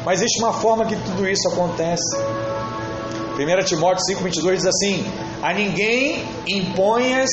Mas 0.08 0.20
existe 0.22 0.40
uma 0.42 0.54
forma 0.54 0.86
que 0.86 0.96
tudo 0.96 1.28
isso 1.28 1.46
acontece. 1.48 2.16
1 2.16 3.64
Timóteo 3.66 4.02
5,22 4.16 4.56
diz 4.56 4.64
assim: 4.64 5.04
A 5.42 5.52
ninguém 5.52 6.26
imponhas 6.46 7.28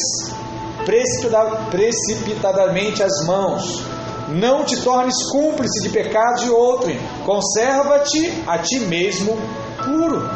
precipitadamente 1.72 3.02
as 3.02 3.26
mãos, 3.26 3.82
não 4.28 4.66
te 4.66 4.82
tornes 4.82 5.16
cúmplice 5.32 5.84
de 5.84 5.90
pecado 5.90 6.44
de 6.44 6.50
outrem, 6.50 7.00
conserva-te 7.26 8.44
a 8.46 8.58
ti 8.58 8.82
mesmo 8.82 9.38
puro. 9.82 10.30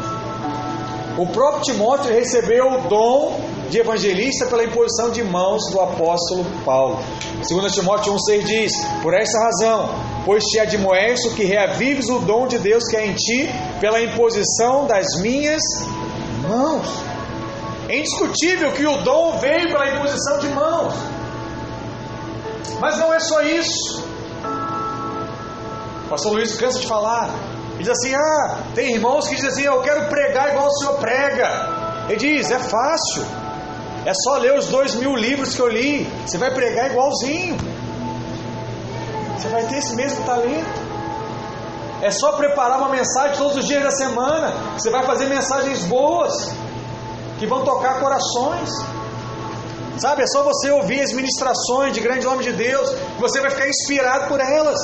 O 1.18 1.26
próprio 1.26 1.60
Timóteo 1.60 2.10
recebeu 2.10 2.72
o 2.72 2.88
dom 2.88 3.38
de 3.68 3.80
evangelista 3.80 4.46
pela 4.46 4.64
imposição 4.64 5.10
de 5.10 5.22
mãos 5.22 5.70
do 5.70 5.78
apóstolo 5.78 6.46
Paulo. 6.64 7.00
2 7.46 7.74
Timóteo 7.74 8.14
1,6 8.14 8.44
diz: 8.44 8.72
Por 9.02 9.12
esta 9.12 9.38
razão, 9.38 9.90
pois 10.24 10.44
te 10.44 10.58
admoesto 10.58 11.34
que 11.34 11.44
reavives 11.44 12.08
o 12.08 12.20
dom 12.20 12.46
de 12.46 12.58
Deus 12.58 12.84
que 12.88 12.96
é 12.96 13.06
em 13.06 13.14
ti, 13.14 13.48
pela 13.80 14.00
imposição 14.00 14.86
das 14.86 15.06
minhas 15.20 15.62
mãos. 16.42 16.86
É 17.88 17.98
indiscutível 17.98 18.72
que 18.72 18.86
o 18.86 18.98
dom 18.98 19.38
veio 19.38 19.68
pela 19.68 19.96
imposição 19.96 20.38
de 20.38 20.48
mãos. 20.48 20.94
Mas 22.80 22.98
não 22.98 23.12
é 23.12 23.20
só 23.20 23.42
isso. 23.42 24.04
O 26.04 26.08
pastor 26.08 26.32
Luiz 26.32 26.56
cansa 26.56 26.78
de 26.78 26.86
falar. 26.86 27.30
Ele 27.74 27.82
diz 27.82 27.88
assim: 27.88 28.14
Ah, 28.14 28.58
tem 28.74 28.94
irmãos 28.94 29.28
que 29.28 29.34
dizem 29.34 29.50
assim: 29.50 29.62
Eu 29.64 29.80
quero 29.82 30.08
pregar 30.08 30.50
igual 30.50 30.66
o 30.66 30.78
senhor 30.78 30.98
prega. 30.98 32.06
Ele 32.08 32.16
diz: 32.16 32.50
É 32.50 32.58
fácil. 32.58 33.24
É 34.04 34.12
só 34.14 34.38
ler 34.38 34.58
os 34.58 34.66
dois 34.66 34.94
mil 34.94 35.14
livros 35.14 35.54
que 35.54 35.60
eu 35.60 35.68
li. 35.68 36.04
Você 36.26 36.38
vai 36.38 36.52
pregar 36.54 36.90
igualzinho. 36.90 37.56
Você 39.40 39.48
vai 39.48 39.64
ter 39.64 39.78
esse 39.78 39.94
mesmo 39.94 40.22
talento. 40.26 40.90
É 42.02 42.10
só 42.10 42.32
preparar 42.32 42.78
uma 42.78 42.90
mensagem 42.90 43.38
todos 43.38 43.56
os 43.56 43.66
dias 43.66 43.82
da 43.82 43.90
semana. 43.90 44.52
Você 44.74 44.90
vai 44.90 45.02
fazer 45.02 45.26
mensagens 45.26 45.82
boas 45.84 46.52
que 47.38 47.46
vão 47.46 47.64
tocar 47.64 48.00
corações. 48.00 48.68
Sabe, 49.96 50.22
é 50.22 50.26
só 50.26 50.42
você 50.42 50.70
ouvir 50.70 51.00
as 51.00 51.12
ministrações 51.14 51.94
de 51.94 52.00
grande 52.00 52.26
nome 52.26 52.42
de 52.42 52.52
Deus, 52.52 52.94
você 53.18 53.40
vai 53.40 53.50
ficar 53.50 53.66
inspirado 53.66 54.28
por 54.28 54.40
elas. 54.40 54.78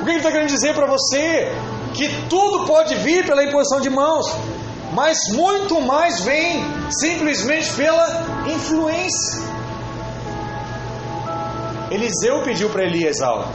O 0.00 0.04
que 0.04 0.10
ele 0.10 0.18
está 0.18 0.32
querendo 0.32 0.48
dizer 0.48 0.74
para 0.74 0.86
você? 0.86 1.52
Que 1.94 2.08
tudo 2.28 2.66
pode 2.66 2.96
vir 2.96 3.24
pela 3.24 3.44
imposição 3.44 3.80
de 3.80 3.90
mãos, 3.90 4.26
mas 4.92 5.18
muito 5.32 5.80
mais 5.80 6.20
vem 6.20 6.64
simplesmente 6.90 7.72
pela 7.74 8.24
influência. 8.48 9.51
Eliseu 11.92 12.42
pediu 12.42 12.70
para 12.70 12.84
Elias 12.84 13.20
algo, 13.20 13.48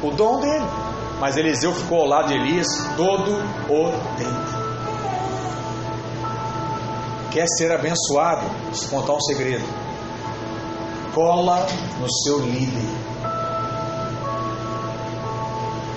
o 0.00 0.12
dom 0.12 0.40
dele, 0.40 0.64
mas 1.18 1.36
Eliseu 1.36 1.74
ficou 1.74 2.02
ao 2.02 2.06
lado 2.06 2.28
de 2.28 2.34
Elias 2.34 2.68
todo 2.96 3.32
o 3.68 3.90
tempo. 4.16 4.60
Quer 7.32 7.46
ser 7.58 7.72
abençoado? 7.72 8.46
Vou 8.90 9.00
contar 9.00 9.14
um 9.14 9.20
segredo. 9.20 9.64
Cola 11.12 11.66
no 11.98 12.10
seu 12.24 12.38
líder. 12.38 12.88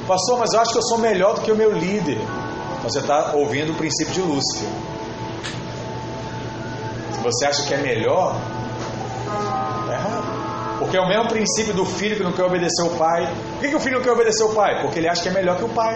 Pastor, 0.07 0.39
mas 0.39 0.51
eu 0.53 0.61
acho 0.61 0.71
que 0.71 0.77
eu 0.79 0.83
sou 0.83 0.97
melhor 0.97 1.35
do 1.35 1.41
que 1.41 1.51
o 1.51 1.55
meu 1.55 1.71
líder. 1.71 2.17
Você 2.81 2.99
está 2.99 3.33
ouvindo 3.33 3.71
o 3.71 3.75
princípio 3.75 4.13
de 4.13 4.21
Lúcifer. 4.21 4.69
Se 7.11 7.19
você 7.19 7.45
acha 7.45 7.63
que 7.63 7.73
é 7.73 7.77
melhor, 7.77 8.35
está 9.81 9.93
errado. 9.93 10.22
Porque 10.79 10.97
é 10.97 11.01
o 11.01 11.07
mesmo 11.07 11.27
princípio 11.27 11.73
do 11.73 11.85
filho 11.85 12.17
que 12.17 12.23
não 12.23 12.31
quer 12.31 12.43
obedecer 12.43 12.83
o 12.83 12.89
pai. 12.91 13.27
Por 13.53 13.61
que, 13.61 13.69
que 13.69 13.75
o 13.75 13.79
filho 13.79 13.97
não 13.97 14.03
quer 14.03 14.11
obedecer 14.11 14.43
o 14.43 14.53
pai? 14.53 14.81
Porque 14.81 14.99
ele 14.99 15.07
acha 15.07 15.21
que 15.21 15.29
é 15.29 15.31
melhor 15.31 15.57
que 15.57 15.65
o 15.65 15.69
pai. 15.69 15.95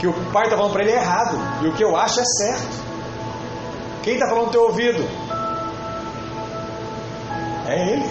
Que 0.00 0.06
o 0.06 0.12
pai 0.32 0.44
está 0.44 0.56
falando 0.56 0.72
para 0.72 0.82
ele 0.82 0.92
é 0.92 0.96
errado. 0.96 1.38
E 1.62 1.68
o 1.68 1.72
que 1.72 1.84
eu 1.84 1.96
acho 1.96 2.20
é 2.20 2.24
certo. 2.24 2.84
Quem 4.02 4.14
está 4.14 4.28
falando 4.28 4.46
no 4.46 4.52
teu 4.52 4.62
ouvido? 4.62 5.04
É 7.66 7.92
ele. 7.92 8.06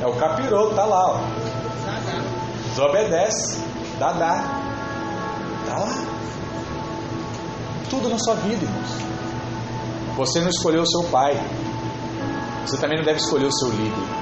É 0.00 0.06
o 0.06 0.14
capiroto, 0.14 0.74
tá 0.74 0.84
lá, 0.84 1.12
ó. 1.12 1.20
Desobedece. 2.68 3.58
Dadá. 3.98 4.42
Tá 5.66 5.78
lá. 5.78 5.88
Tudo 7.90 8.08
na 8.08 8.18
sua 8.18 8.34
vida, 8.36 8.64
irmãos. 8.64 9.06
Você 10.16 10.40
não 10.40 10.48
escolheu 10.48 10.82
o 10.82 10.86
seu 10.86 11.04
pai. 11.10 11.38
Você 12.66 12.78
também 12.78 12.98
não 12.98 13.04
deve 13.04 13.18
escolher 13.18 13.46
o 13.46 13.52
seu 13.52 13.68
líder. 13.68 14.15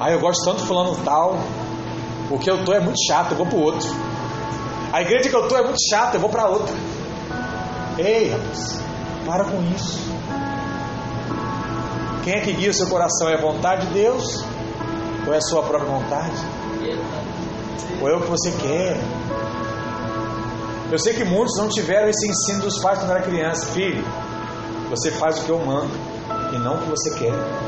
Ah, 0.00 0.10
eu 0.10 0.20
gosto 0.20 0.44
tanto 0.44 0.60
de 0.60 0.66
fulano 0.66 0.96
tal. 1.04 1.38
O 2.30 2.38
que 2.38 2.50
eu 2.50 2.64
tô 2.64 2.72
é 2.72 2.80
muito 2.80 2.98
chato, 3.06 3.32
eu 3.32 3.36
vou 3.38 3.46
pro 3.46 3.58
outro. 3.58 3.88
A 4.92 5.02
igreja 5.02 5.28
que 5.28 5.36
eu 5.36 5.48
tô 5.48 5.56
é 5.56 5.62
muito 5.62 5.78
chata, 5.90 6.16
eu 6.16 6.20
vou 6.20 6.30
para 6.30 6.48
outra. 6.48 6.74
Ei, 7.98 8.30
rapaz, 8.30 8.80
para 9.24 9.44
com 9.44 9.62
isso. 9.74 10.00
Quem 12.24 12.34
é 12.34 12.40
que 12.40 12.52
guia 12.52 12.70
o 12.70 12.74
seu 12.74 12.88
coração? 12.88 13.28
É 13.28 13.34
a 13.34 13.40
vontade 13.40 13.86
de 13.86 13.94
Deus? 13.94 14.44
Ou 15.26 15.32
é 15.32 15.36
a 15.36 15.40
sua 15.40 15.62
própria 15.62 15.90
vontade? 15.90 16.36
Ou 18.00 18.08
é 18.08 18.16
o 18.16 18.20
que 18.20 18.28
você 18.28 18.50
quer? 18.52 18.96
Eu 20.90 20.98
sei 20.98 21.14
que 21.14 21.24
muitos 21.24 21.56
não 21.58 21.68
tiveram 21.68 22.08
esse 22.08 22.28
ensino 22.28 22.62
dos 22.62 22.80
pais 22.80 22.98
quando 22.98 23.10
era 23.10 23.22
criança. 23.22 23.66
Filho, 23.66 24.04
você 24.90 25.10
faz 25.10 25.38
o 25.38 25.44
que 25.44 25.50
eu 25.50 25.58
mando 25.58 25.90
e 26.52 26.58
não 26.58 26.74
o 26.74 26.78
que 26.78 26.88
você 26.90 27.10
quer. 27.18 27.65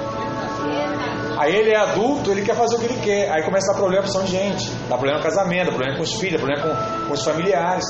Aí 1.38 1.54
ele 1.54 1.70
é 1.70 1.76
adulto, 1.76 2.32
ele 2.32 2.42
quer 2.42 2.56
fazer 2.56 2.74
o 2.74 2.80
que 2.80 2.86
ele 2.86 3.00
quer. 3.00 3.30
Aí 3.30 3.44
começa 3.44 3.70
a 3.70 3.74
dar 3.74 3.78
problema 3.78 4.04
para 4.04 4.22
de 4.22 4.30
gente. 4.32 4.68
Dá 4.88 4.96
problema 4.96 5.18
no 5.18 5.24
casamento, 5.24 5.66
dá 5.66 5.70
problema 5.70 5.96
com 5.96 6.02
os 6.02 6.14
filhos, 6.14 6.40
dá 6.40 6.46
problema 6.46 6.62
com, 6.62 7.06
com 7.06 7.12
os 7.12 7.24
familiares. 7.24 7.84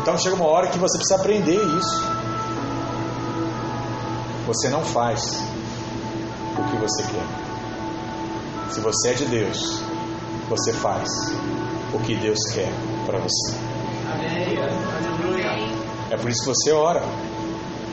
Então 0.00 0.16
chega 0.16 0.34
uma 0.34 0.46
hora 0.46 0.68
que 0.68 0.78
você 0.78 0.96
precisa 0.96 1.20
aprender 1.20 1.62
isso. 1.62 2.02
Você 4.46 4.70
não 4.70 4.82
faz 4.82 5.44
o 6.58 6.70
que 6.70 6.76
você 6.78 7.02
quer. 7.02 8.70
Se 8.70 8.80
você 8.80 9.10
é 9.10 9.12
de 9.12 9.26
Deus, 9.26 9.82
você 10.48 10.72
faz 10.72 11.08
o 11.92 11.98
que 11.98 12.16
Deus 12.16 12.38
quer 12.54 12.72
para 13.04 13.18
você. 13.18 13.54
É 16.10 16.16
por 16.16 16.30
isso 16.30 16.40
que 16.44 16.48
você 16.48 16.72
ora, 16.72 17.02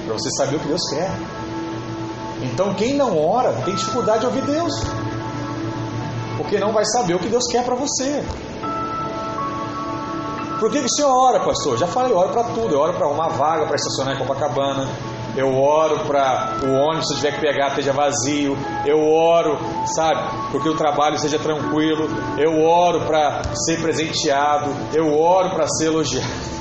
para 0.06 0.14
você 0.14 0.30
saber 0.32 0.56
o 0.56 0.60
que 0.60 0.68
Deus 0.70 0.90
quer. 0.90 1.12
Então 2.42 2.74
quem 2.74 2.96
não 2.96 3.18
ora 3.18 3.52
tem 3.66 3.76
dificuldade 3.76 4.22
de 4.22 4.26
ouvir 4.28 4.42
Deus. 4.44 4.74
Porque 6.38 6.58
não 6.58 6.72
vai 6.72 6.86
saber 6.86 7.16
o 7.16 7.20
que 7.20 7.28
Deus 7.28 7.46
quer 7.52 7.64
para 7.66 7.76
você. 7.76 8.24
Por 10.60 10.70
que, 10.70 10.80
que 10.80 10.86
o 10.86 10.90
senhor 10.90 11.12
ora, 11.12 11.40
pastor? 11.40 11.78
Já 11.78 11.88
falei, 11.88 12.12
eu 12.12 12.18
oro 12.18 12.30
para 12.32 12.44
tudo. 12.44 12.74
Eu 12.74 12.80
oro 12.80 12.94
para 12.94 13.06
arrumar 13.06 13.30
vaga 13.30 13.66
para 13.66 13.76
estacionar 13.76 14.16
em 14.16 14.20
Copacabana. 14.20 14.88
Eu 15.38 15.56
oro 15.56 16.00
para 16.00 16.58
o 16.66 16.74
ônibus, 16.74 17.08
se 17.08 17.16
tiver 17.16 17.32
que 17.34 17.40
pegar, 17.40 17.70
esteja 17.70 17.94
vazio. 17.94 18.58
Eu 18.86 19.00
oro, 19.10 19.58
sabe, 19.96 20.22
porque 20.52 20.68
o 20.68 20.76
trabalho 20.76 21.18
seja 21.18 21.40
tranquilo. 21.40 22.10
Eu 22.38 22.62
oro 22.62 23.02
para 23.06 23.42
ser 23.54 23.82
presenteado. 23.82 24.76
Eu 24.94 25.18
oro 25.18 25.52
para 25.52 25.66
ser 25.68 25.86
elogiado. 25.86 26.59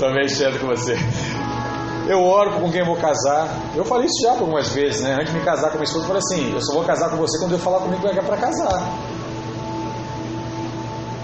Estou 0.00 0.14
mexendo 0.14 0.58
com 0.58 0.68
você. 0.68 0.96
Eu 2.08 2.24
oro 2.24 2.52
com 2.52 2.70
quem 2.70 2.80
eu 2.80 2.86
vou 2.86 2.96
casar. 2.96 3.46
Eu 3.76 3.84
falei 3.84 4.06
isso 4.06 4.22
já 4.22 4.30
algumas 4.30 4.70
vezes, 4.70 5.02
né? 5.02 5.12
Antes 5.12 5.30
de 5.30 5.38
me 5.38 5.44
casar 5.44 5.68
com 5.68 5.74
minha 5.74 5.84
esposa, 5.84 6.04
eu 6.04 6.06
falei 6.06 6.22
assim: 6.24 6.54
eu 6.54 6.60
só 6.62 6.72
vou 6.72 6.84
casar 6.84 7.10
com 7.10 7.16
você 7.18 7.38
quando 7.38 7.52
eu 7.52 7.58
falar 7.58 7.80
comigo 7.80 8.00
que 8.00 8.18
é 8.18 8.22
para 8.22 8.38
casar. 8.38 8.82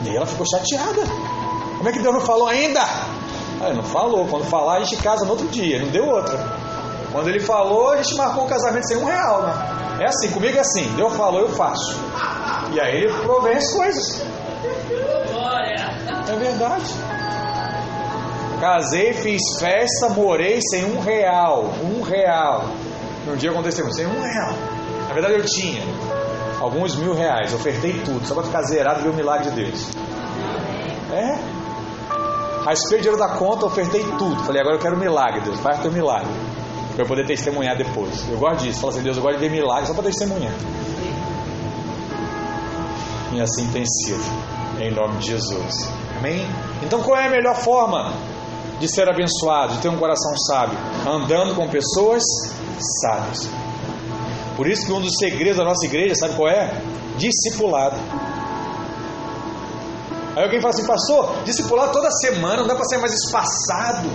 E 0.04 0.10
aí 0.10 0.16
ela 0.16 0.26
ficou 0.26 0.44
chateada. 0.46 1.00
Como 1.78 1.88
é 1.88 1.92
que 1.92 2.00
Deus 2.00 2.12
não 2.12 2.20
falou 2.20 2.48
ainda? 2.48 2.80
Ah, 2.82 3.72
não 3.74 3.82
falou. 3.82 4.26
Quando 4.26 4.44
falar, 4.44 4.76
a 4.76 4.80
gente 4.80 5.02
casa 5.02 5.24
no 5.24 5.30
outro 5.30 5.48
dia. 5.48 5.80
Não 5.80 5.88
deu 5.88 6.04
outra. 6.04 6.36
Quando 7.12 7.28
ele 7.28 7.40
falou, 7.40 7.92
a 7.92 8.02
gente 8.02 8.14
marcou 8.14 8.44
o 8.44 8.46
casamento 8.46 8.88
sem 8.88 8.98
um 8.98 9.06
real, 9.06 9.42
né? 9.42 10.00
É 10.00 10.04
assim, 10.04 10.30
comigo 10.32 10.54
é 10.54 10.60
assim. 10.60 10.86
Deus 10.96 11.14
falou, 11.14 11.40
eu 11.40 11.48
faço. 11.48 11.98
E 12.74 12.78
aí 12.78 13.04
ele 13.04 13.12
provém 13.22 13.56
as 13.56 13.72
coisas. 13.72 14.22
É 16.28 16.36
verdade. 16.36 17.15
Casei, 18.60 19.12
fiz 19.12 19.42
festa, 19.58 20.08
morei 20.10 20.60
sem 20.70 20.84
um 20.84 21.00
real. 21.00 21.74
Um 21.82 22.02
real. 22.02 22.64
Um 23.28 23.36
dia 23.36 23.50
aconteceu, 23.50 23.90
sem 23.92 24.06
um 24.06 24.20
real. 24.20 24.54
Na 25.08 25.14
verdade 25.14 25.34
eu 25.34 25.44
tinha 25.44 25.82
alguns 26.60 26.96
mil 26.96 27.14
reais, 27.14 27.52
ofertei 27.52 28.00
tudo, 28.04 28.26
só 28.26 28.34
para 28.34 28.44
ficar 28.44 28.62
zerado 28.62 29.00
e 29.00 29.02
ver 29.04 29.08
o 29.10 29.14
milagre 29.14 29.50
de 29.50 29.56
Deus. 29.56 29.90
É. 31.12 31.38
Raspei 32.64 32.98
o 32.98 33.02
dinheiro 33.02 33.18
da 33.18 33.36
conta, 33.36 33.66
ofertei 33.66 34.02
tudo. 34.18 34.42
Falei, 34.44 34.60
agora 34.60 34.76
eu 34.76 34.80
quero 34.80 34.96
um 34.96 34.98
milagre, 34.98 35.40
Deus, 35.42 35.60
faz 35.60 35.78
teu 35.80 35.92
milagre. 35.92 36.28
Para 36.94 37.04
eu 37.04 37.06
poder 37.06 37.26
testemunhar 37.26 37.76
depois. 37.76 38.26
Eu 38.30 38.38
gosto 38.38 38.64
disso. 38.64 38.80
Fala 38.80 38.92
assim, 38.94 39.02
Deus, 39.02 39.18
eu 39.18 39.22
gosto 39.22 39.38
de 39.38 39.48
ver 39.48 39.54
milagre 39.54 39.86
só 39.86 39.92
para 39.92 40.04
testemunhar. 40.04 40.54
E 43.32 43.40
assim 43.40 43.70
tem 43.70 43.84
sido. 43.84 44.24
Em 44.80 44.90
nome 44.90 45.18
de 45.18 45.26
Jesus. 45.28 45.90
Amém? 46.18 46.46
Então 46.82 47.02
qual 47.02 47.18
é 47.18 47.26
a 47.26 47.30
melhor 47.30 47.54
forma 47.54 48.12
de 48.78 48.88
ser 48.88 49.08
abençoado, 49.08 49.74
de 49.74 49.80
ter 49.80 49.88
um 49.88 49.96
coração 49.96 50.36
sábio, 50.36 50.78
andando 51.06 51.54
com 51.54 51.68
pessoas 51.68 52.22
sábias. 53.00 53.48
Por 54.56 54.66
isso 54.66 54.86
que 54.86 54.92
um 54.92 55.00
dos 55.00 55.16
segredos 55.18 55.58
da 55.58 55.64
nossa 55.64 55.84
igreja, 55.84 56.14
sabe 56.14 56.34
qual 56.34 56.48
é? 56.48 56.80
Discipulado. 57.16 57.96
Aí 60.36 60.44
alguém 60.44 60.60
fala 60.60 60.74
assim, 60.74 60.86
pastor, 60.86 61.42
discipulado 61.44 61.92
toda 61.92 62.10
semana, 62.10 62.58
não 62.58 62.66
dá 62.66 62.74
para 62.74 62.84
ser 62.84 62.98
mais 62.98 63.12
espaçado. 63.14 64.08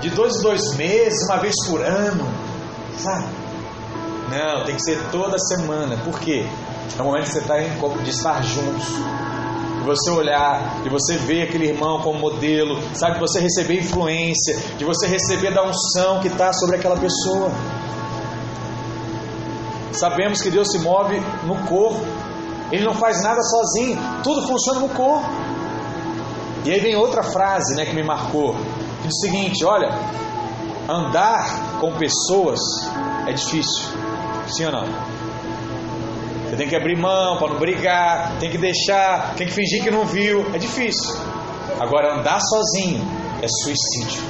De 0.00 0.08
dois 0.10 0.36
em 0.36 0.42
dois 0.42 0.74
meses, 0.76 1.28
uma 1.28 1.36
vez 1.38 1.54
por 1.66 1.82
ano. 1.82 2.26
Sabe? 2.96 3.26
Não, 4.30 4.64
tem 4.64 4.76
que 4.76 4.82
ser 4.82 4.98
toda 5.10 5.38
semana. 5.38 5.98
Por 6.04 6.18
quê? 6.20 6.46
É 6.98 7.02
o 7.02 7.04
momento 7.04 7.24
que 7.24 7.32
você 7.32 7.38
está 7.40 7.58
de 7.58 8.10
estar 8.10 8.42
juntos 8.42 8.86
de 9.80 9.86
você 9.86 10.10
olhar, 10.10 10.82
de 10.82 10.90
você 10.90 11.16
ver 11.16 11.42
aquele 11.42 11.68
irmão 11.68 12.00
como 12.02 12.18
modelo, 12.18 12.78
sabe, 12.94 13.14
de 13.14 13.20
você 13.20 13.40
receber 13.40 13.80
influência, 13.80 14.56
de 14.76 14.84
você 14.84 15.06
receber 15.06 15.52
da 15.52 15.64
unção 15.64 16.20
que 16.20 16.28
está 16.28 16.52
sobre 16.52 16.76
aquela 16.76 16.96
pessoa. 16.96 17.50
Sabemos 19.92 20.40
que 20.40 20.50
Deus 20.50 20.70
se 20.70 20.78
move 20.78 21.18
no 21.44 21.56
corpo, 21.66 22.00
Ele 22.70 22.84
não 22.84 22.94
faz 22.94 23.22
nada 23.22 23.40
sozinho, 23.42 23.98
tudo 24.22 24.46
funciona 24.46 24.80
no 24.80 24.88
corpo. 24.90 25.28
E 26.64 26.70
aí 26.70 26.78
vem 26.78 26.94
outra 26.94 27.22
frase 27.22 27.74
né, 27.74 27.86
que 27.86 27.94
me 27.94 28.02
marcou, 28.02 28.54
que 29.00 29.08
diz 29.08 29.16
o 29.16 29.20
seguinte: 29.20 29.64
olha, 29.64 29.88
andar 30.88 31.78
com 31.80 31.92
pessoas 31.92 32.60
é 33.26 33.32
difícil, 33.32 33.84
sim 34.46 34.66
ou 34.66 34.72
não? 34.72 35.19
Você 36.50 36.56
tem 36.56 36.68
que 36.68 36.74
abrir 36.74 36.96
mão 36.96 37.36
para 37.38 37.50
não 37.50 37.60
brigar, 37.60 38.32
tem 38.40 38.50
que 38.50 38.58
deixar, 38.58 39.36
tem 39.36 39.46
que 39.46 39.52
fingir 39.52 39.84
que 39.84 39.90
não 39.90 40.04
viu. 40.04 40.44
É 40.52 40.58
difícil. 40.58 41.14
Agora, 41.78 42.18
andar 42.18 42.40
sozinho 42.40 43.00
é 43.40 43.46
suicídio. 43.46 44.20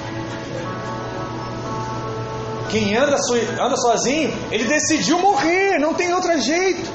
Quem 2.69 2.95
anda, 2.95 3.17
anda 3.59 3.75
sozinho, 3.79 4.31
ele 4.53 4.65
decidiu 4.65 5.19
morrer, 5.19 5.79
não 5.79 5.95
tem 5.95 6.13
outro 6.13 6.39
jeito. 6.43 6.93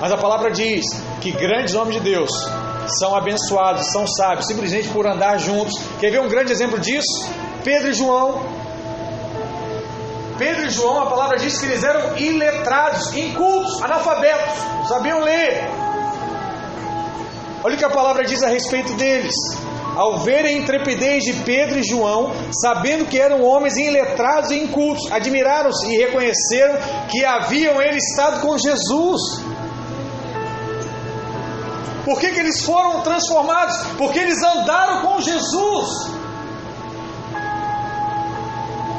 Mas 0.00 0.10
a 0.10 0.16
palavra 0.16 0.50
diz 0.50 0.84
que 1.20 1.30
grandes 1.30 1.76
homens 1.76 2.02
de 2.02 2.10
Deus 2.10 2.30
são 2.98 3.14
abençoados, 3.14 3.86
são 3.92 4.04
sábios, 4.04 4.48
simplesmente 4.48 4.88
por 4.88 5.06
andar 5.06 5.38
juntos. 5.38 5.80
Quer 6.00 6.10
ver 6.10 6.20
um 6.20 6.28
grande 6.28 6.50
exemplo 6.50 6.76
disso? 6.80 7.30
Pedro 7.62 7.90
e 7.90 7.94
João. 7.94 8.59
Pedro 10.40 10.64
e 10.64 10.70
João, 10.70 11.02
a 11.02 11.10
palavra 11.10 11.36
diz 11.36 11.58
que 11.58 11.66
eles 11.66 11.84
eram 11.84 12.16
iletrados, 12.16 13.14
incultos, 13.14 13.82
analfabetos, 13.82 14.56
não 14.78 14.86
sabiam 14.86 15.20
ler. 15.20 15.68
Olha 17.62 17.74
o 17.74 17.76
que 17.76 17.84
a 17.84 17.90
palavra 17.90 18.24
diz 18.24 18.42
a 18.42 18.48
respeito 18.48 18.94
deles. 18.94 19.34
Ao 19.94 20.20
verem 20.20 20.56
a 20.56 20.58
intrepidez 20.62 21.24
de 21.24 21.34
Pedro 21.44 21.78
e 21.78 21.82
João, 21.82 22.32
sabendo 22.62 23.04
que 23.04 23.20
eram 23.20 23.44
homens 23.44 23.76
iletrados 23.76 24.50
e 24.50 24.58
incultos, 24.58 25.12
admiraram-se 25.12 25.86
e 25.86 25.98
reconheceram 25.98 26.78
que 27.10 27.22
haviam 27.22 27.78
eles 27.82 28.02
estado 28.08 28.40
com 28.40 28.56
Jesus. 28.56 29.20
Por 32.02 32.18
que, 32.18 32.32
que 32.32 32.40
eles 32.40 32.64
foram 32.64 33.02
transformados? 33.02 33.76
Porque 33.98 34.18
eles 34.18 34.42
andaram 34.42 35.02
com 35.02 35.20
Jesus. 35.20 35.88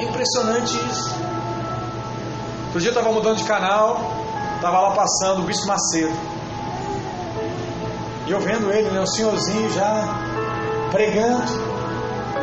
Impressionante 0.01 0.77
isso. 0.91 1.20
Outro 2.72 2.80
dia 2.80 2.91
eu 2.91 2.97
estava 2.97 3.13
mudando 3.13 3.36
de 3.36 3.43
canal, 3.43 3.99
estava 4.55 4.80
lá 4.80 4.91
passando 4.91 5.41
o 5.41 5.43
Bispo 5.43 5.67
Macedo. 5.67 6.15
E 8.26 8.32
eu 8.32 8.39
vendo 8.39 8.72
ele, 8.72 8.89
né, 8.91 9.05
senhorzinho 9.07 9.69
já 9.72 10.07
pregando. 10.89 11.43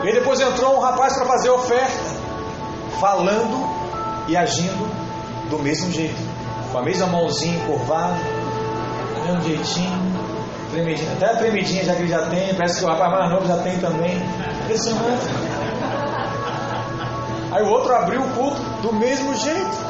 E 0.04 0.12
depois 0.12 0.38
entrou 0.38 0.76
um 0.76 0.80
rapaz 0.80 1.14
para 1.14 1.24
fazer 1.24 1.48
oferta, 1.48 2.14
falando 3.00 3.66
e 4.28 4.36
agindo 4.36 4.86
do 5.48 5.58
mesmo 5.60 5.90
jeito, 5.90 6.20
com 6.70 6.76
a 6.76 6.82
mesma 6.82 7.06
mãozinha 7.06 7.56
encurvada, 7.56 8.18
do 9.14 9.24
mesmo 9.24 9.42
jeitinho, 9.44 10.12
tremidinha, 10.70 11.12
até 11.12 11.24
a 11.24 11.36
tremidinha 11.36 11.84
já 11.86 11.94
que 11.94 12.02
ele 12.02 12.08
já 12.08 12.26
tem, 12.26 12.54
parece 12.54 12.80
que 12.80 12.84
o 12.84 12.88
rapaz 12.88 13.10
mais 13.10 13.30
novo 13.30 13.46
já 13.46 13.56
tem 13.62 13.78
também. 13.78 14.22
Impressionante. 14.64 15.24
Aí 17.50 17.62
o 17.62 17.68
outro 17.70 17.94
abriu 17.94 18.20
o 18.20 18.28
culto 18.34 18.60
do 18.82 18.92
mesmo 18.92 19.34
jeito 19.34 19.88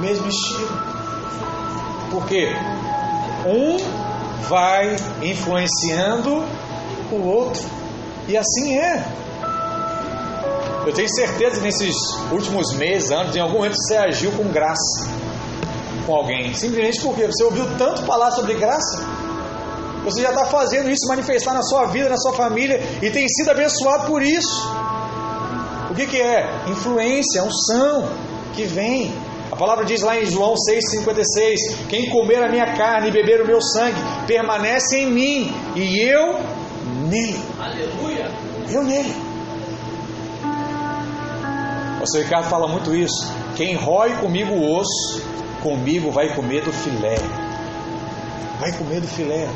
mesmo 0.00 0.28
estilo. 0.28 0.68
Porque 2.10 2.48
um 3.46 3.76
vai 4.48 4.96
influenciando 5.22 6.44
o 7.12 7.26
outro. 7.26 7.62
E 8.26 8.36
assim 8.36 8.78
é. 8.78 9.04
Eu 10.86 10.92
tenho 10.92 11.08
certeza 11.14 11.56
que 11.56 11.62
nesses 11.62 11.94
últimos 12.32 12.72
meses, 12.74 13.10
anos, 13.10 13.36
em 13.36 13.40
algum 13.40 13.58
momento 13.58 13.76
você 13.76 13.96
agiu 13.96 14.32
com 14.32 14.44
graça 14.44 15.06
com 16.06 16.14
alguém. 16.14 16.54
Simplesmente 16.54 17.00
porque 17.02 17.26
você 17.26 17.44
ouviu 17.44 17.66
tanto 17.76 18.02
falar 18.04 18.30
sobre 18.30 18.54
graça. 18.54 19.06
Você 20.04 20.22
já 20.22 20.30
está 20.30 20.46
fazendo 20.46 20.88
isso 20.88 21.06
manifestar 21.06 21.52
na 21.52 21.62
sua 21.62 21.84
vida, 21.86 22.08
na 22.08 22.16
sua 22.16 22.32
família 22.32 22.80
e 23.02 23.10
tem 23.10 23.28
sido 23.28 23.50
abençoado 23.50 24.06
por 24.06 24.22
isso. 24.22 24.66
O 25.90 25.94
que, 25.94 26.06
que 26.06 26.20
é? 26.20 26.48
Influência, 26.68 27.44
unção 27.44 28.08
que 28.54 28.64
vem 28.64 29.12
palavra 29.58 29.84
diz 29.84 30.02
lá 30.02 30.18
em 30.18 30.24
João 30.24 30.54
6,56: 30.54 31.88
Quem 31.88 32.08
comer 32.08 32.42
a 32.42 32.48
minha 32.48 32.76
carne 32.76 33.08
e 33.08 33.12
beber 33.12 33.42
o 33.42 33.46
meu 33.46 33.60
sangue 33.60 34.00
permanece 34.26 34.98
em 34.98 35.10
mim 35.10 35.52
e 35.74 35.98
eu 36.00 36.38
nele. 37.08 37.42
Aleluia! 37.58 38.30
Eu 38.70 38.84
nele. 38.84 39.14
O 42.00 42.06
seu 42.06 42.22
Ricardo 42.22 42.48
fala 42.48 42.68
muito 42.68 42.94
isso. 42.94 43.30
Quem 43.56 43.74
rói 43.74 44.16
comigo 44.18 44.54
o 44.54 44.78
osso, 44.78 45.22
comigo 45.60 46.10
vai 46.12 46.32
comer 46.34 46.62
do 46.62 46.72
filé. 46.72 47.16
Vai 48.60 48.72
comer 48.72 49.00
do 49.00 49.08
filé. 49.08 49.48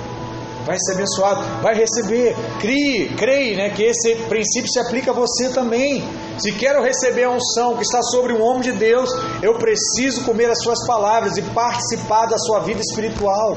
Vai 0.64 0.76
ser 0.78 0.94
abençoado, 0.94 1.42
vai 1.62 1.74
receber. 1.74 2.34
Crie, 2.60 3.08
creia, 3.16 3.56
né, 3.56 3.70
que 3.70 3.84
esse 3.84 4.16
princípio 4.28 4.70
se 4.70 4.80
aplica 4.80 5.12
a 5.12 5.14
você 5.14 5.50
também. 5.50 6.04
Se 6.38 6.52
quero 6.52 6.82
receber 6.82 7.24
a 7.24 7.30
unção 7.30 7.76
que 7.76 7.82
está 7.82 8.02
sobre 8.02 8.32
um 8.32 8.42
homem 8.42 8.62
de 8.62 8.72
Deus, 8.72 9.10
eu 9.42 9.54
preciso 9.54 10.24
comer 10.24 10.50
as 10.50 10.62
suas 10.62 10.86
palavras 10.86 11.36
e 11.36 11.42
participar 11.42 12.26
da 12.26 12.38
sua 12.38 12.60
vida 12.60 12.80
espiritual. 12.80 13.56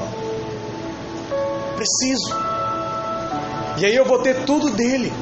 Preciso. 1.74 2.34
E 3.78 3.86
aí 3.86 3.94
eu 3.94 4.04
vou 4.04 4.18
ter 4.18 4.44
tudo 4.44 4.70
dele. 4.70 5.12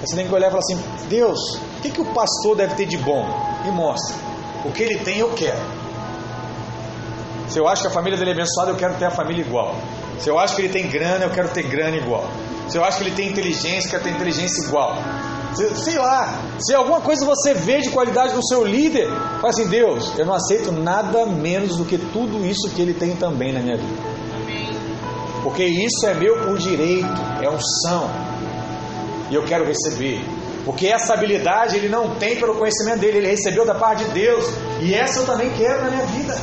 Você 0.00 0.16
tem 0.16 0.26
que 0.26 0.34
olhar 0.34 0.48
e 0.48 0.50
falar 0.50 0.62
assim: 0.62 1.08
Deus, 1.08 1.38
o 1.56 1.80
que, 1.82 1.90
que 1.90 2.00
o 2.00 2.14
pastor 2.14 2.56
deve 2.56 2.74
ter 2.74 2.86
de 2.86 2.96
bom? 2.96 3.26
Me 3.64 3.70
mostra. 3.70 4.16
O 4.64 4.72
que 4.72 4.82
ele 4.82 4.98
tem, 4.98 5.18
eu 5.18 5.32
quero. 5.34 5.58
Se 7.48 7.58
eu 7.58 7.66
acho 7.66 7.82
que 7.82 7.88
a 7.88 7.90
família 7.90 8.18
dele 8.18 8.30
é 8.30 8.34
abençoada, 8.34 8.70
eu 8.70 8.76
quero 8.76 8.94
ter 8.94 9.06
a 9.06 9.10
família 9.10 9.42
igual. 9.42 9.74
Se 10.18 10.28
eu 10.28 10.38
acho 10.38 10.54
que 10.54 10.62
ele 10.62 10.68
tem 10.68 10.88
grana, 10.88 11.24
eu 11.24 11.30
quero 11.30 11.48
ter 11.48 11.62
grana 11.62 11.96
igual. 11.96 12.24
Se 12.68 12.76
eu 12.76 12.84
acho 12.84 12.98
que 12.98 13.04
ele 13.04 13.16
tem 13.16 13.28
inteligência, 13.28 13.88
eu 13.88 13.90
quero 13.90 14.04
ter 14.04 14.10
inteligência 14.10 14.66
igual. 14.66 14.96
Se, 15.54 15.74
sei 15.76 15.98
lá, 15.98 16.38
se 16.60 16.74
alguma 16.74 17.00
coisa 17.00 17.24
você 17.24 17.54
vê 17.54 17.80
de 17.80 17.90
qualidade 17.90 18.34
no 18.34 18.46
seu 18.46 18.64
líder, 18.64 19.08
fala 19.08 19.48
assim: 19.48 19.66
Deus, 19.68 20.12
eu 20.18 20.26
não 20.26 20.34
aceito 20.34 20.70
nada 20.70 21.24
menos 21.26 21.76
do 21.76 21.84
que 21.84 21.96
tudo 21.96 22.44
isso 22.44 22.68
que 22.70 22.82
ele 22.82 22.92
tem 22.92 23.16
também 23.16 23.52
na 23.52 23.60
minha 23.60 23.76
vida. 23.76 24.18
Porque 25.42 25.64
isso 25.64 26.06
é 26.06 26.14
meu 26.14 26.44
por 26.44 26.58
direito, 26.58 27.08
é 27.42 27.48
unção. 27.48 28.10
E 29.30 29.34
eu 29.34 29.44
quero 29.44 29.64
receber. 29.64 30.22
Porque 30.64 30.86
essa 30.86 31.14
habilidade 31.14 31.76
ele 31.76 31.88
não 31.88 32.16
tem 32.16 32.36
pelo 32.36 32.56
conhecimento 32.56 33.00
dele, 33.00 33.18
ele 33.18 33.28
recebeu 33.28 33.64
da 33.64 33.74
parte 33.74 34.04
de 34.04 34.10
Deus. 34.10 34.44
E 34.82 34.92
essa 34.92 35.20
eu 35.20 35.26
também 35.26 35.50
quero 35.56 35.82
na 35.82 35.90
minha 35.90 36.06
vida. 36.06 36.38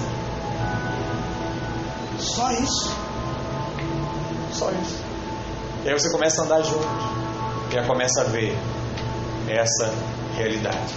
Só 2.18 2.52
isso. 2.54 2.98
Só 4.52 4.72
isso. 4.72 5.05
E 5.86 5.90
aí 5.90 5.94
você 5.94 6.10
começa 6.10 6.42
a 6.42 6.46
andar 6.46 6.64
junto. 6.64 6.88
Aí 7.78 7.86
começa 7.86 8.22
a 8.22 8.24
ver 8.24 8.58
essa 9.48 9.94
realidade. 10.36 10.96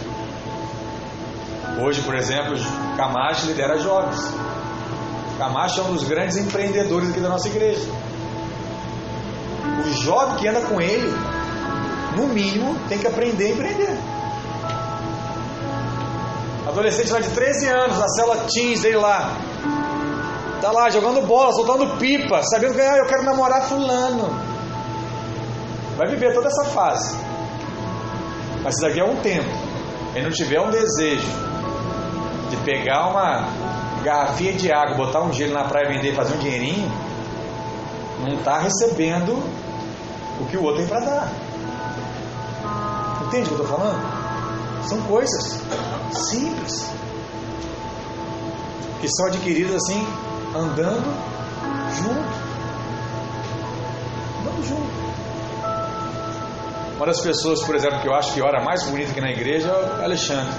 Hoje, 1.84 2.00
por 2.00 2.14
exemplo, 2.14 2.56
Camacho 2.96 3.46
lidera 3.46 3.78
jovens. 3.78 4.18
Camacho 5.36 5.80
é 5.80 5.84
um 5.84 5.92
dos 5.92 6.04
grandes 6.04 6.38
empreendedores 6.38 7.10
aqui 7.10 7.20
da 7.20 7.28
nossa 7.28 7.48
igreja. 7.48 7.86
O 9.84 9.90
jovem 10.02 10.36
que 10.36 10.48
anda 10.48 10.62
com 10.62 10.80
ele, 10.80 11.12
no 12.16 12.26
mínimo, 12.28 12.74
tem 12.88 12.98
que 12.98 13.06
aprender 13.06 13.44
a 13.44 13.50
empreender. 13.50 13.98
Adolescente 16.66 17.12
lá 17.12 17.20
de 17.20 17.28
13 17.28 17.68
anos, 17.68 17.98
na 17.98 18.08
célula 18.08 18.46
teens 18.50 18.80
dele 18.80 18.96
lá. 18.96 19.36
Tá 20.62 20.72
lá 20.72 20.88
jogando 20.88 21.26
bola, 21.26 21.52
soltando 21.52 21.98
pipa, 21.98 22.42
sabendo 22.44 22.72
que 22.72 22.80
ah, 22.80 22.96
eu 22.96 23.06
quero 23.06 23.22
namorar 23.22 23.68
fulano. 23.68 24.47
Vai 25.98 26.06
viver 26.06 26.32
toda 26.32 26.46
essa 26.46 26.64
fase. 26.66 27.16
Mas 28.62 28.74
isso 28.74 28.86
daqui 28.86 29.00
é 29.00 29.04
um 29.04 29.16
tempo. 29.16 29.50
Ele 30.14 30.26
não 30.26 30.30
tiver 30.30 30.60
um 30.60 30.70
desejo 30.70 31.26
de 32.48 32.56
pegar 32.58 33.08
uma 33.08 33.48
garrafinha 34.04 34.52
de 34.52 34.72
água, 34.72 34.96
botar 34.96 35.22
um 35.22 35.32
gelo 35.32 35.52
na 35.52 35.64
praia, 35.64 35.88
vender, 35.88 36.14
fazer 36.14 36.34
um 36.34 36.38
dinheirinho, 36.38 36.88
não 38.20 38.38
está 38.38 38.60
recebendo 38.60 39.32
o 40.40 40.46
que 40.46 40.56
o 40.56 40.62
outro 40.62 40.78
tem 40.78 40.86
para 40.86 41.00
dar. 41.00 41.32
Entende 43.26 43.50
o 43.50 43.56
que 43.56 43.60
eu 43.60 43.64
estou 43.64 43.78
falando? 43.78 44.00
São 44.84 45.02
coisas 45.02 45.60
simples 46.12 46.90
que 49.00 49.08
são 49.08 49.26
adquiridas 49.26 49.74
assim, 49.74 50.06
andando 50.54 51.04
junto. 51.96 52.48
Andando 54.40 54.64
junto. 54.64 55.17
Uma 56.98 57.06
das 57.06 57.20
pessoas, 57.20 57.62
por 57.62 57.76
exemplo, 57.76 58.00
que 58.00 58.08
eu 58.08 58.12
acho 58.12 58.34
que 58.34 58.42
ora 58.42 58.60
mais 58.60 58.82
bonita 58.82 59.12
aqui 59.12 59.20
na 59.20 59.30
igreja 59.30 59.68
é 59.68 60.00
o 60.00 60.02
Alexandre. 60.02 60.52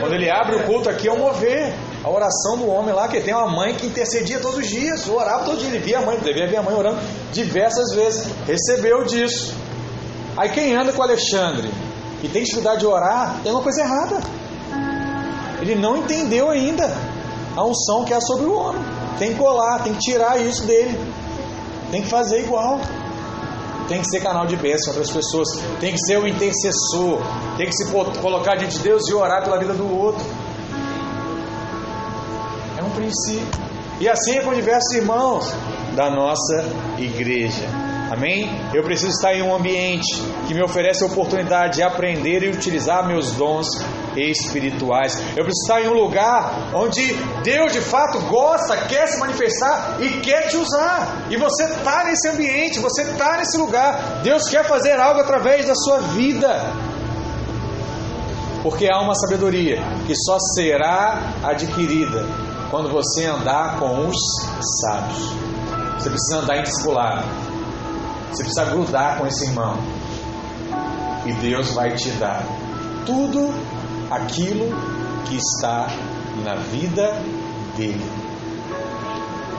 Quando 0.00 0.12
ele 0.12 0.30
abre 0.30 0.56
o 0.56 0.64
culto 0.64 0.90
aqui, 0.90 1.08
é 1.08 1.12
um 1.12 1.18
mover. 1.18 1.72
A 2.04 2.10
oração 2.10 2.58
do 2.58 2.68
homem 2.68 2.94
lá, 2.94 3.08
que 3.08 3.22
tem 3.22 3.32
uma 3.32 3.48
mãe 3.48 3.74
que 3.74 3.86
intercedia 3.86 4.38
todos 4.38 4.58
os 4.58 4.66
dias, 4.66 5.08
orava 5.08 5.46
todo 5.46 5.56
dia. 5.56 5.70
Ele 5.70 5.78
via 5.78 6.00
a 6.00 6.02
mãe, 6.02 6.18
devia 6.18 6.46
ver 6.46 6.58
a 6.58 6.62
mãe 6.62 6.74
orando 6.74 6.98
diversas 7.32 7.94
vezes. 7.94 8.28
Recebeu 8.46 9.02
disso. 9.04 9.54
Aí 10.36 10.50
quem 10.50 10.76
anda 10.76 10.92
com 10.92 11.00
o 11.00 11.04
Alexandre 11.04 11.70
e 12.22 12.28
tem 12.28 12.42
dificuldade 12.42 12.80
de 12.80 12.86
orar, 12.86 13.36
tem 13.42 13.50
uma 13.50 13.62
coisa 13.62 13.80
errada. 13.80 14.20
Ele 15.62 15.74
não 15.74 15.96
entendeu 15.96 16.50
ainda 16.50 16.84
a 17.56 17.64
unção 17.64 18.04
que 18.04 18.12
é 18.12 18.20
sobre 18.20 18.44
o 18.44 18.52
homem. 18.52 18.82
Tem 19.18 19.32
que 19.32 19.38
colar, 19.38 19.82
tem 19.82 19.94
que 19.94 20.00
tirar 20.00 20.38
isso 20.38 20.66
dele. 20.66 21.00
Tem 21.90 22.02
que 22.02 22.08
fazer 22.10 22.40
igual. 22.40 22.78
Tem 23.88 24.00
que 24.00 24.08
ser 24.08 24.20
canal 24.20 24.46
de 24.46 24.56
bênção 24.56 24.92
para 24.92 25.02
outras 25.02 25.14
pessoas. 25.14 25.48
Tem 25.80 25.92
que 25.92 25.98
ser 25.98 26.18
o 26.18 26.26
intercessor. 26.26 27.20
Tem 27.56 27.66
que 27.66 27.72
se 27.72 27.90
colocar 28.20 28.56
diante 28.56 28.78
de 28.78 28.84
Deus 28.84 29.08
e 29.08 29.14
orar 29.14 29.42
pela 29.44 29.58
vida 29.58 29.74
do 29.74 29.90
outro. 29.90 30.24
É 32.78 32.82
um 32.82 32.90
princípio. 32.90 33.46
E 34.00 34.08
assim 34.08 34.38
é 34.38 34.42
com 34.42 34.52
diversos 34.52 34.92
irmãos 34.92 35.52
da 35.94 36.10
nossa 36.10 36.64
igreja. 36.98 37.66
Amém? 38.10 38.50
Eu 38.74 38.82
preciso 38.82 39.12
estar 39.12 39.34
em 39.34 39.42
um 39.42 39.54
ambiente 39.54 40.22
que 40.46 40.54
me 40.54 40.62
oferece 40.62 41.02
a 41.02 41.06
oportunidade 41.06 41.76
de 41.76 41.82
aprender 41.82 42.42
e 42.42 42.50
utilizar 42.50 43.06
meus 43.06 43.32
dons 43.32 43.68
espirituais. 44.16 45.14
Eu 45.36 45.44
preciso 45.44 45.62
estar 45.62 45.82
em 45.82 45.88
um 45.88 45.94
lugar 45.94 46.70
onde 46.74 47.12
Deus 47.42 47.72
de 47.72 47.80
fato 47.80 48.18
gosta, 48.28 48.76
quer 48.88 49.06
se 49.08 49.18
manifestar 49.18 49.96
e 50.00 50.20
quer 50.20 50.48
te 50.48 50.56
usar. 50.56 51.26
E 51.30 51.36
você 51.36 51.64
está 51.64 52.04
nesse 52.04 52.28
ambiente, 52.28 52.78
você 52.78 53.02
está 53.02 53.36
nesse 53.38 53.56
lugar. 53.58 54.20
Deus 54.22 54.48
quer 54.48 54.64
fazer 54.64 54.98
algo 54.98 55.20
através 55.20 55.66
da 55.66 55.74
sua 55.74 55.98
vida. 55.98 56.72
Porque 58.62 58.88
há 58.88 59.00
uma 59.00 59.14
sabedoria 59.14 59.82
que 60.06 60.14
só 60.14 60.36
será 60.54 61.34
adquirida 61.42 62.24
quando 62.70 62.88
você 62.90 63.26
andar 63.26 63.78
com 63.78 64.08
os 64.08 64.16
sábios. 64.80 65.32
Você 65.98 66.10
precisa 66.10 66.38
andar 66.38 66.58
em 66.58 66.62
discipulado. 66.62 67.24
Você 68.30 68.44
precisa 68.44 68.64
grudar 68.66 69.18
com 69.18 69.26
esse 69.26 69.44
irmão. 69.44 69.76
E 71.26 71.32
Deus 71.34 71.72
vai 71.72 71.94
te 71.94 72.10
dar 72.12 72.44
tudo 73.04 73.52
aquilo 74.16 74.68
que 75.26 75.36
está 75.36 75.88
na 76.44 76.54
vida 76.56 77.12
dele. 77.76 78.04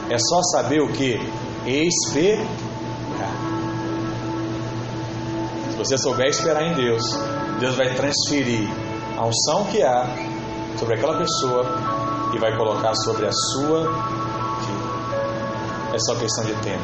É 0.10 0.18
só 0.18 0.41
saber 0.51 0.82
o 0.82 0.88
que? 0.89 1.20
Esperar. 1.66 2.45
Se 5.72 5.78
você 5.78 5.97
souber 5.97 6.28
esperar 6.28 6.64
em 6.64 6.74
Deus, 6.76 7.04
Deus 7.60 7.76
vai 7.76 7.93
transferir 7.95 8.70
a 9.18 9.26
unção 9.26 9.66
que 9.72 9.82
há 9.82 10.06
sobre 10.78 10.95
aquela 10.95 11.18
pessoa 11.18 11.66
e 12.34 12.39
vai 12.39 12.56
colocar 12.58 12.93
sobre 12.95 13.28
a 13.28 13.32
sua 13.32 13.82
vida. 14.62 15.93
É 15.93 15.99
só 15.99 16.16
questão 16.16 16.45
de 16.45 16.54
tempo. 16.62 16.84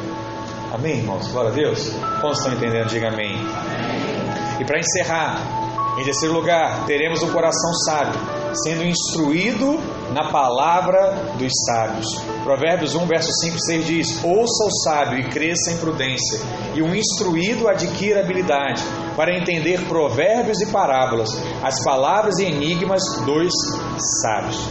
Amém, 0.74 1.00
irmãos? 1.00 1.28
Glória 1.32 1.52
a 1.52 1.54
Deus. 1.54 1.90
Quantos 2.22 2.40
estão 2.40 2.54
entendendo? 2.54 2.88
Diga 2.88 3.10
amém. 3.10 3.36
amém. 3.36 4.62
E 4.62 4.66
para 4.66 4.80
encerrar, 4.80 5.59
em 6.00 6.04
terceiro 6.06 6.34
lugar, 6.34 6.86
teremos 6.86 7.22
um 7.22 7.30
coração 7.30 7.74
sábio, 7.86 8.18
sendo 8.64 8.86
instruído 8.86 9.78
na 10.14 10.32
palavra 10.32 11.34
dos 11.38 11.52
sábios. 11.68 12.08
Provérbios 12.42 12.96
1, 12.96 13.06
verso 13.06 13.30
5 13.42 13.56
e 13.58 13.62
6 13.66 13.86
diz: 13.86 14.24
Ouça 14.24 14.64
o 14.64 14.72
sábio 14.86 15.20
e 15.20 15.30
cresça 15.30 15.72
em 15.74 15.78
prudência, 15.78 16.40
e 16.74 16.82
o 16.82 16.96
instruído 16.96 17.68
adquira 17.68 18.22
habilidade 18.22 18.82
para 19.18 19.38
entender 19.38 19.86
provérbios 19.90 20.62
e 20.62 20.68
parábolas, 20.68 21.30
as 21.62 21.84
palavras 21.84 22.40
e 22.40 22.46
enigmas 22.46 23.04
dos 23.26 23.52
sábios. 24.22 24.70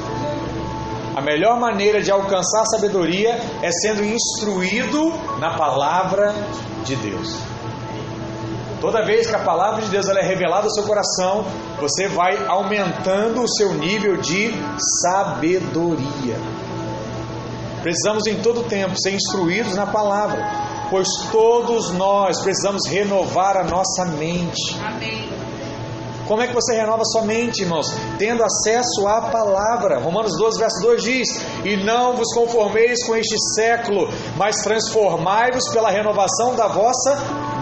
A 1.14 1.20
melhor 1.20 1.60
maneira 1.60 2.00
de 2.00 2.10
alcançar 2.10 2.64
sabedoria 2.64 3.38
é 3.60 3.70
sendo 3.70 4.02
instruído 4.02 5.12
na 5.38 5.58
palavra 5.58 6.34
de 6.86 6.96
Deus. 6.96 7.57
Toda 8.80 9.04
vez 9.04 9.26
que 9.26 9.34
a 9.34 9.40
palavra 9.40 9.82
de 9.82 9.88
Deus 9.88 10.08
é 10.08 10.22
revelada 10.22 10.64
ao 10.64 10.70
seu 10.70 10.84
coração, 10.84 11.44
você 11.80 12.06
vai 12.08 12.46
aumentando 12.46 13.42
o 13.42 13.48
seu 13.48 13.74
nível 13.74 14.16
de 14.18 14.52
sabedoria. 15.02 16.36
Precisamos 17.82 18.26
em 18.26 18.40
todo 18.40 18.64
tempo 18.64 18.98
ser 19.00 19.14
instruídos 19.14 19.74
na 19.74 19.86
palavra, 19.86 20.38
pois 20.90 21.08
todos 21.32 21.90
nós 21.90 22.40
precisamos 22.40 22.86
renovar 22.88 23.56
a 23.56 23.64
nossa 23.64 24.04
mente. 24.04 24.78
Amém. 24.80 25.37
Como 26.28 26.42
é 26.42 26.46
que 26.46 26.54
você 26.54 26.76
renova 26.76 27.02
sua 27.06 27.22
mente, 27.22 27.62
irmãos? 27.62 27.86
Tendo 28.18 28.44
acesso 28.44 29.08
à 29.08 29.22
palavra. 29.30 29.98
Romanos 29.98 30.36
12, 30.36 30.58
verso 30.58 30.82
2 30.82 31.02
diz: 31.02 31.28
E 31.64 31.76
não 31.78 32.14
vos 32.14 32.32
conformeis 32.34 33.04
com 33.06 33.16
este 33.16 33.34
século, 33.54 34.10
mas 34.36 34.56
transformai-vos 34.56 35.66
pela 35.72 35.90
renovação 35.90 36.54
da 36.54 36.68
vossa 36.68 37.16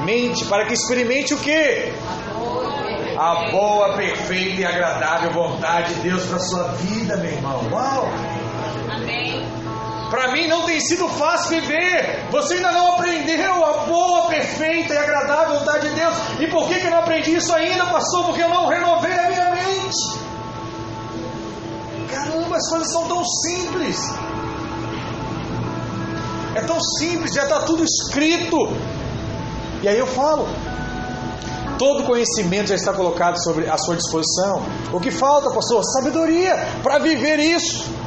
mente 0.04 0.44
para 0.46 0.66
que 0.66 0.74
experimente 0.74 1.32
o 1.32 1.38
quê? 1.38 1.92
A 3.16 3.50
boa, 3.52 3.94
perfeita 3.94 4.60
e 4.60 4.64
agradável 4.64 5.30
vontade 5.32 5.94
de 5.94 6.00
Deus 6.00 6.26
para 6.26 6.40
sua 6.40 6.64
vida, 6.72 7.16
meu 7.18 7.30
irmão. 7.30 7.60
Uau! 7.72 8.10
Para 10.10 10.32
mim 10.32 10.46
não 10.46 10.64
tem 10.64 10.80
sido 10.80 11.08
fácil 11.08 11.60
viver. 11.60 12.28
Você 12.30 12.54
ainda 12.54 12.72
não 12.72 12.92
aprendeu 12.92 13.64
a 13.64 13.86
boa, 13.86 14.28
perfeita 14.28 14.94
e 14.94 14.96
agradável 14.96 15.58
vontade 15.58 15.88
de 15.88 15.94
Deus. 15.94 16.14
E 16.40 16.46
por 16.46 16.68
que, 16.68 16.78
que 16.78 16.86
eu 16.86 16.90
não 16.90 16.98
aprendi 16.98 17.34
isso 17.34 17.52
ainda, 17.52 17.86
pastor? 17.86 18.26
Porque 18.26 18.42
eu 18.42 18.48
não 18.48 18.68
renovei 18.68 19.12
a 19.12 19.28
minha 19.28 19.50
mente. 19.50 20.26
Caramba, 22.10 22.56
as 22.56 22.68
coisas 22.68 22.92
são 22.92 23.08
tão 23.08 23.24
simples. 23.24 23.98
É 26.54 26.60
tão 26.60 26.80
simples, 26.80 27.34
já 27.34 27.42
está 27.42 27.60
tudo 27.60 27.84
escrito. 27.84 28.56
E 29.82 29.88
aí 29.88 29.98
eu 29.98 30.06
falo, 30.06 30.48
todo 31.78 32.04
conhecimento 32.04 32.68
já 32.68 32.76
está 32.76 32.92
colocado 32.92 33.42
sobre 33.42 33.68
a 33.68 33.76
sua 33.76 33.96
disposição. 33.96 34.62
O 34.92 35.00
que 35.00 35.10
falta, 35.10 35.50
pastor? 35.50 35.82
Sabedoria 35.84 36.56
para 36.82 36.98
viver 36.98 37.38
isso. 37.38 38.05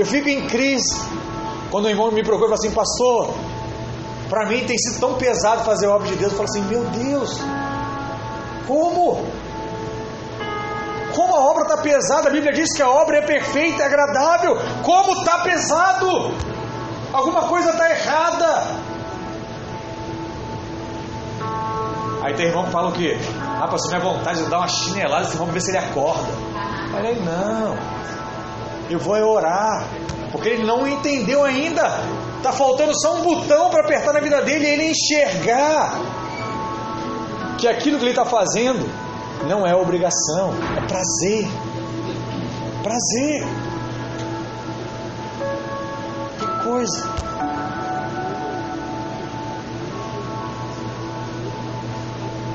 Eu 0.00 0.06
fico 0.06 0.30
em 0.30 0.46
crise 0.46 0.98
quando 1.70 1.84
o 1.84 1.90
irmão 1.90 2.10
me 2.10 2.24
procura 2.24 2.46
e 2.46 2.48
fala 2.48 2.54
assim, 2.54 2.70
pastor, 2.70 3.34
para 4.30 4.46
mim 4.46 4.64
tem 4.64 4.78
sido 4.78 4.98
tão 4.98 5.12
pesado 5.18 5.62
fazer 5.62 5.88
a 5.88 5.90
obra 5.94 6.08
de 6.08 6.16
Deus. 6.16 6.32
Eu 6.32 6.38
falo 6.38 6.48
assim, 6.48 6.62
meu 6.62 6.84
Deus, 6.84 7.38
como? 8.66 9.26
Como 11.14 11.36
a 11.36 11.40
obra 11.50 11.64
está 11.64 11.76
pesada? 11.76 12.30
A 12.30 12.32
Bíblia 12.32 12.50
diz 12.50 12.74
que 12.74 12.80
a 12.80 12.88
obra 12.88 13.18
é 13.18 13.20
perfeita, 13.20 13.82
é 13.82 13.86
agradável. 13.86 14.56
Como 14.82 15.20
está 15.20 15.40
pesado? 15.40 16.34
Alguma 17.12 17.42
coisa 17.42 17.68
está 17.68 17.90
errada. 17.90 18.66
Aí 22.22 22.32
tem 22.36 22.46
irmão 22.46 22.64
que 22.64 22.70
fala 22.70 22.88
o 22.88 22.92
quê? 22.92 23.18
Ah, 23.38 23.68
pastor, 23.68 23.90
minha 23.90 24.14
vontade 24.14 24.42
de 24.42 24.48
dar 24.48 24.60
uma 24.60 24.68
chinelada, 24.68 25.28
vamos 25.36 25.52
ver 25.52 25.60
se 25.60 25.70
ele 25.70 25.78
acorda. 25.78 26.32
Falei, 26.90 27.16
não. 27.16 28.00
Eu 28.90 28.98
vou 28.98 29.14
orar. 29.14 29.86
Porque 30.32 30.48
ele 30.48 30.64
não 30.64 30.86
entendeu 30.86 31.44
ainda. 31.44 31.82
Está 32.36 32.52
faltando 32.52 32.92
só 33.00 33.16
um 33.16 33.22
botão 33.22 33.70
para 33.70 33.80
apertar 33.84 34.12
na 34.12 34.20
vida 34.20 34.42
dele 34.42 34.66
e 34.66 34.70
ele 34.70 34.90
enxergar 34.90 35.92
que 37.58 37.68
aquilo 37.68 37.98
que 37.98 38.04
ele 38.04 38.10
está 38.10 38.24
fazendo 38.24 38.88
não 39.46 39.66
é 39.66 39.74
obrigação, 39.74 40.54
é 40.76 40.86
prazer. 40.86 41.46
Prazer. 42.82 43.46
Que 46.38 46.64
coisa. 46.64 47.20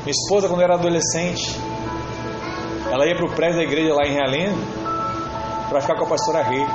Minha 0.04 0.12
esposa, 0.12 0.48
quando 0.48 0.62
era 0.62 0.76
adolescente, 0.76 1.60
ela 2.92 3.08
ia 3.08 3.16
para 3.16 3.26
o 3.26 3.36
prédio 3.36 3.58
da 3.58 3.64
igreja 3.64 3.94
lá 3.94 4.06
em 4.06 4.14
Realengo 4.14 4.85
para 5.70 5.82
ficar 5.82 5.95
com 5.95 6.05
a 6.05 6.07
pastora 6.07 6.43
Rei. 6.43 6.66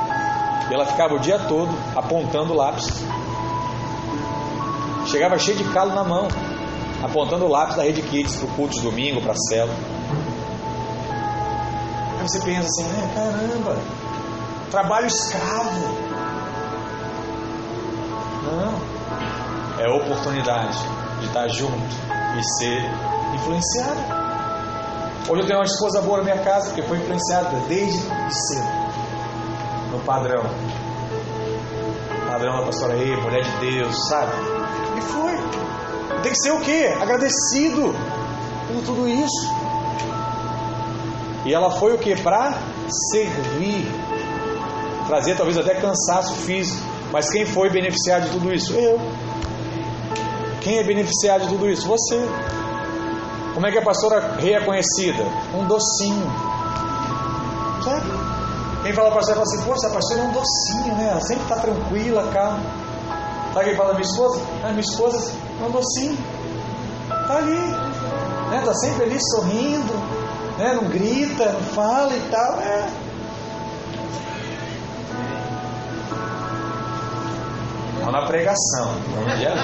E 0.70 0.74
ela 0.74 0.86
ficava 0.86 1.14
o 1.14 1.18
dia 1.18 1.38
todo 1.38 1.70
apontando 1.96 2.54
lápis. 2.54 2.86
Chegava 5.06 5.38
cheio 5.38 5.58
de 5.58 5.64
calo 5.72 5.94
na 5.94 6.04
mão, 6.04 6.28
apontando 7.02 7.46
o 7.46 7.48
lápis 7.48 7.76
da 7.76 7.82
Rede 7.82 8.02
Kids 8.02 8.36
para 8.36 8.46
o 8.46 8.52
culto 8.52 8.74
de 8.74 8.82
domingo, 8.82 9.20
para 9.20 9.32
a 9.32 9.36
célula. 9.48 9.74
Aí 12.20 12.28
você 12.28 12.40
pensa 12.40 12.66
assim, 12.68 12.84
né? 12.84 13.10
caramba, 13.14 13.76
trabalho 14.70 15.06
escravo. 15.06 16.10
Não. 18.44 18.90
É 19.82 19.88
oportunidade 19.88 20.78
de 21.20 21.26
estar 21.26 21.48
junto 21.48 21.96
e 22.38 22.44
ser 22.58 22.82
influenciado. 23.34 24.00
Hoje 25.28 25.42
eu 25.42 25.46
tenho 25.46 25.58
uma 25.58 25.64
esposa 25.64 26.00
boa 26.02 26.18
na 26.18 26.24
minha 26.24 26.38
casa, 26.44 26.66
porque 26.66 26.82
foi 26.82 26.98
influenciada 26.98 27.50
desde 27.68 27.98
cedo. 27.98 28.79
Padrão. 30.04 30.42
Padrão 32.26 32.58
da 32.58 32.66
pastora 32.66 32.94
aí, 32.94 33.16
mulher 33.16 33.42
de 33.42 33.56
Deus, 33.58 34.08
sabe? 34.08 34.32
E 34.96 35.00
foi. 35.02 35.32
Tem 36.22 36.32
que 36.32 36.38
ser 36.38 36.52
o 36.52 36.60
quê? 36.60 36.94
Agradecido 37.00 37.94
por 38.68 38.82
tudo 38.84 39.08
isso. 39.08 39.54
E 41.44 41.54
ela 41.54 41.70
foi 41.70 41.94
o 41.94 41.98
que? 41.98 42.14
Para 42.22 42.58
servir. 43.10 43.86
Trazer 45.06 45.36
talvez 45.36 45.58
até 45.58 45.74
cansaço 45.74 46.34
físico. 46.34 46.86
Mas 47.12 47.30
quem 47.30 47.44
foi 47.44 47.70
beneficiado 47.70 48.24
de 48.24 48.30
tudo 48.30 48.52
isso? 48.52 48.72
Eu. 48.74 49.00
Quem 50.60 50.78
é 50.78 50.84
beneficiado 50.84 51.42
de 51.42 51.48
tudo 51.48 51.68
isso? 51.68 51.86
Você. 51.88 52.20
Como 53.54 53.66
é 53.66 53.72
que 53.72 53.78
a 53.78 53.82
pastora 53.82 54.36
reconhecida? 54.38 55.24
Um 55.54 55.66
docinho. 55.66 56.49
Quem 58.90 58.96
fala 58.96 59.12
para 59.12 59.22
você 59.22 59.32
fala 59.34 59.44
assim, 59.44 59.62
poxa, 59.62 59.86
a 59.86 59.90
pastora 59.90 60.20
é 60.20 60.24
um 60.24 60.32
docinho, 60.32 60.96
né? 60.96 61.10
Ela 61.12 61.20
sempre 61.20 61.42
está 61.44 61.60
tranquila, 61.60 62.28
calma. 62.32 62.60
Sabe 63.54 63.66
quem 63.66 63.76
fala 63.76 63.90
minha 63.90 64.02
esposa? 64.02 64.42
Ah, 64.64 64.68
minha 64.70 64.80
esposa 64.80 65.32
é 65.60 65.64
um 65.64 65.70
docinho. 65.70 66.18
Está 67.22 67.36
ali. 67.36 67.54
Né? 68.50 68.62
Tá 68.64 68.74
sempre 68.74 69.04
ali 69.04 69.18
sorrindo 69.30 69.94
né? 70.58 70.74
não 70.74 70.88
grita, 70.88 71.52
não 71.52 71.60
fala 71.60 72.12
e 72.16 72.20
tal. 72.32 72.58
É. 72.58 72.90
Não 78.00 78.10
na 78.10 78.26
pregação, 78.26 78.92
não 79.14 79.36
dia 79.36 79.54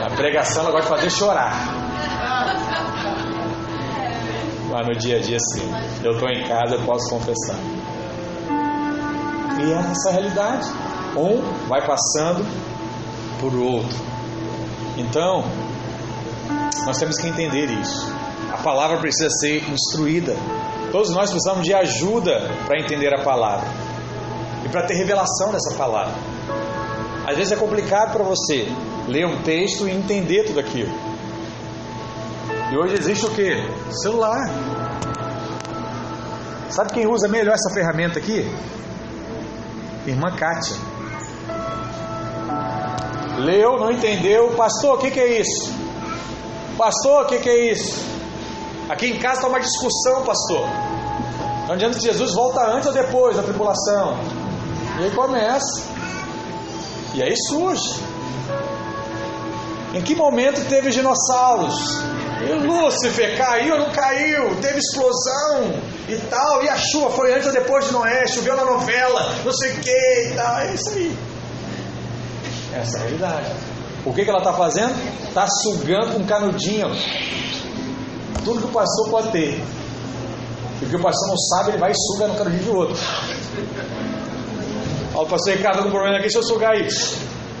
Na 0.00 0.16
pregação 0.16 0.62
ela 0.62 0.72
gosta 0.72 0.94
de 0.94 0.96
fazer 0.96 1.10
chorar. 1.10 1.77
Mas 4.70 4.86
no 4.86 4.94
dia 4.94 5.16
a 5.16 5.20
dia 5.20 5.38
sim. 5.54 5.70
Eu 6.02 6.12
estou 6.12 6.28
em 6.28 6.46
casa, 6.46 6.74
eu 6.74 6.82
posso 6.84 7.08
confessar. 7.10 7.58
E 9.60 9.72
é 9.72 9.90
essa 9.90 10.12
realidade. 10.12 10.68
Um 11.16 11.40
vai 11.66 11.84
passando 11.84 12.46
por 13.40 13.54
outro. 13.54 13.96
Então, 14.96 15.44
nós 16.86 16.98
temos 16.98 17.18
que 17.18 17.26
entender 17.26 17.70
isso. 17.70 18.12
A 18.52 18.58
palavra 18.58 18.98
precisa 18.98 19.28
ser 19.30 19.62
instruída. 19.70 20.36
Todos 20.92 21.10
nós 21.10 21.30
precisamos 21.30 21.64
de 21.64 21.74
ajuda 21.74 22.50
para 22.66 22.80
entender 22.80 23.14
a 23.14 23.22
palavra 23.22 23.68
e 24.64 24.68
para 24.68 24.82
ter 24.84 24.94
revelação 24.94 25.52
dessa 25.52 25.76
palavra. 25.76 26.14
Às 27.26 27.36
vezes 27.36 27.52
é 27.52 27.56
complicado 27.56 28.12
para 28.12 28.24
você 28.24 28.66
ler 29.06 29.26
um 29.26 29.42
texto 29.42 29.86
e 29.86 29.92
entender 29.92 30.44
tudo 30.44 30.60
aquilo. 30.60 31.07
E 32.70 32.76
hoje 32.76 32.94
existe 32.94 33.24
o 33.24 33.30
que? 33.30 33.50
Celular. 34.02 34.46
Sabe 36.68 36.92
quem 36.92 37.06
usa 37.06 37.26
melhor 37.26 37.54
essa 37.54 37.72
ferramenta 37.72 38.18
aqui? 38.18 38.46
Irmã 40.06 40.30
Kátia. 40.36 40.76
Leu, 43.38 43.78
não 43.78 43.90
entendeu. 43.90 44.50
Pastor, 44.54 44.96
o 44.96 44.98
que, 44.98 45.10
que 45.10 45.18
é 45.18 45.40
isso? 45.40 45.72
Pastor, 46.76 47.22
o 47.22 47.26
que, 47.26 47.38
que 47.38 47.48
é 47.48 47.72
isso? 47.72 48.04
Aqui 48.88 49.06
em 49.06 49.18
casa 49.18 49.36
está 49.36 49.48
uma 49.48 49.60
discussão, 49.60 50.22
pastor. 50.24 50.68
Não 51.66 51.74
adianta 51.74 51.98
que 51.98 52.04
Jesus 52.04 52.34
volta 52.34 52.60
antes 52.66 52.86
ou 52.86 52.92
depois 52.92 53.36
da 53.36 53.42
tribulação. 53.42 54.18
E 54.98 55.04
aí 55.04 55.10
começa. 55.12 55.84
E 57.14 57.22
aí 57.22 57.34
surge. 57.48 58.00
Em 59.94 60.02
que 60.02 60.14
momento 60.14 60.66
teve 60.68 60.90
dinossauros? 60.90 62.07
E 62.46 62.52
Lúcifer 62.66 63.36
caiu 63.36 63.78
não 63.78 63.90
caiu? 63.90 64.56
Teve 64.60 64.78
explosão 64.78 65.74
e 66.08 66.16
tal. 66.30 66.62
E 66.62 66.68
a 66.68 66.76
chuva 66.76 67.10
foi 67.10 67.34
antes 67.34 67.46
ou 67.46 67.52
depois 67.52 67.86
de 67.86 67.92
Noé? 67.92 68.26
Choveu 68.26 68.56
na 68.56 68.64
novela, 68.64 69.34
não 69.44 69.52
sei 69.52 69.72
o 69.72 69.80
que 69.80 70.30
e 70.30 70.32
tal. 70.34 70.58
É 70.58 70.74
isso 70.74 70.90
aí. 70.90 71.18
Essa 72.74 72.98
é 72.98 73.00
a 73.00 73.02
realidade. 73.04 73.52
O 74.04 74.12
que, 74.12 74.24
que 74.24 74.30
ela 74.30 74.38
está 74.38 74.52
fazendo? 74.52 74.94
Está 75.28 75.46
sugando 75.46 76.16
um 76.16 76.24
canudinho 76.24 76.88
tudo 78.48 78.62
que 78.62 78.66
o 78.66 78.72
pastor 78.72 79.10
pode 79.10 79.30
ter. 79.30 79.62
E 80.80 80.84
o 80.84 80.88
que 80.88 80.96
o 80.96 81.02
pastor 81.02 81.28
não 81.28 81.36
sabe, 81.36 81.70
ele 81.70 81.78
vai 81.78 81.90
e 81.90 81.94
suga 81.94 82.28
no 82.28 82.34
canudinho 82.34 82.62
de 82.62 82.70
outro. 82.70 82.96
Ó, 85.14 85.22
o 85.22 85.26
pastor 85.26 85.54
Ricardo 85.54 85.82
com 85.82 85.88
um 85.88 85.90
problema 85.90 86.16
aqui, 86.16 86.22
deixa 86.22 86.38
eu 86.38 86.42
sugar 86.42 86.72
aí. 86.72 86.88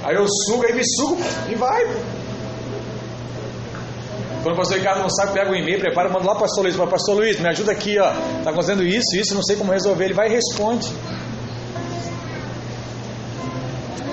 Aí 0.04 0.14
eu 0.14 0.26
sugo, 0.46 0.64
aí 0.64 0.72
me 0.72 0.82
sugo 0.96 1.20
e 1.50 1.54
vai. 1.56 1.84
Quando 4.42 4.54
o 4.54 4.56
pastor 4.56 4.78
Ricardo 4.78 5.00
não 5.00 5.10
sabe, 5.10 5.32
pega 5.32 5.50
o 5.50 5.52
um 5.52 5.56
e-mail, 5.56 5.80
prepara, 5.80 6.08
manda 6.08 6.24
lá 6.24 6.32
para 6.32 6.38
o 6.38 6.40
pastor 6.42 6.62
Luiz. 6.62 6.76
Para 6.76 6.86
pastor 6.86 7.16
Luiz, 7.16 7.40
me 7.40 7.48
ajuda 7.48 7.72
aqui, 7.72 7.98
ó. 7.98 8.12
Está 8.38 8.50
acontecendo 8.50 8.84
isso, 8.84 9.16
isso, 9.16 9.34
não 9.34 9.42
sei 9.42 9.56
como 9.56 9.72
resolver. 9.72 10.04
Ele 10.04 10.14
vai 10.14 10.28
e 10.28 10.32
responde. 10.32 10.92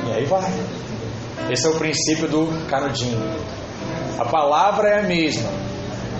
E 0.08 0.12
aí 0.14 0.26
vai. 0.26 0.52
Esse 1.50 1.68
é 1.68 1.70
o 1.70 1.76
princípio 1.76 2.28
do 2.28 2.68
canudinho. 2.68 3.22
A 4.18 4.26
palavra 4.26 4.90
é 4.90 5.00
a 5.00 5.04
mesma, 5.04 5.50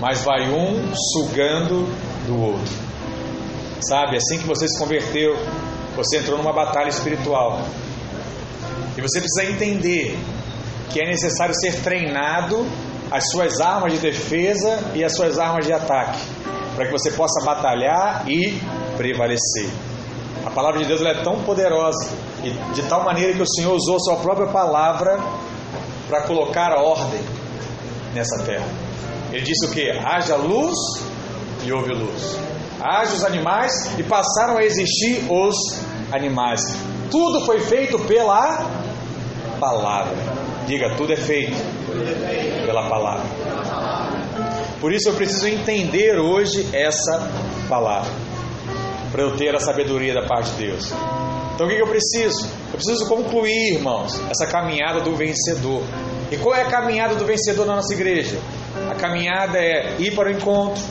mas 0.00 0.22
vai 0.22 0.50
um 0.50 0.94
sugando 0.94 1.88
do 2.26 2.40
outro. 2.40 2.74
Sabe, 3.80 4.16
assim 4.16 4.38
que 4.38 4.46
você 4.46 4.68
se 4.68 4.78
converteu, 4.78 5.36
você 5.96 6.18
entrou 6.18 6.38
numa 6.38 6.52
batalha 6.52 6.88
espiritual. 6.88 7.60
E 8.96 9.00
você 9.00 9.20
precisa 9.20 9.50
entender 9.50 10.16
que 10.90 11.00
é 11.00 11.06
necessário 11.06 11.54
ser 11.54 11.82
treinado 11.82 12.66
as 13.10 13.30
suas 13.30 13.60
armas 13.60 13.92
de 13.92 13.98
defesa 13.98 14.90
e 14.94 15.04
as 15.04 15.14
suas 15.14 15.38
armas 15.38 15.64
de 15.64 15.72
ataque, 15.72 16.18
para 16.74 16.86
que 16.86 16.92
você 16.92 17.10
possa 17.12 17.44
batalhar 17.44 18.24
e 18.28 18.60
prevalecer. 18.96 19.70
A 20.44 20.50
palavra 20.50 20.80
de 20.80 20.86
Deus 20.86 21.00
é 21.02 21.22
tão 21.22 21.42
poderosa 21.42 22.08
e 22.42 22.50
de 22.74 22.82
tal 22.84 23.04
maneira 23.04 23.32
que 23.32 23.42
o 23.42 23.46
Senhor 23.46 23.74
usou 23.74 23.98
sua 24.00 24.16
própria 24.16 24.48
palavra 24.48 25.18
para 26.08 26.22
colocar 26.22 26.72
a 26.72 26.80
ordem 26.80 27.20
nessa 28.14 28.44
terra. 28.44 28.66
Ele 29.32 29.42
disse 29.42 29.66
o 29.66 29.70
que? 29.70 29.90
Haja 29.90 30.36
luz 30.36 30.76
e 31.64 31.72
houve 31.72 31.92
luz. 31.92 32.38
Haja 32.80 33.14
os 33.14 33.24
animais 33.24 33.98
e 33.98 34.02
passaram 34.02 34.56
a 34.56 34.64
existir 34.64 35.26
os 35.28 35.56
animais. 36.12 36.60
Tudo 37.10 37.40
foi 37.44 37.60
feito 37.60 37.98
pela 38.00 38.66
palavra. 39.58 40.16
Diga, 40.66 40.94
tudo 40.96 41.12
é 41.12 41.16
feito 41.16 41.56
pela 42.66 42.88
palavra. 42.88 43.24
Por 44.80 44.92
isso 44.92 45.08
eu 45.08 45.14
preciso 45.14 45.48
entender 45.48 46.18
hoje 46.18 46.68
essa 46.72 47.30
palavra, 47.68 48.10
para 49.10 49.22
eu 49.22 49.36
ter 49.36 49.54
a 49.54 49.60
sabedoria 49.60 50.12
da 50.12 50.26
parte 50.26 50.50
de 50.50 50.66
Deus. 50.66 50.92
Então 51.54 51.66
o 51.66 51.70
que 51.70 51.80
eu 51.80 51.86
preciso? 51.86 52.46
Eu 52.66 52.74
preciso 52.74 53.08
concluir, 53.08 53.76
irmãos, 53.76 54.20
essa 54.28 54.46
caminhada 54.46 55.00
do 55.00 55.16
vencedor. 55.16 55.82
E 56.30 56.36
qual 56.36 56.54
é 56.54 56.62
a 56.62 56.66
caminhada 56.66 57.14
do 57.14 57.24
vencedor 57.24 57.64
na 57.64 57.76
nossa 57.76 57.94
igreja? 57.94 58.38
A 58.90 58.94
caminhada 58.94 59.58
é 59.58 59.96
ir 59.98 60.14
para 60.14 60.28
o 60.28 60.32
encontro, 60.32 60.82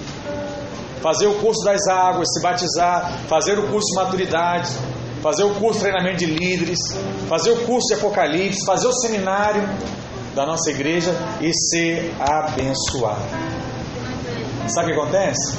fazer 1.01 1.27
o 1.27 1.35
curso 1.35 1.63
das 1.63 1.87
águas, 1.87 2.27
se 2.33 2.41
batizar, 2.41 3.19
fazer 3.27 3.59
o 3.59 3.67
curso 3.67 3.85
de 3.91 3.95
maturidade, 3.95 4.71
fazer 5.21 5.43
o 5.43 5.53
curso 5.55 5.79
de 5.79 5.85
treinamento 5.85 6.17
de 6.17 6.25
líderes, 6.25 6.79
fazer 7.27 7.51
o 7.51 7.57
curso 7.65 7.87
de 7.89 7.93
Apocalipse, 7.95 8.65
fazer 8.65 8.87
o 8.87 8.93
seminário 8.93 9.61
da 10.35 10.45
nossa 10.45 10.69
igreja 10.69 11.15
e 11.41 11.51
ser 11.53 12.13
abençoado. 12.19 13.21
Sabe 14.67 14.91
o 14.91 14.95
que 14.95 15.01
acontece? 15.01 15.57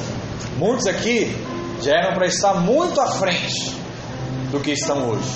Muitos 0.58 0.86
aqui 0.86 1.34
já 1.80 1.92
eram 1.92 2.14
para 2.14 2.26
estar 2.26 2.54
muito 2.54 3.00
à 3.00 3.06
frente 3.06 3.74
do 4.50 4.60
que 4.60 4.72
estão 4.72 5.08
hoje. 5.08 5.30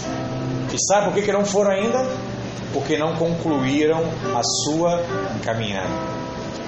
E 0.73 0.77
sabe 0.87 1.07
por 1.07 1.15
que, 1.15 1.23
que 1.23 1.33
não 1.33 1.45
foram 1.45 1.71
ainda? 1.71 2.07
Porque 2.73 2.97
não 2.97 3.15
concluíram 3.17 4.03
a 4.35 4.43
sua 4.65 5.03
caminhada. 5.45 5.89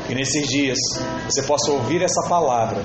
Que 0.07 0.15
nesses 0.15 0.47
dias 0.49 0.79
você 1.29 1.43
possa 1.43 1.71
ouvir 1.71 2.03
essa 2.03 2.29
palavra 2.29 2.83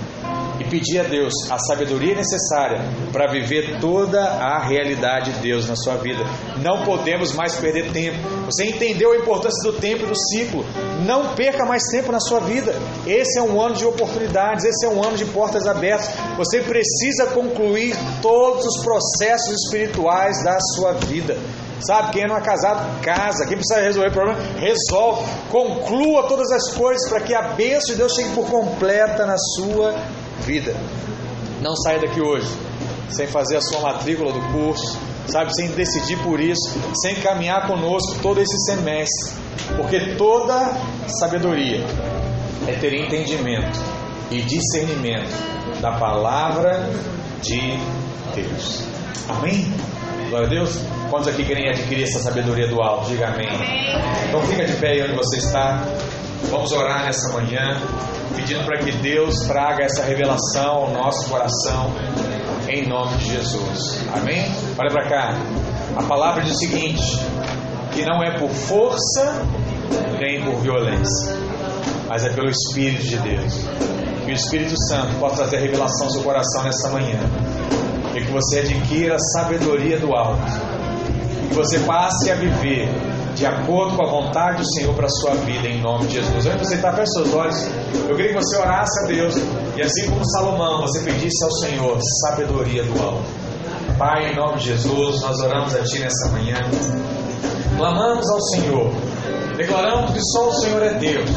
pedir 0.69 0.99
a 0.99 1.03
Deus 1.03 1.33
a 1.49 1.57
sabedoria 1.57 2.15
necessária 2.15 2.81
para 3.11 3.31
viver 3.31 3.79
toda 3.79 4.21
a 4.21 4.59
realidade 4.59 5.33
de 5.33 5.39
Deus 5.39 5.67
na 5.67 5.75
sua 5.75 5.95
vida. 5.97 6.23
Não 6.61 6.83
podemos 6.83 7.33
mais 7.33 7.55
perder 7.55 7.91
tempo. 7.91 8.17
Você 8.45 8.65
entendeu 8.65 9.11
a 9.11 9.17
importância 9.17 9.71
do 9.71 9.77
tempo 9.77 10.03
e 10.03 10.07
do 10.07 10.15
ciclo. 10.15 10.65
Não 11.05 11.35
perca 11.35 11.65
mais 11.65 11.83
tempo 11.91 12.11
na 12.11 12.19
sua 12.19 12.39
vida. 12.39 12.73
Esse 13.05 13.39
é 13.39 13.41
um 13.41 13.61
ano 13.61 13.75
de 13.75 13.85
oportunidades, 13.85 14.65
esse 14.65 14.85
é 14.85 14.89
um 14.89 15.03
ano 15.03 15.17
de 15.17 15.25
portas 15.25 15.67
abertas. 15.67 16.09
Você 16.37 16.61
precisa 16.61 17.27
concluir 17.27 17.95
todos 18.21 18.65
os 18.65 18.83
processos 18.83 19.53
espirituais 19.63 20.43
da 20.43 20.57
sua 20.75 20.93
vida. 20.93 21.37
Sabe, 21.79 22.13
quem 22.13 22.27
não 22.27 22.37
é 22.37 22.41
casado, 22.41 23.01
casa. 23.01 23.45
Quem 23.45 23.57
precisa 23.57 23.81
resolver 23.81 24.11
problema, 24.11 24.39
resolve. 24.57 25.29
Conclua 25.49 26.27
todas 26.27 26.51
as 26.51 26.73
coisas 26.73 27.07
para 27.07 27.21
que 27.21 27.33
a 27.35 27.53
bênção 27.53 27.91
de 27.91 27.95
Deus 27.97 28.13
chegue 28.13 28.33
por 28.33 28.49
completa 28.49 29.25
na 29.25 29.37
sua 29.37 29.93
vida. 30.41 30.75
Não 31.61 31.75
saia 31.75 31.99
daqui 31.99 32.21
hoje 32.21 32.47
sem 33.09 33.27
fazer 33.27 33.57
a 33.57 33.61
sua 33.61 33.79
matrícula 33.81 34.33
do 34.33 34.41
curso, 34.51 34.97
sabe, 35.27 35.53
sem 35.55 35.69
decidir 35.69 36.17
por 36.23 36.39
isso, 36.39 36.77
sem 37.01 37.15
caminhar 37.15 37.67
conosco 37.67 38.19
todo 38.21 38.41
esse 38.41 38.57
semestre, 38.65 39.33
porque 39.75 40.15
toda 40.15 40.73
sabedoria 41.19 41.83
é 42.67 42.73
ter 42.73 42.93
entendimento 42.93 43.79
e 44.29 44.41
discernimento 44.41 45.33
da 45.81 45.97
palavra 45.97 46.89
de 47.41 47.79
Deus. 48.35 48.83
Amém? 49.29 49.71
Glória 50.29 50.47
a 50.47 50.49
Deus. 50.49 50.81
Quantos 51.09 51.29
aqui 51.29 51.45
querem 51.45 51.69
adquirir 51.69 52.03
essa 52.03 52.19
sabedoria 52.19 52.67
do 52.67 52.81
alto? 52.81 53.07
Diga 53.09 53.27
amém. 53.27 53.47
Então 54.27 54.41
fica 54.41 54.65
de 54.65 54.73
pé 54.73 54.91
aí 54.91 55.03
onde 55.03 55.13
você 55.13 55.37
está. 55.37 55.85
Vamos 56.49 56.71
orar 56.71 57.05
nessa 57.05 57.33
manhã, 57.33 57.79
pedindo 58.35 58.65
para 58.65 58.79
que 58.79 58.91
Deus 58.91 59.35
traga 59.47 59.83
essa 59.83 60.03
revelação 60.03 60.75
ao 60.75 60.91
nosso 60.91 61.29
coração, 61.29 61.91
em 62.69 62.87
nome 62.87 63.17
de 63.17 63.33
Jesus. 63.33 63.99
Amém? 64.13 64.45
Olha 64.77 64.91
para 64.91 65.09
cá. 65.09 65.33
A 65.95 66.03
palavra 66.03 66.43
diz 66.43 66.55
o 66.55 66.59
seguinte: 66.59 67.19
que 67.91 68.05
não 68.05 68.23
é 68.23 68.37
por 68.37 68.49
força 68.49 69.41
nem 70.19 70.43
por 70.43 70.59
violência, 70.61 71.35
mas 72.07 72.25
é 72.25 72.29
pelo 72.29 72.49
Espírito 72.49 73.03
de 73.03 73.17
Deus. 73.17 73.53
Que 74.25 74.31
o 74.31 74.35
Espírito 74.35 74.75
Santo 74.87 75.15
possa 75.19 75.37
trazer 75.37 75.57
revelação 75.57 76.07
ao 76.07 76.11
seu 76.11 76.23
coração 76.23 76.63
nessa 76.63 76.89
manhã. 76.89 77.19
E 78.15 78.21
que 78.21 78.31
você 78.31 78.59
adquira 78.59 79.15
a 79.15 79.19
sabedoria 79.19 79.97
do 79.99 80.13
alto. 80.13 80.41
Que 81.49 81.55
você 81.55 81.79
passe 81.79 82.29
a 82.29 82.35
viver 82.35 82.89
de 83.37 83.45
acordo 83.45 83.95
com 83.95 84.03
a 84.03 84.09
vontade 84.09 84.57
do 84.63 84.73
Senhor 84.73 84.95
para 84.95 85.05
a 85.05 85.09
sua 85.09 85.35
vida, 85.35 85.67
em 85.67 85.79
nome 85.79 86.07
de 86.07 86.15
Jesus. 86.15 86.47
Antes 86.47 86.61
de 86.61 86.67
você 86.67 86.75
estar, 86.75 86.93
feche 86.93 87.11
seus 87.11 87.33
olhos. 87.35 87.55
Eu 88.09 88.15
queria 88.15 88.33
que 88.33 88.43
você 88.43 88.57
orasse 88.57 89.03
a 89.03 89.07
Deus 89.07 89.35
e, 89.75 89.81
assim 89.81 90.09
como 90.09 90.27
Salomão, 90.31 90.81
você 90.81 91.01
pedisse 91.01 91.43
ao 91.43 91.51
Senhor 91.51 91.99
sabedoria 92.23 92.83
do 92.83 92.99
alto. 92.99 93.23
Pai, 93.95 94.31
em 94.31 94.35
nome 94.35 94.57
de 94.57 94.65
Jesus, 94.65 95.21
nós 95.21 95.39
oramos 95.39 95.75
a 95.75 95.83
Ti 95.83 95.99
nessa 95.99 96.29
manhã. 96.29 96.57
Clamamos 97.77 98.27
ao 98.27 98.41
Senhor, 98.41 98.91
declaramos 99.55 100.11
que 100.13 100.21
só 100.31 100.49
o 100.49 100.53
Senhor 100.53 100.81
é 100.81 100.93
Deus. 100.95 101.29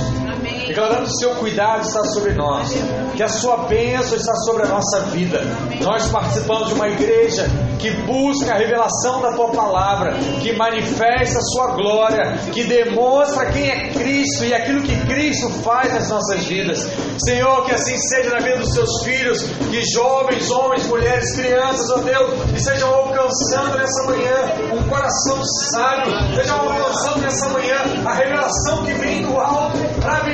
Declaramos 0.66 1.10
que 1.10 1.14
o 1.16 1.18
seu 1.18 1.34
cuidado 1.34 1.82
está 1.82 2.02
sobre 2.04 2.32
nós, 2.32 2.72
que 3.14 3.22
a 3.22 3.28
sua 3.28 3.66
bênção 3.66 4.16
está 4.16 4.34
sobre 4.46 4.62
a 4.62 4.66
nossa 4.68 5.00
vida. 5.10 5.42
Nós 5.82 6.08
participamos 6.08 6.68
de 6.68 6.74
uma 6.74 6.88
igreja 6.88 7.46
que 7.80 7.90
busca 8.02 8.52
a 8.52 8.58
revelação 8.58 9.20
da 9.22 9.32
tua 9.32 9.50
palavra, 9.50 10.14
que 10.40 10.52
manifesta 10.52 11.38
a 11.38 11.42
sua 11.42 11.74
glória, 11.74 12.38
que 12.52 12.64
demonstra 12.64 13.50
quem 13.52 13.68
é 13.70 13.88
Cristo 13.92 14.44
e 14.44 14.54
aquilo 14.54 14.82
que 14.82 14.96
Cristo 15.06 15.50
faz 15.62 15.92
nas 15.92 16.08
nossas 16.08 16.44
vidas. 16.44 16.78
Senhor, 17.18 17.64
que 17.64 17.72
assim 17.72 17.96
seja 17.96 18.30
na 18.30 18.40
vida 18.40 18.58
dos 18.58 18.72
seus 18.72 19.04
filhos, 19.04 19.42
que 19.70 19.82
jovens, 19.92 20.50
homens, 20.50 20.86
mulheres, 20.86 21.34
crianças, 21.34 21.90
ó 21.90 21.98
Deus, 21.98 22.30
estejam 22.54 22.92
alcançando 22.92 23.78
nessa 23.78 24.04
manhã 24.04 24.36
um 24.72 24.88
coração 24.88 25.42
sábio, 25.72 26.12
estejam 26.30 26.60
alcançando 26.60 27.20
nessa 27.20 27.48
manhã 27.50 27.76
a 28.04 28.14
revelação 28.14 28.84
que 28.84 28.94
vem 28.94 29.22
do 29.22 29.38
alto 29.38 29.78
para 30.00 30.29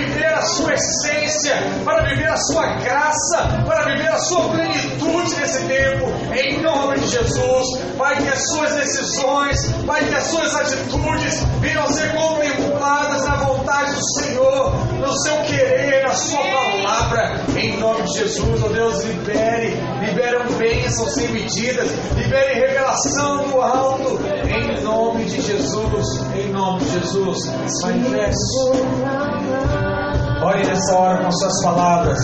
sua 0.46 0.72
essência, 0.72 1.56
para 1.84 2.02
viver 2.08 2.28
a 2.28 2.36
sua 2.36 2.66
graça, 2.76 3.62
para 3.66 3.84
viver 3.84 4.08
a 4.08 4.18
sua 4.18 4.48
plenitude 4.48 5.34
nesse 5.36 5.64
tempo, 5.64 6.06
em 6.34 6.62
nome 6.62 6.98
de 7.00 7.08
Jesus. 7.08 7.66
Pai, 7.98 8.16
que 8.16 8.28
as 8.28 8.46
suas 8.48 8.74
decisões, 8.74 9.72
Pai, 9.86 10.04
que 10.04 10.14
as 10.14 10.24
suas 10.24 10.54
atitudes 10.54 11.42
venham 11.60 11.86
ser 11.88 12.12
contempladas 12.14 13.24
na 13.24 13.36
vontade 13.36 13.94
do 13.94 14.20
Senhor, 14.20 14.72
no 14.98 15.12
seu 15.22 15.36
querer, 15.44 16.04
na 16.04 16.14
sua 16.14 16.42
palavra, 16.42 17.40
em 17.56 17.78
nome 17.78 18.02
de 18.02 18.18
Jesus, 18.18 18.62
ó 18.62 18.68
Deus, 18.68 19.04
libere, 19.04 19.76
libere 20.00 20.36
bênçãos 20.58 21.14
sem 21.14 21.28
medidas, 21.28 21.88
libere 22.16 22.54
revelação 22.54 23.48
do 23.48 23.60
alto, 23.60 24.20
em 24.48 24.82
nome 24.82 25.24
de 25.24 25.40
Jesus, 25.40 26.06
em 26.34 26.50
nome 26.50 26.84
de 26.84 26.90
Jesus, 26.92 27.38
manifeste. 27.82 29.35
Ore 30.46 30.64
nessa 30.64 30.96
hora 30.96 31.24
com 31.24 31.32
suas 31.32 31.60
palavras. 31.64 32.18